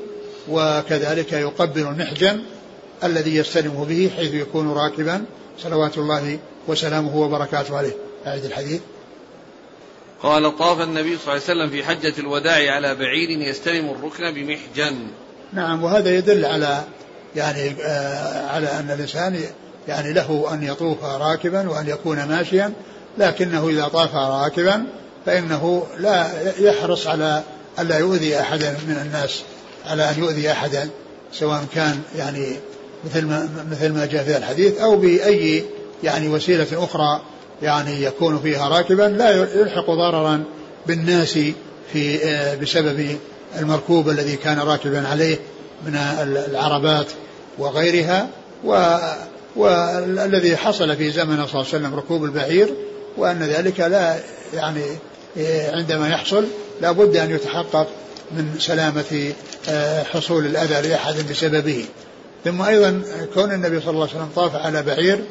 وكذلك 0.48 1.32
يقبل 1.32 1.80
المحجن 1.80 2.40
الذي 3.04 3.36
يستلمه 3.36 3.84
به 3.84 4.10
حيث 4.16 4.34
يكون 4.34 4.72
راكبا. 4.72 5.24
صلوات 5.58 5.98
الله 5.98 6.38
وسلامه 6.68 7.16
وبركاته 7.16 7.76
عليه. 7.76 7.96
أعد 8.26 8.44
الحديث. 8.44 8.80
قال 10.22 10.58
طاف 10.58 10.80
النبي 10.80 11.18
صلى 11.18 11.22
الله 11.22 11.32
عليه 11.32 11.42
وسلم 11.42 11.70
في 11.70 11.84
حجة 11.84 12.14
الوداع 12.18 12.74
على 12.74 12.94
بعير 12.94 13.30
يستلم 13.30 13.90
الركن 13.90 14.34
بمحجن. 14.34 14.96
نعم 15.52 15.84
وهذا 15.84 16.14
يدل 16.14 16.44
على 16.44 16.84
يعني 17.36 17.74
آه 17.82 18.46
على 18.46 18.66
أن 18.66 18.90
الإنسان 18.90 19.40
يعني 19.88 20.12
له 20.12 20.48
أن 20.52 20.62
يطوف 20.62 21.04
راكبا 21.04 21.68
وأن 21.68 21.88
يكون 21.88 22.24
ماشيا 22.24 22.72
لكنه 23.18 23.68
إذا 23.68 23.88
طاف 23.88 24.14
راكبا 24.14 24.84
فإنه 25.26 25.86
لا 25.98 26.26
يحرص 26.58 27.06
على 27.06 27.42
ألا 27.78 27.98
يؤذي 27.98 28.40
أحدا 28.40 28.70
من 28.70 28.96
الناس 29.06 29.42
على 29.86 30.10
أن 30.10 30.14
يؤذي 30.18 30.52
أحدا 30.52 30.88
سواء 31.32 31.64
كان 31.74 32.00
يعني 32.16 32.46
مثل 33.04 33.26
ما 33.26 33.48
مثل 33.70 33.92
ما 33.92 34.06
جاء 34.06 34.24
في 34.24 34.36
الحديث 34.36 34.80
أو 34.80 34.96
بأي 34.96 35.64
يعني 36.04 36.28
وسيلة 36.28 36.66
أخرى 36.72 37.20
يعني 37.62 38.02
يكون 38.02 38.38
فيها 38.38 38.68
راكبا 38.68 39.02
لا 39.02 39.30
يلحق 39.30 39.90
ضررا 39.90 40.44
بالناس 40.86 41.38
في 41.92 42.24
آه، 42.24 42.54
بسبب 42.54 43.18
المركوب 43.58 44.08
الذي 44.08 44.36
كان 44.36 44.58
راكبا 44.58 45.08
عليه 45.08 45.38
من 45.86 45.96
العربات 46.50 47.06
وغيرها. 47.58 48.28
و 48.64 48.96
والذي 49.56 50.56
حصل 50.56 50.96
في 50.96 51.10
زمن 51.10 51.36
صلى 51.36 51.60
الله 51.60 51.66
عليه 51.72 51.86
وسلم 51.86 51.94
ركوب 51.94 52.24
البعير 52.24 52.68
وأن 53.16 53.42
ذلك 53.42 53.80
لا 53.80 54.18
يعني 54.54 54.84
عندما 55.72 56.08
يحصل 56.08 56.44
لا 56.80 56.92
بد 56.92 57.16
أن 57.16 57.30
يتحقق 57.30 57.86
من 58.36 58.54
سلامة 58.58 59.32
آه، 59.68 60.02
حصول 60.02 60.46
الأذى 60.46 60.88
لأحد 60.88 61.14
بسببه. 61.30 61.84
ثم 62.44 62.62
أيضا 62.62 63.02
كون 63.34 63.52
النبي 63.52 63.80
صلى 63.80 63.90
الله 63.90 64.08
عليه 64.08 64.12
وسلم 64.12 64.30
طاف 64.36 64.56
على 64.56 64.82
بعير 64.82 65.24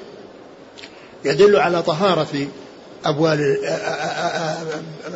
يدل 1.26 1.56
على 1.56 1.84
طهارة 1.84 2.48
أبوال 3.06 3.66
آه، 3.66 3.70
آه، 3.70 4.58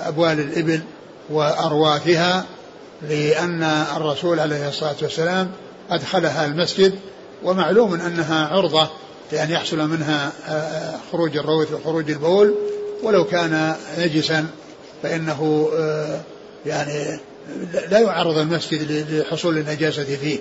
أبوال 0.07 0.39
الإبل 0.39 0.79
وأرواثها 1.29 2.45
لأن 3.09 3.63
الرسول 3.97 4.39
عليه 4.39 4.69
الصلاة 4.69 4.95
والسلام 5.01 5.51
أدخلها 5.89 6.45
المسجد 6.45 6.93
ومعلوم 7.45 7.93
أنها 7.93 8.47
عرضة 8.47 8.87
لأن 9.31 9.51
يحصل 9.51 9.89
منها 9.89 10.31
آه، 10.47 10.95
خروج 11.11 11.37
الروث 11.37 11.71
وخروج 11.71 12.11
البول. 12.11 12.55
ولو 13.03 13.23
كان 13.23 13.75
نجسا 13.97 14.47
فإنه 15.03 15.69
آه، 15.77 16.19
يعني 16.65 17.19
لا 17.89 17.99
يعرض 17.99 18.37
المسجد 18.37 19.11
لحصول 19.11 19.57
النجاسة 19.57 20.03
فيه. 20.03 20.39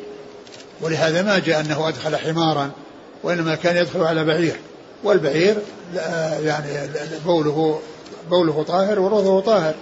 ولهذا 0.80 1.22
ما 1.22 1.38
جاء 1.38 1.60
أنه 1.60 1.88
أدخل 1.88 2.16
حمارا 2.16 2.70
وإنما 3.22 3.54
كان 3.54 3.76
يدخل 3.76 4.00
على 4.00 4.24
بعير. 4.24 4.56
والبعير 5.04 5.56
آه، 5.98 6.38
يعني 6.38 6.90
بوله 7.26 7.80
بوله 8.30 8.62
طاهر 8.62 9.00
وروثه 9.00 9.40
طاهر. 9.40 9.74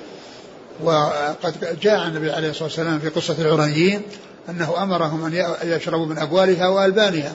وقد 0.85 1.79
جاء 1.83 2.07
النبي 2.09 2.31
عليه 2.31 2.51
الصلاة 2.51 2.65
والسلام 2.65 2.99
في 2.99 3.09
قصة 3.09 3.37
العرنيين 3.39 4.03
أنه 4.49 4.83
أمرهم 4.83 5.25
أن 5.25 5.57
يشربوا 5.65 6.07
من 6.07 6.19
أبوالها 6.19 6.69
وألبانها 6.69 7.35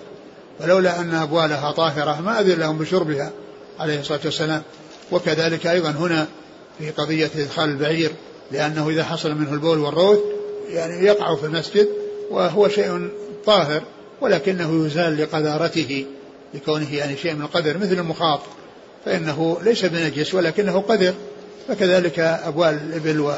ولولا 0.62 1.00
أن 1.00 1.14
أبوالها 1.14 1.72
طاهرة 1.72 2.22
ما 2.22 2.40
أذن 2.40 2.60
لهم 2.60 2.78
بشربها 2.78 3.32
عليه 3.80 4.00
الصلاة 4.00 4.20
والسلام. 4.26 4.62
وكذلك 5.12 5.68
أيضا 5.68 5.90
هنا 5.90 6.28
في 6.80 6.92
قضية 6.92 7.30
إدخال 7.36 7.70
البعير 7.70 8.12
لأنه 8.52 8.90
إذا 8.90 9.04
حصل 9.04 9.36
منه 9.36 9.54
البول 9.54 9.78
والروث 9.78 10.20
يعني 10.70 11.06
يقع 11.06 11.36
في 11.36 11.46
المسجد 11.46 11.88
وهو 12.32 12.70
شيء 12.70 13.10
طاهر 13.46 13.82
ولكنه 14.22 14.86
يزال 14.86 15.22
لقذارته 15.22 16.06
لكونه 16.54 16.96
يعني 16.96 17.18
شيء 17.18 17.34
من 17.34 17.42
القدر 17.42 17.78
مثل 17.78 17.94
المخاط. 17.94 18.40
فإنه 19.06 19.58
ليس 19.64 19.86
بنجس 19.86 20.34
ولكنه 20.34 20.80
قدر 20.80 21.14
فكذلك 21.68 22.20
أبوال 22.20 22.74
الإبل 22.74 23.20
و 23.20 23.32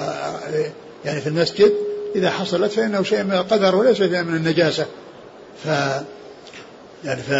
يعني 1.05 1.21
في 1.21 1.27
المسجد 1.27 1.73
إذا 2.15 2.29
حصلت 2.29 2.71
فإنه 2.71 3.03
شيء 3.03 3.23
من 3.23 3.33
القدر 3.33 3.75
وليس 3.75 3.97
شيء 3.97 4.23
من 4.23 4.35
النجاسة. 4.35 4.85
ف 5.63 5.67
يعني 7.03 7.21
ف 7.21 7.33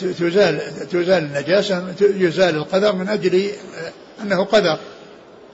تزال 0.00 0.60
تزال 0.90 1.24
النجاسة 1.24 1.94
يزال 2.00 2.56
القدر 2.56 2.92
من 2.94 3.08
أجل 3.08 3.50
أنه 4.22 4.44
قدر. 4.44 4.78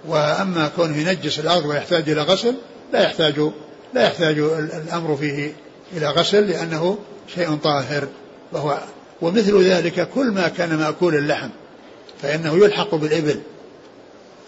وأما 0.09 0.71
كونه 0.77 0.97
ينجس 0.97 1.39
الأرض 1.39 1.67
ويحتاج 1.67 2.11
إلى 2.11 2.23
غسل 2.23 2.55
لا 2.93 3.03
يحتاج 3.03 3.51
لا 3.95 4.03
يحتاج 4.03 4.39
الأمر 4.39 5.17
فيه 5.17 5.53
إلى 5.97 6.11
غسل 6.11 6.47
لأنه 6.47 6.99
شيء 7.35 7.57
طاهر. 7.57 8.09
وهو 8.53 8.79
ومثل 9.23 9.63
ذلك 9.63 10.09
كل 10.15 10.27
ما 10.27 10.49
كان 10.49 10.77
مأكول 10.77 11.15
اللحم 11.15 11.49
فإنه 12.23 12.65
يلحق 12.65 12.95
بالإبل. 12.95 13.41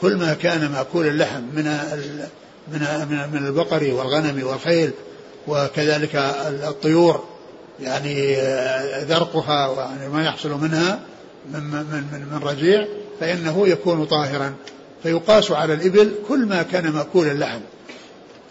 كل 0.00 0.16
ما 0.16 0.34
كان 0.34 0.70
مأكول 0.70 1.06
اللحم 1.06 1.42
من 1.42 1.78
من 2.72 3.06
من, 3.10 3.40
من 3.40 3.46
البقر 3.46 3.94
والغنم 3.94 4.46
والخيل 4.46 4.90
وكذلك 5.48 6.16
الطيور 6.46 7.24
يعني 7.80 8.36
ذرقها 9.04 9.68
ويعني 9.68 10.08
ما 10.08 10.24
يحصل 10.24 10.50
منها 10.50 11.00
من 11.52 11.60
من 11.60 12.04
من, 12.12 12.28
من 12.32 12.40
رجيع 12.42 12.86
فإنه 13.20 13.68
يكون 13.68 14.04
طاهرا. 14.04 14.54
فيقاس 15.02 15.50
على 15.50 15.74
الإبل 15.74 16.12
كل 16.28 16.46
ما 16.46 16.62
كان 16.62 16.90
مأكول 16.92 17.26
اللحم 17.26 17.60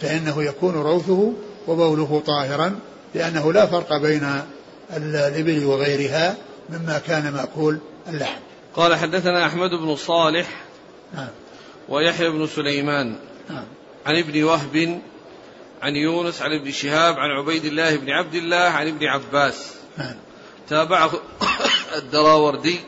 فإنه 0.01 0.43
يكون 0.43 0.73
روثه 0.73 1.33
وبوله 1.67 2.21
طاهرا 2.25 2.79
لأنه 3.15 3.53
لا 3.53 3.65
فرق 3.65 3.97
بين 3.97 4.41
الإبل 4.97 5.65
وغيرها 5.65 6.35
مما 6.69 6.99
كان 7.07 7.33
مأكول 7.33 7.79
اللحم. 8.07 8.39
قال 8.75 8.95
حدثنا 8.95 9.45
أحمد 9.45 9.69
بن 9.69 9.95
صالح 9.95 10.47
نعم. 11.13 11.27
ويحيى 11.89 12.29
بن 12.29 12.47
سليمان. 12.47 13.15
عن 14.07 14.17
ابن 14.17 14.43
وهب 14.43 15.01
عن 15.81 15.95
يونس 15.95 16.41
عن 16.41 16.51
ابن 16.51 16.71
شهاب 16.71 17.15
عن 17.15 17.29
عبيد 17.29 17.65
الله 17.65 17.95
بن 17.95 18.09
عبد 18.09 18.35
الله 18.35 18.55
عن 18.55 18.87
ابن 18.87 19.05
عباس. 19.05 19.73
نعم. 19.97 20.15
تابعه 20.69 21.11
الدراوردي. 21.97 22.79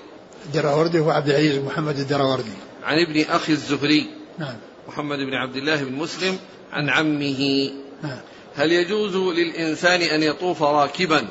الدراوردي 0.46 1.00
هو 1.00 1.10
عبد 1.10 1.30
العزيز 1.30 1.58
محمد 1.58 2.00
الدراوردي. 2.00 2.52
عن 2.84 2.98
ابن 3.00 3.22
أخي 3.22 3.54
الزهري. 3.54 4.08
نعم. 4.38 4.56
محمد 4.88 5.18
بن 5.18 5.34
عبد 5.34 5.56
الله 5.56 5.84
بن 5.84 5.94
مسلم 5.94 6.38
عن 6.72 6.90
عمه. 6.90 7.72
نعم. 8.04 8.20
هل 8.56 8.72
يجوز 8.72 9.16
للإنسان 9.16 10.02
أن 10.02 10.24
يطوف 10.24 10.64
راكبا 10.64 11.28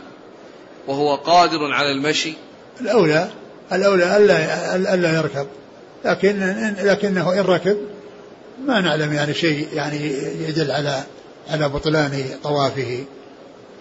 وهو 0.87 1.15
قادر 1.15 1.73
على 1.73 1.93
المشي؟ 1.93 2.33
الأولى 2.81 3.31
الأولى 3.73 4.17
ألا 4.17 4.95
ألا 4.95 5.17
يركب. 5.17 5.47
لكن 6.05 6.55
لكنه 6.79 7.33
إن 7.33 7.45
ركب 7.45 7.79
ما 8.67 8.81
نعلم 8.81 9.13
يعني 9.13 9.35
شيء 9.35 9.69
يعني 9.73 10.13
يدل 10.49 10.71
على 10.71 11.03
على 11.51 11.69
بطلان 11.69 12.25
طوافه 12.43 13.05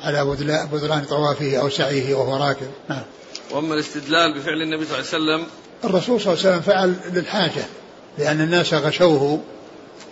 على 0.03 0.25
بطلان 0.71 1.05
طوافه 1.05 1.57
أو 1.57 1.69
سعيه 1.69 2.15
وهو 2.15 2.37
راكب. 2.47 2.67
نعم. 2.89 3.03
وأما 3.51 3.73
الاستدلال 3.73 4.39
بفعل 4.39 4.61
النبي 4.61 4.85
صلى 4.85 4.99
الله 4.99 5.13
عليه 5.13 5.43
وسلم 5.43 5.47
الرسول 5.83 6.21
صلى 6.21 6.33
الله 6.33 6.45
عليه 6.45 6.57
وسلم 6.57 6.61
فعل 6.61 6.95
للحاجة 7.13 7.65
لأن 8.17 8.41
الناس 8.41 8.73
غشوه 8.73 9.39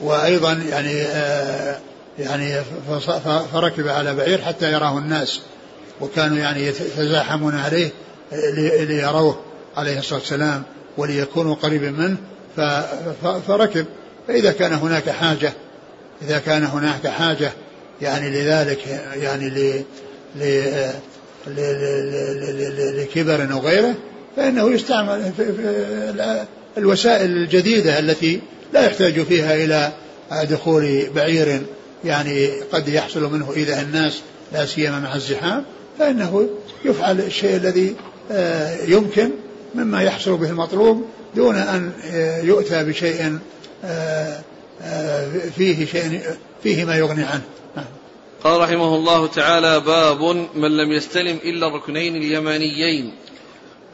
وأيضا 0.01 0.53
يعني 0.53 1.01
آه 1.01 1.79
يعني 2.19 2.61
فركب 3.53 3.87
على 3.87 4.15
بعير 4.15 4.41
حتى 4.41 4.73
يراه 4.73 4.97
الناس 4.97 5.39
وكانوا 6.01 6.37
يعني 6.37 6.65
يتزاحمون 6.67 7.55
عليه 7.55 7.91
ليروه 8.87 9.39
عليه 9.77 9.99
الصلاة 9.99 10.19
والسلام 10.19 10.63
وليكونوا 10.97 11.55
قريبا 11.55 11.89
منه 11.91 12.17
فركب. 13.47 13.85
فإذا 14.27 14.51
كان 14.51 14.73
هناك 14.73 15.09
حاجة 15.09 15.53
إذا 16.21 16.39
كان 16.39 16.63
هناك 16.63 17.07
حاجة 17.07 17.51
يعني 18.01 18.29
لذلك 18.29 18.79
يعني 19.15 19.49
ل 19.49 19.83
لكبر 22.97 23.51
أو 23.51 23.59
غيره 23.59 23.95
فإنه 24.35 24.71
يستعمل 24.71 25.31
في 25.37 26.45
الوسائل 26.77 27.31
الجديدة 27.31 27.99
التي 27.99 28.41
لا 28.73 28.85
يحتاج 28.85 29.21
فيها 29.21 29.55
إلى 29.55 29.91
دخول 30.49 31.09
بعير 31.15 31.61
يعني 32.05 32.49
قد 32.71 32.87
يحصل 32.87 33.33
منه 33.33 33.53
إيذاء 33.55 33.81
الناس 33.81 34.21
لا 34.53 34.65
سيما 34.65 34.99
مع 34.99 35.15
الزحام 35.15 35.63
فإنه 35.99 36.49
يفعل 36.85 37.19
الشيء 37.19 37.55
الذي 37.55 37.95
آه، 38.31 38.77
يمكن 38.87 39.29
مما 39.75 40.03
يحصل 40.03 40.37
به 40.37 40.49
المطلوب 40.49 41.05
دون 41.35 41.55
أن 41.55 41.91
آه، 42.13 42.41
يؤتى 42.41 42.83
بشيء 42.83 43.39
فيه 45.55 45.85
شيء 45.85 46.21
فيه 46.63 46.85
ما 46.85 46.95
يغني 46.95 47.23
عنه. 47.23 47.43
قال 48.43 48.61
رحمه 48.61 48.95
الله 48.95 49.27
تعالى 49.27 49.79
باب 49.79 50.23
من 50.55 50.77
لم 50.77 50.91
يستلم 50.91 51.39
إلا 51.43 51.67
الركنين 51.67 52.15
اليمانيين. 52.15 53.13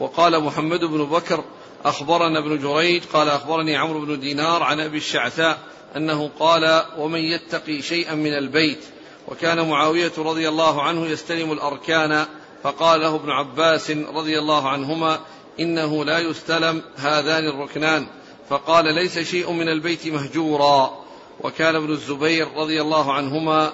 وقال 0.00 0.40
محمد 0.40 0.80
بن 0.80 1.04
بكر 1.04 1.44
أخبرنا 1.84 2.38
ابن 2.38 2.58
جريج 2.58 3.02
قال 3.12 3.28
أخبرني 3.28 3.76
عمرو 3.76 4.00
بن 4.00 4.20
دينار 4.20 4.62
عن 4.62 4.80
أبي 4.80 4.96
الشعثاء 4.96 5.58
أنه 5.96 6.30
قال 6.40 6.82
ومن 6.98 7.20
يتقي 7.20 7.82
شيئا 7.82 8.14
من 8.14 8.32
البيت. 8.32 8.84
وكان 9.28 9.68
معاوية 9.68 10.12
رضي 10.18 10.48
الله 10.48 10.82
عنه 10.82 11.06
يستلم 11.06 11.52
الأركان. 11.52 12.26
فقال 12.62 13.00
له 13.00 13.16
ابن 13.16 13.30
عباس 13.30 13.90
رضي 13.90 14.38
الله 14.38 14.68
عنهما 14.68 15.20
إنه 15.60 16.04
لا 16.04 16.18
يستلم 16.18 16.82
هذان 16.96 17.48
الركنان. 17.48 18.06
فقال 18.52 18.94
ليس 18.94 19.18
شيء 19.18 19.52
من 19.52 19.68
البيت 19.68 20.06
مهجورا. 20.06 21.02
وكان 21.40 21.76
ابن 21.76 21.90
الزبير 21.90 22.48
رضي 22.56 22.82
الله 22.82 23.12
عنهما 23.12 23.72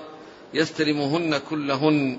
يستلمهن 0.55 1.39
كلهن. 1.51 2.18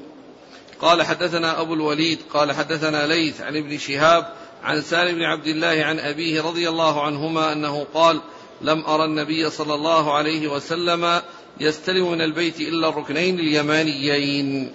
قال 0.82 1.04
حدثنا 1.04 1.62
أبو 1.62 1.74
الوليد 1.74 2.20
قال 2.34 2.52
حدثنا 2.52 3.08
ليث 3.08 3.42
عن 3.42 3.58
ابن 3.58 3.78
شهاب 3.78 4.34
عن 4.64 4.82
سالم 4.82 5.16
بن 5.16 5.24
عبد 5.24 5.48
الله 5.48 5.84
عن 5.84 6.00
أبيه 6.00 6.42
رضي 6.42 6.70
الله 6.70 7.02
عنهما 7.02 7.52
أنه 7.54 7.86
قال 7.94 8.22
لم 8.62 8.86
أرى 8.86 9.06
النبي 9.06 9.50
صلى 9.50 9.74
الله 9.74 10.14
عليه 10.14 10.48
وسلم 10.48 11.22
يستلم 11.60 12.12
من 12.12 12.22
البيت 12.22 12.60
إلا 12.60 12.90
الركنين 12.90 13.40
اليمانيين. 13.40 14.72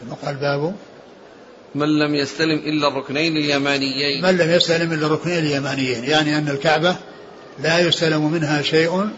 ثم 0.00 0.14
قال 0.14 0.36
باب 0.36 0.76
من 1.74 1.98
لم 1.98 2.14
يستلم 2.14 2.58
إلا 2.58 2.88
الركنين 2.88 3.36
اليمانيين. 3.36 4.22
من 4.22 4.36
لم 4.36 4.50
يستلم 4.50 4.92
إلا 4.92 5.06
الركنين 5.06 5.38
اليمانيين. 5.38 6.04
يعني 6.04 6.38
أن 6.38 6.48
الكعبة 6.48 6.96
لا 7.62 7.78
يستلم 7.78 8.32
منها 8.32 8.62
شيء 8.62 9.08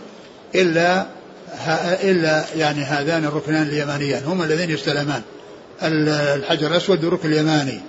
إلا 0.54 1.06
إلا 2.02 2.44
يعني 2.56 2.82
هذان 2.82 3.24
الركنان 3.24 3.62
اليمانيان. 3.62 4.24
هما 4.24 4.44
الذين 4.44 4.70
يستلمان. 4.70 5.22
الحجر 5.82 6.66
الأسود 6.66 7.04
والركن 7.04 7.32
اليماني. 7.32 7.80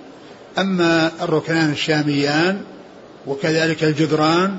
أما 0.58 1.12
الركنان 1.22 1.72
الشاميان 1.72 2.60
وكذلك 3.26 3.84
الجدران 3.84 4.58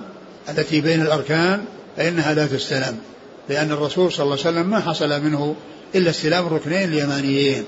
التي 0.49 0.81
بين 0.81 1.01
الأركان 1.01 1.65
فإنها 1.97 2.33
لا 2.33 2.47
تستلم. 2.47 2.97
لأن 3.49 3.71
الرسول 3.71 4.11
صلى 4.11 4.23
الله 4.23 4.37
عليه 4.45 4.49
وسلم 4.49 4.69
ما 4.69 4.79
حصل 4.79 5.21
منه 5.21 5.55
إلا 5.95 6.09
استلام 6.09 6.47
الركنين 6.47 6.89
اليمانيين. 6.89 7.63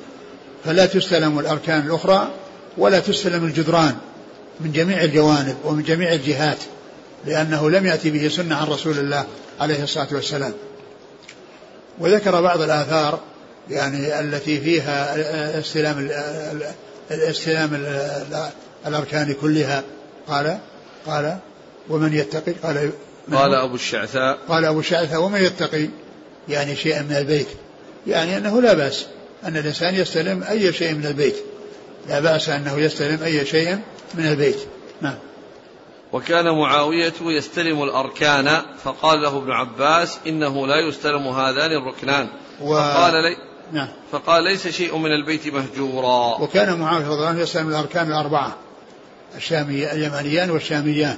فلا 0.65 0.85
تستلم 0.85 1.39
الأركان 1.39 1.87
الأخرى 1.87 2.29
ولا 2.77 2.99
تستلم 2.99 3.43
الجدران 3.45 3.95
من 4.59 4.71
جميع 4.71 5.03
الجوانب 5.03 5.57
ومن 5.63 5.83
جميع 5.83 6.13
الجهات 6.13 6.57
لأنه 7.25 7.69
لم 7.69 7.85
يأتي 7.85 8.09
به 8.09 8.27
سنة 8.27 8.55
عن 8.55 8.67
رسول 8.67 8.99
الله 8.99 9.25
عليه 9.59 9.83
الصلاة 9.83 10.07
والسلام. 10.11 10.53
وذكر 11.99 12.41
بعض 12.41 12.61
الآثار 12.61 13.19
يعني 13.69 14.19
التي 14.19 14.61
فيها 14.61 15.15
استلام 15.59 16.09
استلام 17.11 17.85
الأركان 18.87 19.35
كلها. 19.41 19.83
قال 20.27 20.57
قال 21.07 21.37
ومن 21.89 22.13
يتقي 22.13 22.51
قال 22.51 22.91
قال 23.33 23.53
أبو 23.53 23.75
الشعثاء. 23.75 24.37
قال 24.49 24.65
أبو 24.65 24.79
الشعثاء 24.79 25.21
ومن 25.21 25.43
يتقي 25.43 25.87
يعني 26.49 26.75
شيئا 26.75 27.01
من 27.01 27.15
البيت. 27.15 27.47
يعني 28.07 28.37
أنه 28.37 28.61
لا 28.61 28.73
بأس. 28.73 29.05
أن 29.43 29.57
الإنسان 29.57 29.95
يستلم 29.95 30.43
أي 30.43 30.73
شيء 30.73 30.93
من 30.93 31.05
البيت. 31.05 31.35
لا 32.07 32.19
بأس 32.19 32.49
أنه 32.49 32.77
يستلم 32.77 33.23
أي 33.23 33.45
شيء 33.45 33.79
من 34.13 34.25
البيت. 34.25 34.59
نعم. 35.01 35.15
وكان 36.13 36.57
معاوية 36.57 37.13
يستلم 37.21 37.83
الأركان 37.83 38.61
فقال 38.83 39.21
له 39.21 39.37
ابن 39.37 39.51
عباس 39.51 40.17
إنه 40.27 40.67
لا 40.67 40.87
يستلم 40.87 41.27
هذان 41.27 41.71
الركنان. 41.71 42.27
و... 42.61 42.75
فقال 42.75 43.13
لي 43.13 43.35
نعم. 43.71 43.87
فقال 44.11 44.43
ليس 44.43 44.67
شيء 44.67 44.97
من 44.97 45.11
البيت 45.11 45.47
مهجورا. 45.47 46.41
وكان 46.41 46.79
معاوية 46.79 47.05
رضي 47.05 47.15
الله 47.15 47.27
عنه 47.27 47.39
يستلم 47.39 47.69
الأركان 47.69 48.07
الأربعة 48.07 48.55
الشامي 49.35 49.91
اليمانيان 49.91 50.49
والشاميان. 50.49 51.17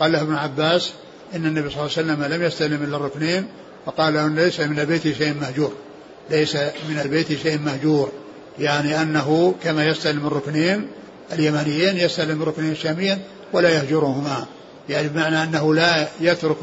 قال 0.00 0.12
له 0.12 0.20
ابن 0.20 0.34
عباس 0.34 0.92
إن 1.34 1.46
النبي 1.46 1.70
صلى 1.70 1.80
الله 1.80 1.90
عليه 1.96 2.12
وسلم 2.12 2.24
لم 2.24 2.42
يستلم 2.42 2.82
إلا 2.84 2.96
الركنين 2.96 3.48
فقال 3.86 4.14
له 4.14 4.28
ليس 4.28 4.60
من 4.60 4.80
البيت 4.80 5.02
شيء 5.02 5.34
مهجور. 5.34 5.72
ليس 6.30 6.56
من 6.88 7.00
البيت 7.00 7.42
شيء 7.42 7.58
مهجور 7.58 8.12
يعني 8.58 9.02
أنه 9.02 9.54
كما 9.62 9.86
يستلم 9.86 10.26
الركنين 10.26 10.88
اليمانيين 11.32 11.96
يستلم 11.96 12.42
الركنين 12.42 12.72
الشاميين 12.72 13.18
ولا 13.52 13.68
يهجرهما. 13.68 14.46
يعني 14.88 15.08
بمعنى 15.08 15.42
أنه 15.42 15.74
لا 15.74 16.08
يترك 16.20 16.62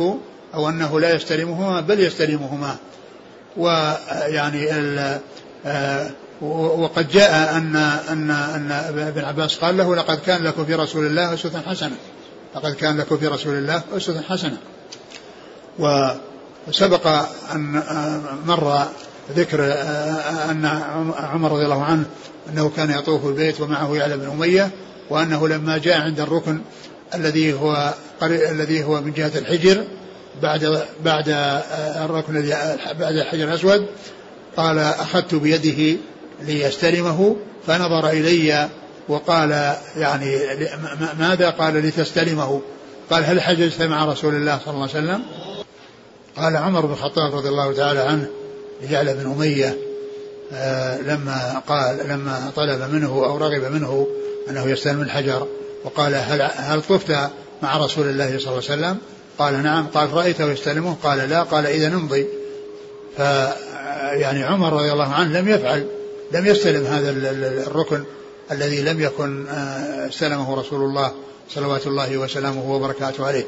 أو 0.54 0.70
أنه 0.70 1.00
لا 1.00 1.16
يستلمهما 1.16 1.82
بل 1.82 2.00
يستلمهما. 2.00 2.76
ويعني 3.58 4.68
آه، 5.66 6.10
وقد 6.42 7.08
جاء 7.10 7.58
أن 7.58 7.76
أن 8.10 8.32
أن 8.32 8.72
ابن 9.08 9.24
عباس 9.24 9.58
قال 9.58 9.78
له 9.78 9.96
لقد 9.96 10.20
كان 10.20 10.44
لكم 10.44 10.66
في 10.66 10.76
رسول 10.76 11.06
الله 11.06 11.34
أسوة 11.34 11.62
حسنة. 11.68 11.96
لقد 12.56 12.76
كان 12.76 12.98
لكم 12.98 13.18
في 13.18 13.28
رسول 13.28 13.58
الله 13.58 13.82
أسوة 13.98 14.22
حسنة. 14.22 14.58
وسبق 15.80 17.08
أن 17.52 17.76
آه، 17.76 18.22
مر 18.46 18.88
ذكر 19.36 19.64
آه، 19.64 20.52
أن 20.52 20.66
عمر 21.18 21.52
رضي 21.52 21.64
الله 21.64 21.84
عنه 21.84 22.06
أنه 22.50 22.70
كان 22.70 22.92
يطوف 22.92 23.26
البيت 23.26 23.62
ومعه 23.62 23.96
يعلى 23.96 24.18
بن 24.18 24.30
أمية 24.30 24.70
وأنه 25.10 25.48
لما 25.48 25.78
جاء 25.78 26.02
عند 26.02 26.20
الركن 26.20 26.62
الذي 27.16 27.54
هو 27.54 27.94
الذي 28.24 28.84
هو 28.84 29.02
من 29.02 29.14
جهة 29.14 29.32
الحجر 29.36 29.84
بعد 30.42 30.84
بعد 31.06 31.24
الركن 32.06 32.34
بعد 33.00 33.16
الحجر 33.16 33.44
الأسود 33.44 33.86
قال 34.58 34.80
أخذت 34.80 35.36
بيده 35.36 36.00
ليستلمه 36.42 37.36
فنظر 37.68 38.10
إلي 38.10 38.70
وقال 39.10 39.76
يعني 39.98 40.40
ماذا؟ 41.20 41.50
قال 41.50 41.74
لتستلمه. 41.74 42.62
قال 43.10 43.26
هل 43.26 43.42
حججت 43.42 43.82
مع 43.82 44.06
رسول 44.06 44.36
الله 44.36 44.60
صلى 44.66 44.74
الله 44.74 44.90
عليه 44.96 45.06
وسلم؟ 45.06 45.22
قال 46.38 46.58
عمر 46.58 46.86
بن 46.86 46.94
الخطاب 46.94 47.36
رضي 47.36 47.50
الله 47.50 47.74
تعالى 47.74 48.00
عنه 48.00 48.28
لجعل 48.84 49.14
بن 49.14 49.32
أمية 49.32 49.78
آه 50.54 51.02
لما 51.02 51.62
قال 51.68 52.08
لما 52.08 52.52
طلب 52.56 52.94
منه 52.94 53.08
أو 53.08 53.38
رغب 53.38 53.72
منه 53.72 54.08
أنه 54.50 54.68
يستلم 54.68 55.02
الحجر 55.02 55.48
وقال 55.84 56.16
هل 56.16 56.42
هل 56.42 56.82
طفت 56.82 57.12
مع 57.62 57.78
رسول 57.78 58.10
الله 58.10 58.28
صلى 58.28 58.38
الله 58.38 58.48
عليه 58.48 58.58
وسلم؟ 58.58 58.98
قال 59.40 59.64
نعم. 59.64 59.88
قال 59.88 60.14
رأيته 60.14 60.52
يستلمه؟ 60.52 60.96
قال 61.04 61.30
لا. 61.30 61.44
قال 61.44 61.66
إذا 61.66 61.90
نمضي. 61.90 62.28
ف 63.18 63.20
يعني 64.12 64.44
عمر 64.44 64.74
رضي 64.74 64.92
الله 64.92 65.08
عنه 65.08 65.40
لم 65.40 65.50
يفعل 65.50 65.88
لم 66.32 66.46
يستلم 66.46 66.86
هذا 66.86 67.10
الركن 67.68 68.04
الذي 68.52 68.82
لم 68.82 69.02
يكن 69.02 69.48
آه، 69.48 70.08
استلمه 70.10 70.60
رسول 70.60 70.82
الله 70.82 71.12
صلوات 71.50 71.88
الله 71.88 72.18
وسلامه 72.18 72.72
وبركاته 72.72 73.26
عليه. 73.26 73.46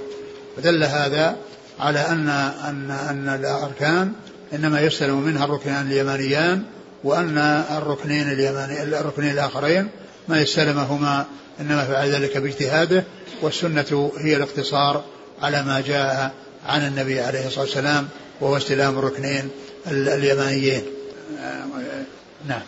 فدل 0.58 0.84
هذا 0.84 1.36
على 1.80 2.00
أن 2.00 2.30
أن 2.30 2.92
أن 2.92 3.30
الأركان 3.30 4.12
إنما 4.54 4.82
يستلم 4.82 5.22
منها 5.22 5.46
الركنان 5.46 5.88
اليمانيان 5.88 6.64
وأن 7.04 7.38
الركنين 7.78 8.32
اليماني 8.32 8.84
الركنين 8.84 9.32
الآخرين 9.32 9.90
ما 10.28 10.42
يستلمهما 10.42 11.26
إنما 11.62 11.86
فعل 11.86 12.10
ذلك 12.10 12.38
باجتهاده 12.38 13.04
والسنة 13.42 14.12
هي 14.18 14.36
الاقتصار 14.36 15.04
على 15.42 15.64
ما 15.64 15.82
جاء 15.82 16.34
عن 16.68 16.88
النبي 16.88 17.20
عليه 17.20 17.48
الصلاة 17.48 17.66
والسلام 17.66 18.08
وهو 18.42 18.58
استلام 18.58 19.00
الركنين 19.00 19.50
اليمانيين. 19.88 20.84
نعم. 22.48 22.62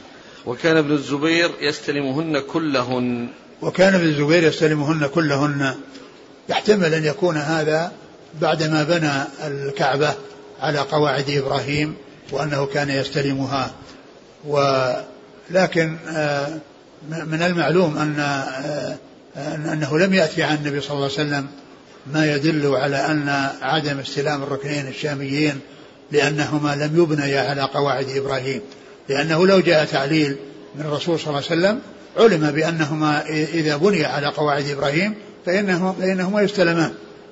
وكان 0.45 0.77
ابن 0.77 0.91
الزبير 0.91 1.51
يستلمهن 1.61 2.39
كلهن. 2.39 3.27
وكان 3.61 3.93
ابن 3.93 4.05
الزبير 4.05 4.43
يستلمهن 4.43 5.07
كلهن. 5.07 5.75
يحتمل 6.49 6.93
أن 6.93 7.05
يكون 7.05 7.37
هذا 7.37 7.91
بعدما 8.41 8.83
بنى 8.83 9.11
الكعبة 9.47 10.13
على 10.65 10.79
قواعد 10.79 11.29
إبراهيم 11.29 11.95
وأنه 12.31 12.65
كان 12.65 12.89
يستلمها. 12.89 13.71
ولكن 14.47 15.97
آه، 16.09 16.59
من 17.09 17.41
المعلوم 17.41 17.97
أن 17.97 18.19
آه، 18.19 18.97
أنه 19.73 19.97
لم 19.99 20.13
يأتي 20.13 20.43
عن 20.43 20.55
النبي 20.55 20.81
صلى 20.81 20.91
الله 20.91 21.03
عليه 21.03 21.13
وسلم 21.13 21.47
ما 22.13 22.35
يدل 22.35 22.75
على 22.75 22.97
أن 22.97 23.49
عدم 23.61 23.99
استلام 23.99 24.43
الركنين 24.43 24.87
الشاميين 24.87 25.59
لأنهما 26.11 26.75
لم 26.75 27.01
يبنيا 27.03 27.41
على 27.41 27.61
قواعد 27.61 28.09
إبراهيم. 28.09 28.61
لأنه 29.09 29.47
لو 29.47 29.59
جاء 29.59 29.85
تعليل 29.85 30.35
من 30.75 30.81
الرسول 30.81 31.19
صلى 31.19 31.27
الله 31.27 31.43
عليه 31.49 31.61
وسلم 31.61 31.79
علم 32.17 32.51
بأنهما 32.51 33.29
إذا 33.29 33.77
بني 33.77 34.05
على 34.05 34.27
قواعد 34.27 34.69
إبراهيم 34.69 35.15
فإنهما, 35.45 35.93
فإنهما 35.93 36.41
يستلمان. 36.41 36.91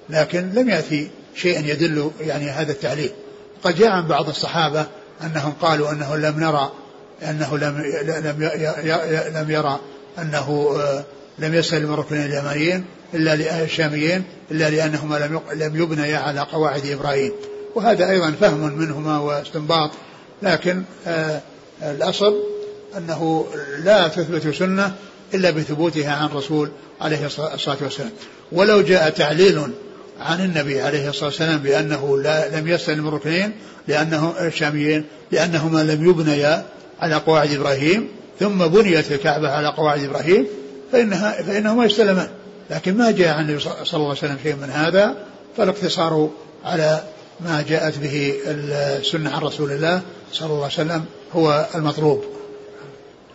لكن 0.09 0.49
لم 0.53 0.69
يأتي 0.69 1.09
شيء 1.35 1.65
يدل 1.65 2.11
يعني 2.19 2.49
هذا 2.49 2.71
التعليل. 2.71 3.11
قد 3.63 3.75
جاء 3.75 3.89
عن 3.89 4.07
بعض 4.07 4.29
الصحابة 4.29 4.85
أنهم 5.23 5.53
قالوا 5.61 5.91
أنه 5.91 6.15
لم 6.15 6.39
نرى 6.39 6.71
أنه 7.23 7.57
لم 7.57 7.81
لم 8.25 8.49
لم 9.35 9.51
يرى 9.51 9.79
أنه 10.19 10.75
آه، 10.79 11.03
لم 11.39 11.55
يسلم 11.55 11.93
الركنين 11.93 12.25
اليمانيين 12.25 12.85
إلا 13.13 13.63
الشاميين 13.63 14.23
إلا 14.51 14.69
لأنهما 14.69 15.15
لم 15.15 15.41
لم 15.53 15.81
يبنيا 15.81 16.17
على 16.17 16.39
قواعد 16.39 16.85
إبراهيم. 16.85 17.31
وهذا 17.75 18.09
أيضا 18.09 18.31
فهم 18.31 18.59
منهما 18.59 19.19
واستنباط 19.19 19.91
لكن 20.41 20.83
آه 21.07 21.41
الأصل 21.81 22.43
أنه 22.97 23.45
لا 23.83 24.07
تثبت 24.07 24.55
سنة 24.55 24.95
إلا 25.33 25.51
بثبوتها 25.51 26.15
عن 26.15 26.29
رسول 26.29 26.71
عليه 27.01 27.25
الصلاة 27.25 27.77
والسلام. 27.81 28.11
ولو 28.51 28.81
جاء 28.81 29.09
تعليل 29.09 29.71
عن 30.23 30.45
النبي 30.45 30.81
عليه 30.81 31.09
الصلاة 31.09 31.25
والسلام 31.25 31.57
بأنه 31.57 32.17
لا 32.17 32.59
لم 32.59 32.67
يستلم 32.67 33.07
الركنين 33.07 33.51
لأنه 33.87 34.33
الشاميين 34.39 35.05
لأنهما 35.31 35.83
لم 35.83 36.09
يبنيا 36.09 36.65
على 36.99 37.15
قواعد 37.15 37.51
إبراهيم 37.51 38.07
ثم 38.39 38.67
بنيت 38.67 39.11
الكعبة 39.11 39.49
على 39.49 39.67
قواعد 39.67 40.03
إبراهيم 40.03 40.47
فإنها 40.91 41.41
فإنهما 41.41 41.85
يستلمان. 41.85 42.27
لكن 42.69 42.97
ما 42.97 43.11
جاء 43.11 43.37
عن 43.37 43.45
النبي 43.45 43.59
صلى 43.59 43.73
الله 43.93 44.09
عليه 44.09 44.17
وسلم 44.17 44.37
شيء 44.43 44.55
من 44.55 44.69
هذا 44.69 45.15
فالاقتصار 45.57 46.29
على 46.65 47.03
ما 47.39 47.65
جاءت 47.69 47.99
به 47.99 48.33
السنة 48.47 49.29
عن 49.29 49.41
رسول 49.41 49.71
الله 49.71 50.01
صلى 50.31 50.45
الله 50.45 50.63
عليه 50.63 50.73
وسلم 50.73 51.05
هو 51.33 51.67
المطلوب. 51.75 52.23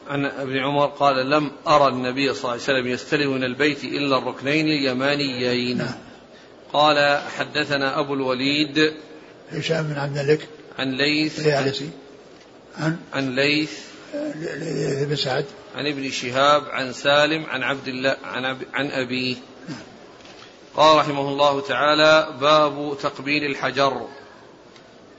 عن 0.08 0.24
ابن 0.24 0.58
عمر 0.58 0.86
قال 0.86 1.30
لم 1.30 1.50
أرى 1.68 1.88
النبي 1.88 2.34
صلى 2.34 2.40
الله 2.40 2.50
عليه 2.52 2.62
وسلم 2.62 2.86
يستلم 2.86 3.34
من 3.34 3.44
البيت 3.44 3.84
إلا 3.84 4.18
الركنين 4.18 4.66
اليمانيين. 4.66 5.78
نعم. 5.78 6.07
قال 6.72 7.22
حدثنا 7.38 8.00
أبو 8.00 8.14
الوليد 8.14 8.92
هشام 9.52 9.82
بن 9.82 9.98
عبد 9.98 10.18
الملك 10.18 10.48
عن 10.78 10.92
ليث 10.92 11.40
عن؟ 12.76 12.96
عن 13.12 13.34
ليث 13.34 13.72
بن 15.04 15.16
سعد. 15.16 15.44
عن 15.74 15.86
ابن 15.86 16.10
شهاب 16.10 16.62
عن 16.70 16.92
سالم 16.92 17.46
عن 17.46 17.62
عبد 17.62 17.88
الله 17.88 18.16
عن, 18.24 18.44
عن 18.74 18.90
أبيه. 18.90 19.36
قال 20.76 20.98
رحمه 20.98 21.28
الله 21.28 21.60
تعالى 21.60 22.28
باب 22.40 22.96
تقبيل 23.02 23.44
الحجر. 23.44 24.08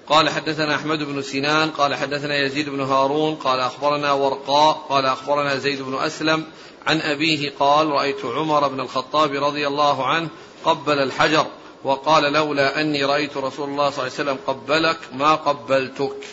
قال 0.08 0.30
حدثنا 0.30 0.76
أحمد 0.76 1.04
بن 1.04 1.22
سنان 1.22 1.70
قال 1.70 1.96
حدثنا 1.96 2.38
يزيد 2.38 2.70
بن 2.70 2.82
هارون 2.82 3.36
قال 3.36 3.60
أخبرنا 3.60 4.12
ورقاء 4.12 4.86
قال 4.90 5.06
أخبرنا 5.06 5.56
زيد 5.56 5.82
بن 5.82 5.96
أسلم 5.96 6.44
عن 6.88 7.02
أبيه 7.02 7.52
قال 7.60 7.88
رأيت 7.88 8.26
عمر 8.26 8.68
بن 8.68 8.80
الخطاب 8.80 9.32
رضي 9.32 9.68
الله 9.68 10.06
عنه 10.06 10.30
قبل 10.66 11.00
الحجر 11.00 11.46
وقال 11.84 12.34
لولا 12.34 12.82
أني 12.82 13.04
رأيت 13.04 13.38
رسول 13.38 13.70
الله 13.70 13.90
صلى 13.90 14.08
الله 14.08 14.14
عليه 14.18 14.32
وسلم 14.32 14.38
قبلك 14.48 14.98
ما 15.14 15.36
قبلتك. 15.36 16.26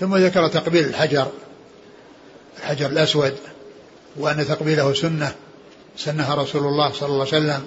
ثم 0.00 0.16
ذكر 0.16 0.48
تقبيل 0.48 0.84
الحجر 0.84 1.26
الحجر 2.58 2.86
الأسود 2.86 3.34
وأن 4.16 4.46
تقبيله 4.46 4.94
سنة 4.94 5.34
سنها 5.96 6.34
رسول 6.34 6.62
الله 6.62 6.92
صلى 6.92 7.08
الله 7.08 7.26
عليه 7.32 7.36
وسلم 7.36 7.64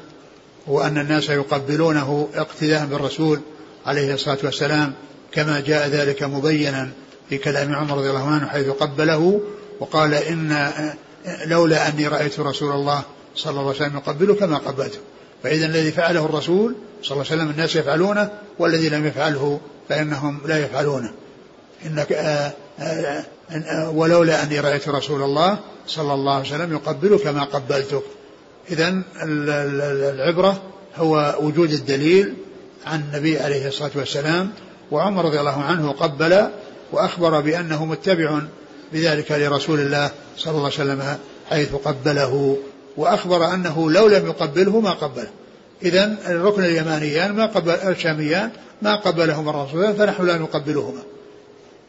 وأن 0.68 0.98
الناس 0.98 1.30
يقبلونه 1.30 2.30
اقتداء 2.36 2.86
بالرسول 2.86 3.40
عليه 3.86 4.14
الصلاة 4.14 4.38
والسلام 4.44 4.94
كما 5.32 5.60
جاء 5.60 5.88
ذلك 5.88 6.24
مبينا 6.24 6.90
في 7.30 7.38
كلام 7.38 7.76
عمر 7.76 7.98
رضي 7.98 8.10
الله 8.10 8.28
عنه 8.28 8.48
حيث 8.48 8.68
قبله 8.68 9.42
وقال 9.80 10.14
إن 10.14 10.70
لولا 11.46 11.90
أني 11.90 12.08
رأيت 12.08 12.40
رسول 12.40 12.72
الله 12.72 13.02
صلى 13.36 13.52
الله 13.52 13.62
عليه 13.62 13.72
وسلم 13.72 13.98
يقبله 13.98 14.36
كما 14.36 14.58
قبلته. 14.58 15.00
فإذا 15.44 15.66
الذي 15.66 15.92
فعله 15.92 16.26
الرسول 16.26 16.76
صلى 17.04 17.12
الله 17.12 17.26
عليه 17.32 17.42
وسلم 17.42 17.50
الناس 17.50 17.76
يفعلونه 17.76 18.30
والذي 18.60 18.90
لم 18.90 19.06
يفعله 19.06 19.60
فإنهم 19.90 20.42
لا 20.46 20.58
يفعلونه. 20.58 21.12
إنك 21.86 22.12
آآ 22.12 22.52
آآ 22.80 23.24
ولولا 23.94 24.44
أني 24.44 24.60
رأيت 24.60 24.90
رسول 24.90 25.22
الله 25.22 25.60
صلى 25.88 26.14
الله 26.14 26.36
عليه 26.36 26.48
وسلم 26.48 26.74
يقبل 26.74 27.20
كما 27.24 27.44
قبلتك. 27.44 28.04
إذا 28.72 29.02
العبرة 29.24 30.62
هو 30.96 31.36
وجود 31.42 31.72
الدليل 31.72 32.34
عن 32.86 33.00
النبي 33.00 33.40
عليه 33.40 33.68
الصلاة 33.68 33.92
والسلام 33.96 34.52
وعمر 34.92 35.26
رضي 35.26 35.40
الله 35.40 35.64
عنه 35.64 35.92
قبل 35.92 36.50
وأخبر 36.92 37.42
بأنه 37.42 37.86
متبع 37.86 38.42
بذلك 38.94 39.32
لرسول 39.32 39.80
الله 39.80 40.12
صلى 40.38 40.52
الله 40.52 40.64
عليه 40.64 40.74
وسلم 40.74 41.18
حيث 41.50 41.76
قبله. 41.76 42.58
وأخبر 42.98 43.54
أنه 43.54 43.92
لو 43.92 44.08
لم 44.08 44.26
يقبله 44.26 44.80
ما 44.80 44.92
قبله 44.92 45.30
إذا 45.84 46.18
الركن 46.28 46.64
اليمانيان 46.64 47.36
ما 47.36 47.46
قبل 47.46 47.72
الشاميان 47.72 48.52
ما 48.82 48.96
قبلهما 48.96 49.50
الرسول 49.50 49.94
فنحن 49.94 50.26
لا 50.26 50.38
نقبلهما 50.38 51.02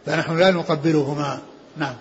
فنحن 0.07 0.39
لا 0.39 0.51
نقبلهما 0.51 1.41
نعم 1.77 1.95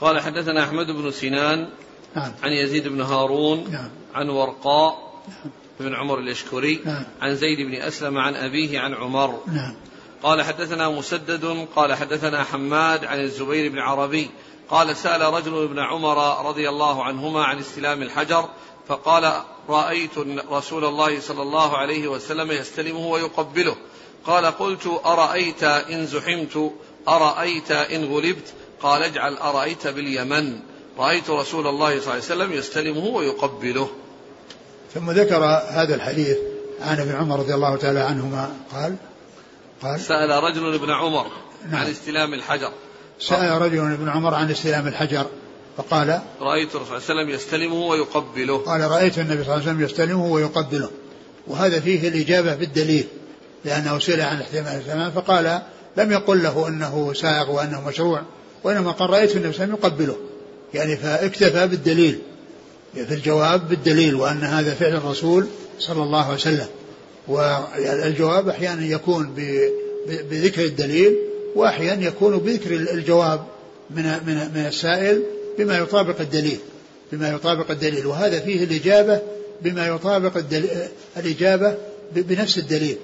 قال 0.00 0.20
حدثنا 0.20 0.64
أحمد 0.64 0.86
بن 0.86 1.10
سنان 1.10 1.68
نعم. 2.16 2.32
عن 2.42 2.52
يزيد 2.52 2.88
بن 2.88 3.00
هارون 3.00 3.70
نعم. 3.70 3.88
عن 4.14 4.28
ورقاء 4.28 5.12
نعم. 5.28 5.52
بن 5.80 5.94
عمر 5.94 6.18
اليشكري 6.18 6.80
نعم. 6.84 7.04
عن 7.20 7.36
زيد 7.36 7.58
بن 7.58 7.74
أسلم 7.74 8.18
عن 8.18 8.34
أبيه 8.34 8.80
عن 8.80 8.94
عمر 8.94 9.40
نعم. 9.46 9.74
قال 10.22 10.42
حدثنا 10.42 10.88
مسدد 10.90 11.66
قال 11.76 11.94
حدثنا 11.94 12.44
حماد 12.44 13.04
عن 13.04 13.20
الزبير 13.20 13.72
بن 13.72 13.78
عربي 13.78 14.30
قال 14.70 14.96
سأل 14.96 15.20
رجل 15.20 15.64
ابن 15.64 15.78
عمر 15.78 16.48
رضي 16.48 16.68
الله 16.68 17.04
عنهما 17.04 17.44
عن 17.44 17.58
استلام 17.58 18.02
الحجر 18.02 18.48
فقال 18.88 19.42
رأيت 19.68 20.18
رسول 20.50 20.84
الله 20.84 21.20
صلى 21.20 21.42
الله 21.42 21.76
عليه 21.76 22.08
وسلم 22.08 22.50
يستلمه 22.50 23.06
ويقبله. 23.06 23.76
قال 24.24 24.46
قلت 24.46 25.00
أرأيت 25.06 25.62
إن 25.62 26.06
زحمت؟ 26.06 26.72
أرأيت 27.08 27.70
إن 27.70 28.04
غلبت؟ 28.04 28.54
قال 28.82 29.02
اجعل 29.02 29.34
أرأيت 29.34 29.86
باليمن. 29.86 30.60
رأيت 30.98 31.30
رسول 31.30 31.66
الله 31.66 31.88
صلى 31.88 31.98
الله 32.00 32.12
عليه 32.12 32.24
وسلم 32.24 32.52
يستلمه 32.52 33.04
ويقبله. 33.04 33.88
ثم 34.94 35.10
ذكر 35.10 35.44
هذا 35.70 35.94
الحديث 35.94 36.36
عن 36.80 37.00
ابن 37.00 37.14
عمر 37.14 37.38
رضي 37.38 37.54
الله 37.54 37.76
تعالى 37.76 38.00
عنهما 38.00 38.56
قال 38.72 38.96
قال 39.82 40.00
سأل 40.00 40.30
رجل 40.30 40.74
ابن 40.74 40.90
عمر 40.90 41.26
نعم. 41.70 41.80
عن 41.80 41.90
استلام 41.90 42.34
الحجر. 42.34 42.72
سأل 43.18 43.62
رجل 43.62 43.78
ابن 43.78 44.08
عمر 44.08 44.34
عن 44.34 44.50
استلام 44.50 44.86
الحجر 44.86 45.26
فقال 45.76 46.20
رأيت 46.40 46.74
الرسول 46.74 47.02
صلى 47.02 47.10
الله 47.10 47.22
عليه 47.22 47.22
وسلم 47.22 47.30
يستلمه 47.30 47.86
ويقبله. 47.86 48.58
قال 48.58 48.80
رأيت 48.80 49.18
النبي 49.18 49.44
صلى 49.44 49.54
الله 49.54 49.62
عليه 49.62 49.62
وسلم 49.62 49.84
يستلمه 49.84 50.26
ويقبله. 50.26 50.90
وهذا 51.46 51.80
فيه 51.80 52.08
الإجابة 52.08 52.54
بالدليل 52.54 53.06
لأنه 53.64 53.98
سئل 53.98 54.20
عن 54.20 54.40
احتمال 54.40 54.74
الزمان 54.74 55.10
فقال 55.10 55.62
لم 55.96 56.12
يقل 56.12 56.42
له 56.42 56.68
أنه 56.68 57.12
سائغ 57.12 57.50
وأنه 57.50 57.88
مشروع 57.88 58.22
وإنما 58.64 58.90
قال 58.90 59.10
رأيت 59.10 59.36
النبي 59.36 59.52
صلى 59.52 59.64
الله 59.64 59.76
عليه 59.76 59.84
وسلم 59.84 59.92
يقبله. 59.92 60.16
يعني 60.74 60.96
فاكتفى 60.96 61.66
بالدليل 61.66 62.18
في 62.94 63.14
الجواب 63.14 63.68
بالدليل 63.68 64.14
وأن 64.14 64.44
هذا 64.44 64.74
فعل 64.74 64.96
الرسول 64.96 65.46
صلى 65.78 66.02
الله 66.02 66.24
عليه 66.24 66.34
وسلم. 66.34 66.66
والجواب 67.28 68.48
أحيانا 68.48 68.86
يكون 68.86 69.34
بذكر 70.30 70.64
الدليل 70.64 71.16
وأحيانا 71.56 72.06
يكون 72.06 72.38
بذكر 72.38 72.74
الجواب 72.74 73.40
من 73.90 74.02
من 74.02 74.50
من 74.54 74.66
السائل 74.66 75.22
بما 75.58 75.78
يطابق 75.78 76.20
الدليل 76.20 76.58
بما 77.12 77.30
يطابق 77.30 77.70
الدليل. 77.70 78.06
وهذا 78.06 78.40
فيه 78.40 78.64
الإجابة 78.64 79.20
بما 79.62 79.86
يطابق 79.86 80.36
الدليل 80.36 80.70
الإجابة 81.16 81.76
بنفس 82.12 82.58
الدليل 82.58 82.96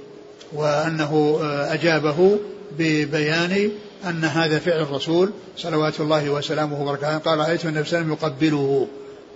وأنه 0.52 1.38
أجابه 1.70 2.38
ببيان 2.78 3.70
أن 4.04 4.24
هذا 4.24 4.58
فعل 4.58 4.82
الرسول 4.82 5.30
صلوات 5.56 6.00
الله 6.00 6.30
وسلامه 6.30 6.82
وبركاته. 6.82 7.18
قال 7.18 7.38
رأيت 7.38 7.64
النبي 7.64 7.88
صلى 7.88 7.98
الله 7.98 8.12
عليه 8.12 8.12
وسلم 8.12 8.12
يقبله 8.12 8.88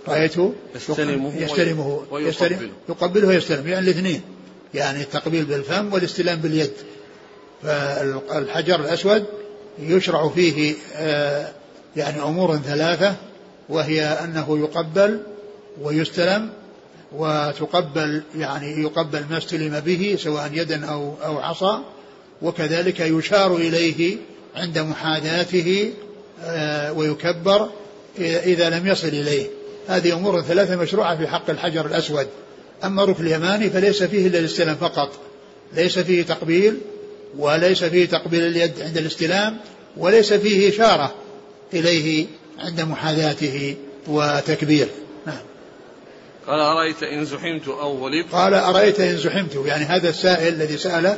رأيته 0.07 0.53
يستلمه, 0.75 1.33
يستلمه 1.37 2.01
ويستلم 2.11 2.69
يقبله 2.89 3.27
ويستلم 3.27 3.67
يعني 3.67 3.85
الاثنين 3.85 4.21
يعني 4.73 5.01
التقبيل 5.01 5.45
بالفم 5.45 5.93
والاستلام 5.93 6.39
باليد. 6.39 6.71
فالحجر 7.63 8.79
الأسود 8.79 9.25
يشرع 9.79 10.29
فيه 10.29 10.75
آه، 10.95 11.51
يعني 11.95 12.21
أمور 12.21 12.57
ثلاثة 12.57 13.15
وهي 13.69 14.03
أنه 14.03 14.59
يقبل 14.59 15.21
ويستلم 15.81 16.49
وتقبل 17.15 18.23
يعني 18.37 18.81
يقبل 18.83 19.23
ما 19.29 19.37
استلم 19.37 19.79
به 19.79 20.17
سواء 20.19 20.49
يدا 20.53 20.85
أو 20.85 21.13
أو 21.25 21.39
عصا 21.39 21.83
وكذلك 22.41 22.99
يشار 22.99 23.55
إليه 23.55 24.17
عند 24.55 24.79
محاذاته 24.79 25.93
آه، 26.43 26.93
ويكبر 26.93 27.69
إذا 28.19 28.69
لم 28.69 28.87
يصل 28.87 29.07
إليه. 29.07 29.47
هذه 29.87 30.13
أمور 30.13 30.41
ثلاثة 30.41 30.75
مشروعة 30.75 31.17
في 31.17 31.27
حق 31.27 31.49
الحجر 31.49 31.85
الأسود. 31.85 32.27
أما 32.83 33.03
الركن 33.03 33.25
اليماني 33.25 33.69
فليس 33.69 34.03
فيه 34.03 34.27
إلا 34.27 34.39
الاستلام 34.39 34.75
فقط 34.75 35.19
ليس 35.73 35.99
فيه 35.99 36.23
تقبيل 36.23 36.77
وليس 37.37 37.83
فيه 37.83 38.05
تقبيل 38.05 38.43
اليد 38.43 38.81
عند 38.81 38.97
الاستلام 38.97 39.57
وليس 39.97 40.33
فيه 40.33 40.69
إشارة 40.69 41.15
إليه 41.73 42.25
عند 42.59 42.81
محاذاته 42.81 43.75
وتكبير 44.07 44.87
نعم. 45.25 45.39
قال 46.47 46.59
أرأيت 46.59 47.03
إن 47.03 47.25
زحمت 47.25 47.67
أو 47.67 48.05
غلبت؟ 48.05 48.31
قال 48.31 48.53
أرأيت 48.53 48.99
إن 48.99 49.17
زحمت. 49.17 49.55
يعني 49.65 49.85
هذا 49.85 50.09
السائل 50.09 50.53
الذي 50.53 50.77
سأله 50.77 51.17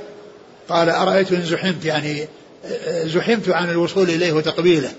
قال 0.69 0.89
أرأيت 0.89 1.31
إن 1.31 1.45
زحمت؟ 1.45 1.85
يعني 1.85 2.27
زحمت 3.03 3.49
عن 3.49 3.69
الوصول 3.69 4.09
إليه 4.09 4.31
وتقبيله. 4.31 4.91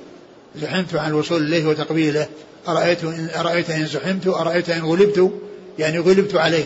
زحمت 0.56 0.94
عن 0.94 1.10
الوصول 1.10 1.42
إليه 1.42 1.66
وتقبيله. 1.66 2.28
أرأيت 2.68 3.04
إن 3.04 3.30
أرأيت 3.36 3.70
إن 3.70 3.86
زحمت؟ 3.86 4.26
أرأيت 4.26 4.70
إن 4.70 4.82
غلبت؟ 4.84 5.30
يعني 5.78 5.98
غلبت 5.98 6.34
عليه. 6.34 6.64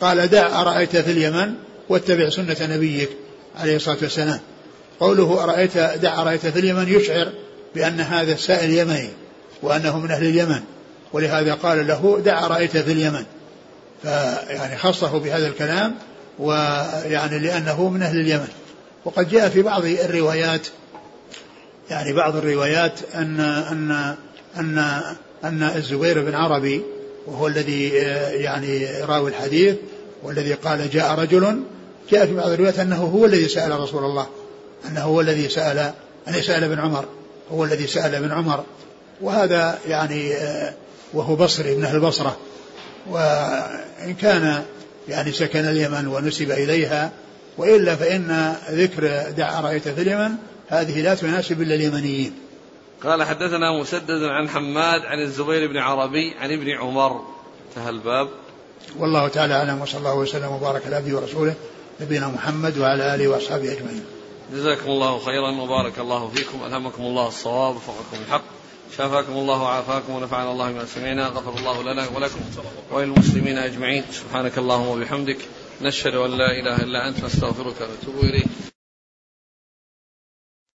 قال 0.00 0.30
دع 0.30 0.60
أرأيت 0.60 0.96
في 0.96 1.10
اليمن 1.10 1.54
واتبع 1.88 2.28
سنة 2.28 2.56
نبيك. 2.60 3.08
عليه 3.56 3.76
الصلاة 3.76 3.98
والسلام. 4.02 4.40
قوله 5.00 5.44
أرأيت 5.44 5.78
دع 5.78 6.22
أرأيت 6.22 6.46
في 6.46 6.58
اليمن 6.58 6.88
يشعر 6.88 7.32
بأن 7.74 8.00
هذا 8.00 8.32
السائل 8.32 8.70
يمني 8.70 9.08
وأنه 9.62 9.98
من 9.98 10.10
أهل 10.10 10.24
اليمن. 10.24 10.60
ولهذا 11.12 11.54
قال 11.54 11.86
له 11.86 12.20
دع 12.24 12.46
أرأيت 12.46 12.76
في 12.76 12.92
اليمن. 12.92 13.24
فيعني 14.02 14.76
خصه 14.76 15.18
بهذا 15.18 15.48
الكلام 15.48 15.94
ويعني 16.38 17.38
لأنه 17.38 17.88
من 17.88 18.02
أهل 18.02 18.20
اليمن. 18.20 18.48
وقد 19.04 19.30
جاء 19.30 19.48
في 19.48 19.62
بعض 19.62 19.84
الروايات 19.84 20.66
يعني 21.90 22.12
بعض 22.12 22.36
الروايات 22.36 22.92
أن 23.14 23.40
أن 23.40 24.14
أن 24.56 24.78
أن 25.44 25.62
الزبير 25.62 26.22
بن 26.22 26.34
عربي 26.34 26.82
وهو 27.26 27.46
الذي 27.46 27.88
يعني 28.32 28.86
راوي 29.02 29.30
الحديث 29.30 29.76
والذي 30.22 30.54
قال 30.54 30.90
جاء 30.90 31.14
رجل 31.14 31.60
جاء 32.10 32.26
في 32.26 32.34
بعض 32.34 32.48
الروايات 32.48 32.78
أنه 32.78 33.04
هو 33.04 33.24
الذي 33.24 33.48
سأل 33.48 33.80
رسول 33.80 34.04
الله 34.04 34.26
أنه 34.88 35.00
هو 35.00 35.20
الذي 35.20 35.48
سأل 35.48 35.92
أن 36.28 36.42
سأل 36.42 36.64
ابن 36.64 36.78
عمر 36.78 37.04
هو 37.52 37.64
الذي 37.64 37.86
سأل 37.86 38.14
ابن 38.14 38.32
عمر. 38.32 38.64
وهذا 39.20 39.78
يعني 39.88 40.32
وهو 41.12 41.36
بصري 41.36 41.76
من 41.76 41.84
أهل 41.84 41.96
البصرة. 41.96 42.36
وإن 43.10 44.14
كان 44.20 44.62
يعني 45.08 45.32
سكن 45.32 45.64
اليمن 45.64 46.06
ونسب 46.06 46.50
إليها 46.50 47.10
وإلا 47.58 47.96
فإن 47.96 48.54
ذكر 48.70 49.30
دع 49.30 49.60
رأيت 49.60 49.88
في 49.88 50.00
اليمن 50.00 50.30
هذه 50.68 51.00
لا 51.00 51.14
تناسب 51.14 51.62
إلا 51.62 51.74
اليمنيين. 51.74 52.32
قال 53.04 53.22
حدثنا 53.22 53.80
مسدد 53.80 54.22
عن 54.22 54.48
حماد 54.48 55.00
عن 55.00 55.20
الزبير 55.20 55.68
بن 55.68 55.76
عربي 55.76 56.34
عن 56.40 56.52
ابن 56.52 56.70
عمر. 56.70 57.20
انتهى 57.68 57.90
الباب. 57.90 58.28
والله 58.98 59.28
تعالى 59.28 59.54
أعلم 59.54 59.82
وصلى 59.82 59.98
الله 59.98 60.14
وسلم 60.14 60.52
وبارك 60.52 60.86
على 60.86 60.96
عبده 60.96 61.16
ورسوله. 61.16 61.54
نبينا 62.00 62.28
محمد 62.28 62.78
وعلى 62.78 63.14
آله 63.14 63.28
وأصحابه 63.28 63.72
أجمعين. 63.72 64.04
جزاكم 64.52 64.90
الله 64.90 65.18
خيرا 65.18 65.50
وبارك 65.50 65.98
الله 65.98 66.28
فيكم. 66.28 66.64
ألهمكم 66.66 67.02
الله 67.02 67.28
الصواب 67.28 67.76
وفقكم 67.76 68.16
الحق. 68.26 68.44
شافاكم 68.96 69.32
الله 69.32 69.62
وعافاكم 69.62 70.12
ونفعنا 70.12 70.52
الله 70.52 70.72
بما 70.72 70.84
سمعنا. 70.84 71.28
غفر 71.28 71.58
الله 71.58 71.82
لنا 71.82 72.08
ولكم 72.14 72.40
وللمسلمين 72.92 73.58
أجمعين. 73.58 74.04
سبحانك 74.12 74.58
اللهم 74.58 74.88
وبحمدك. 74.88 75.38
نشهد 75.82 76.14
أن 76.14 76.30
لا 76.30 76.50
إله 76.60 76.76
إلا 76.76 77.08
أنت 77.08 77.24
نستغفرك 77.24 77.78
ونتوب 77.80 78.24
إليك. 78.24 78.73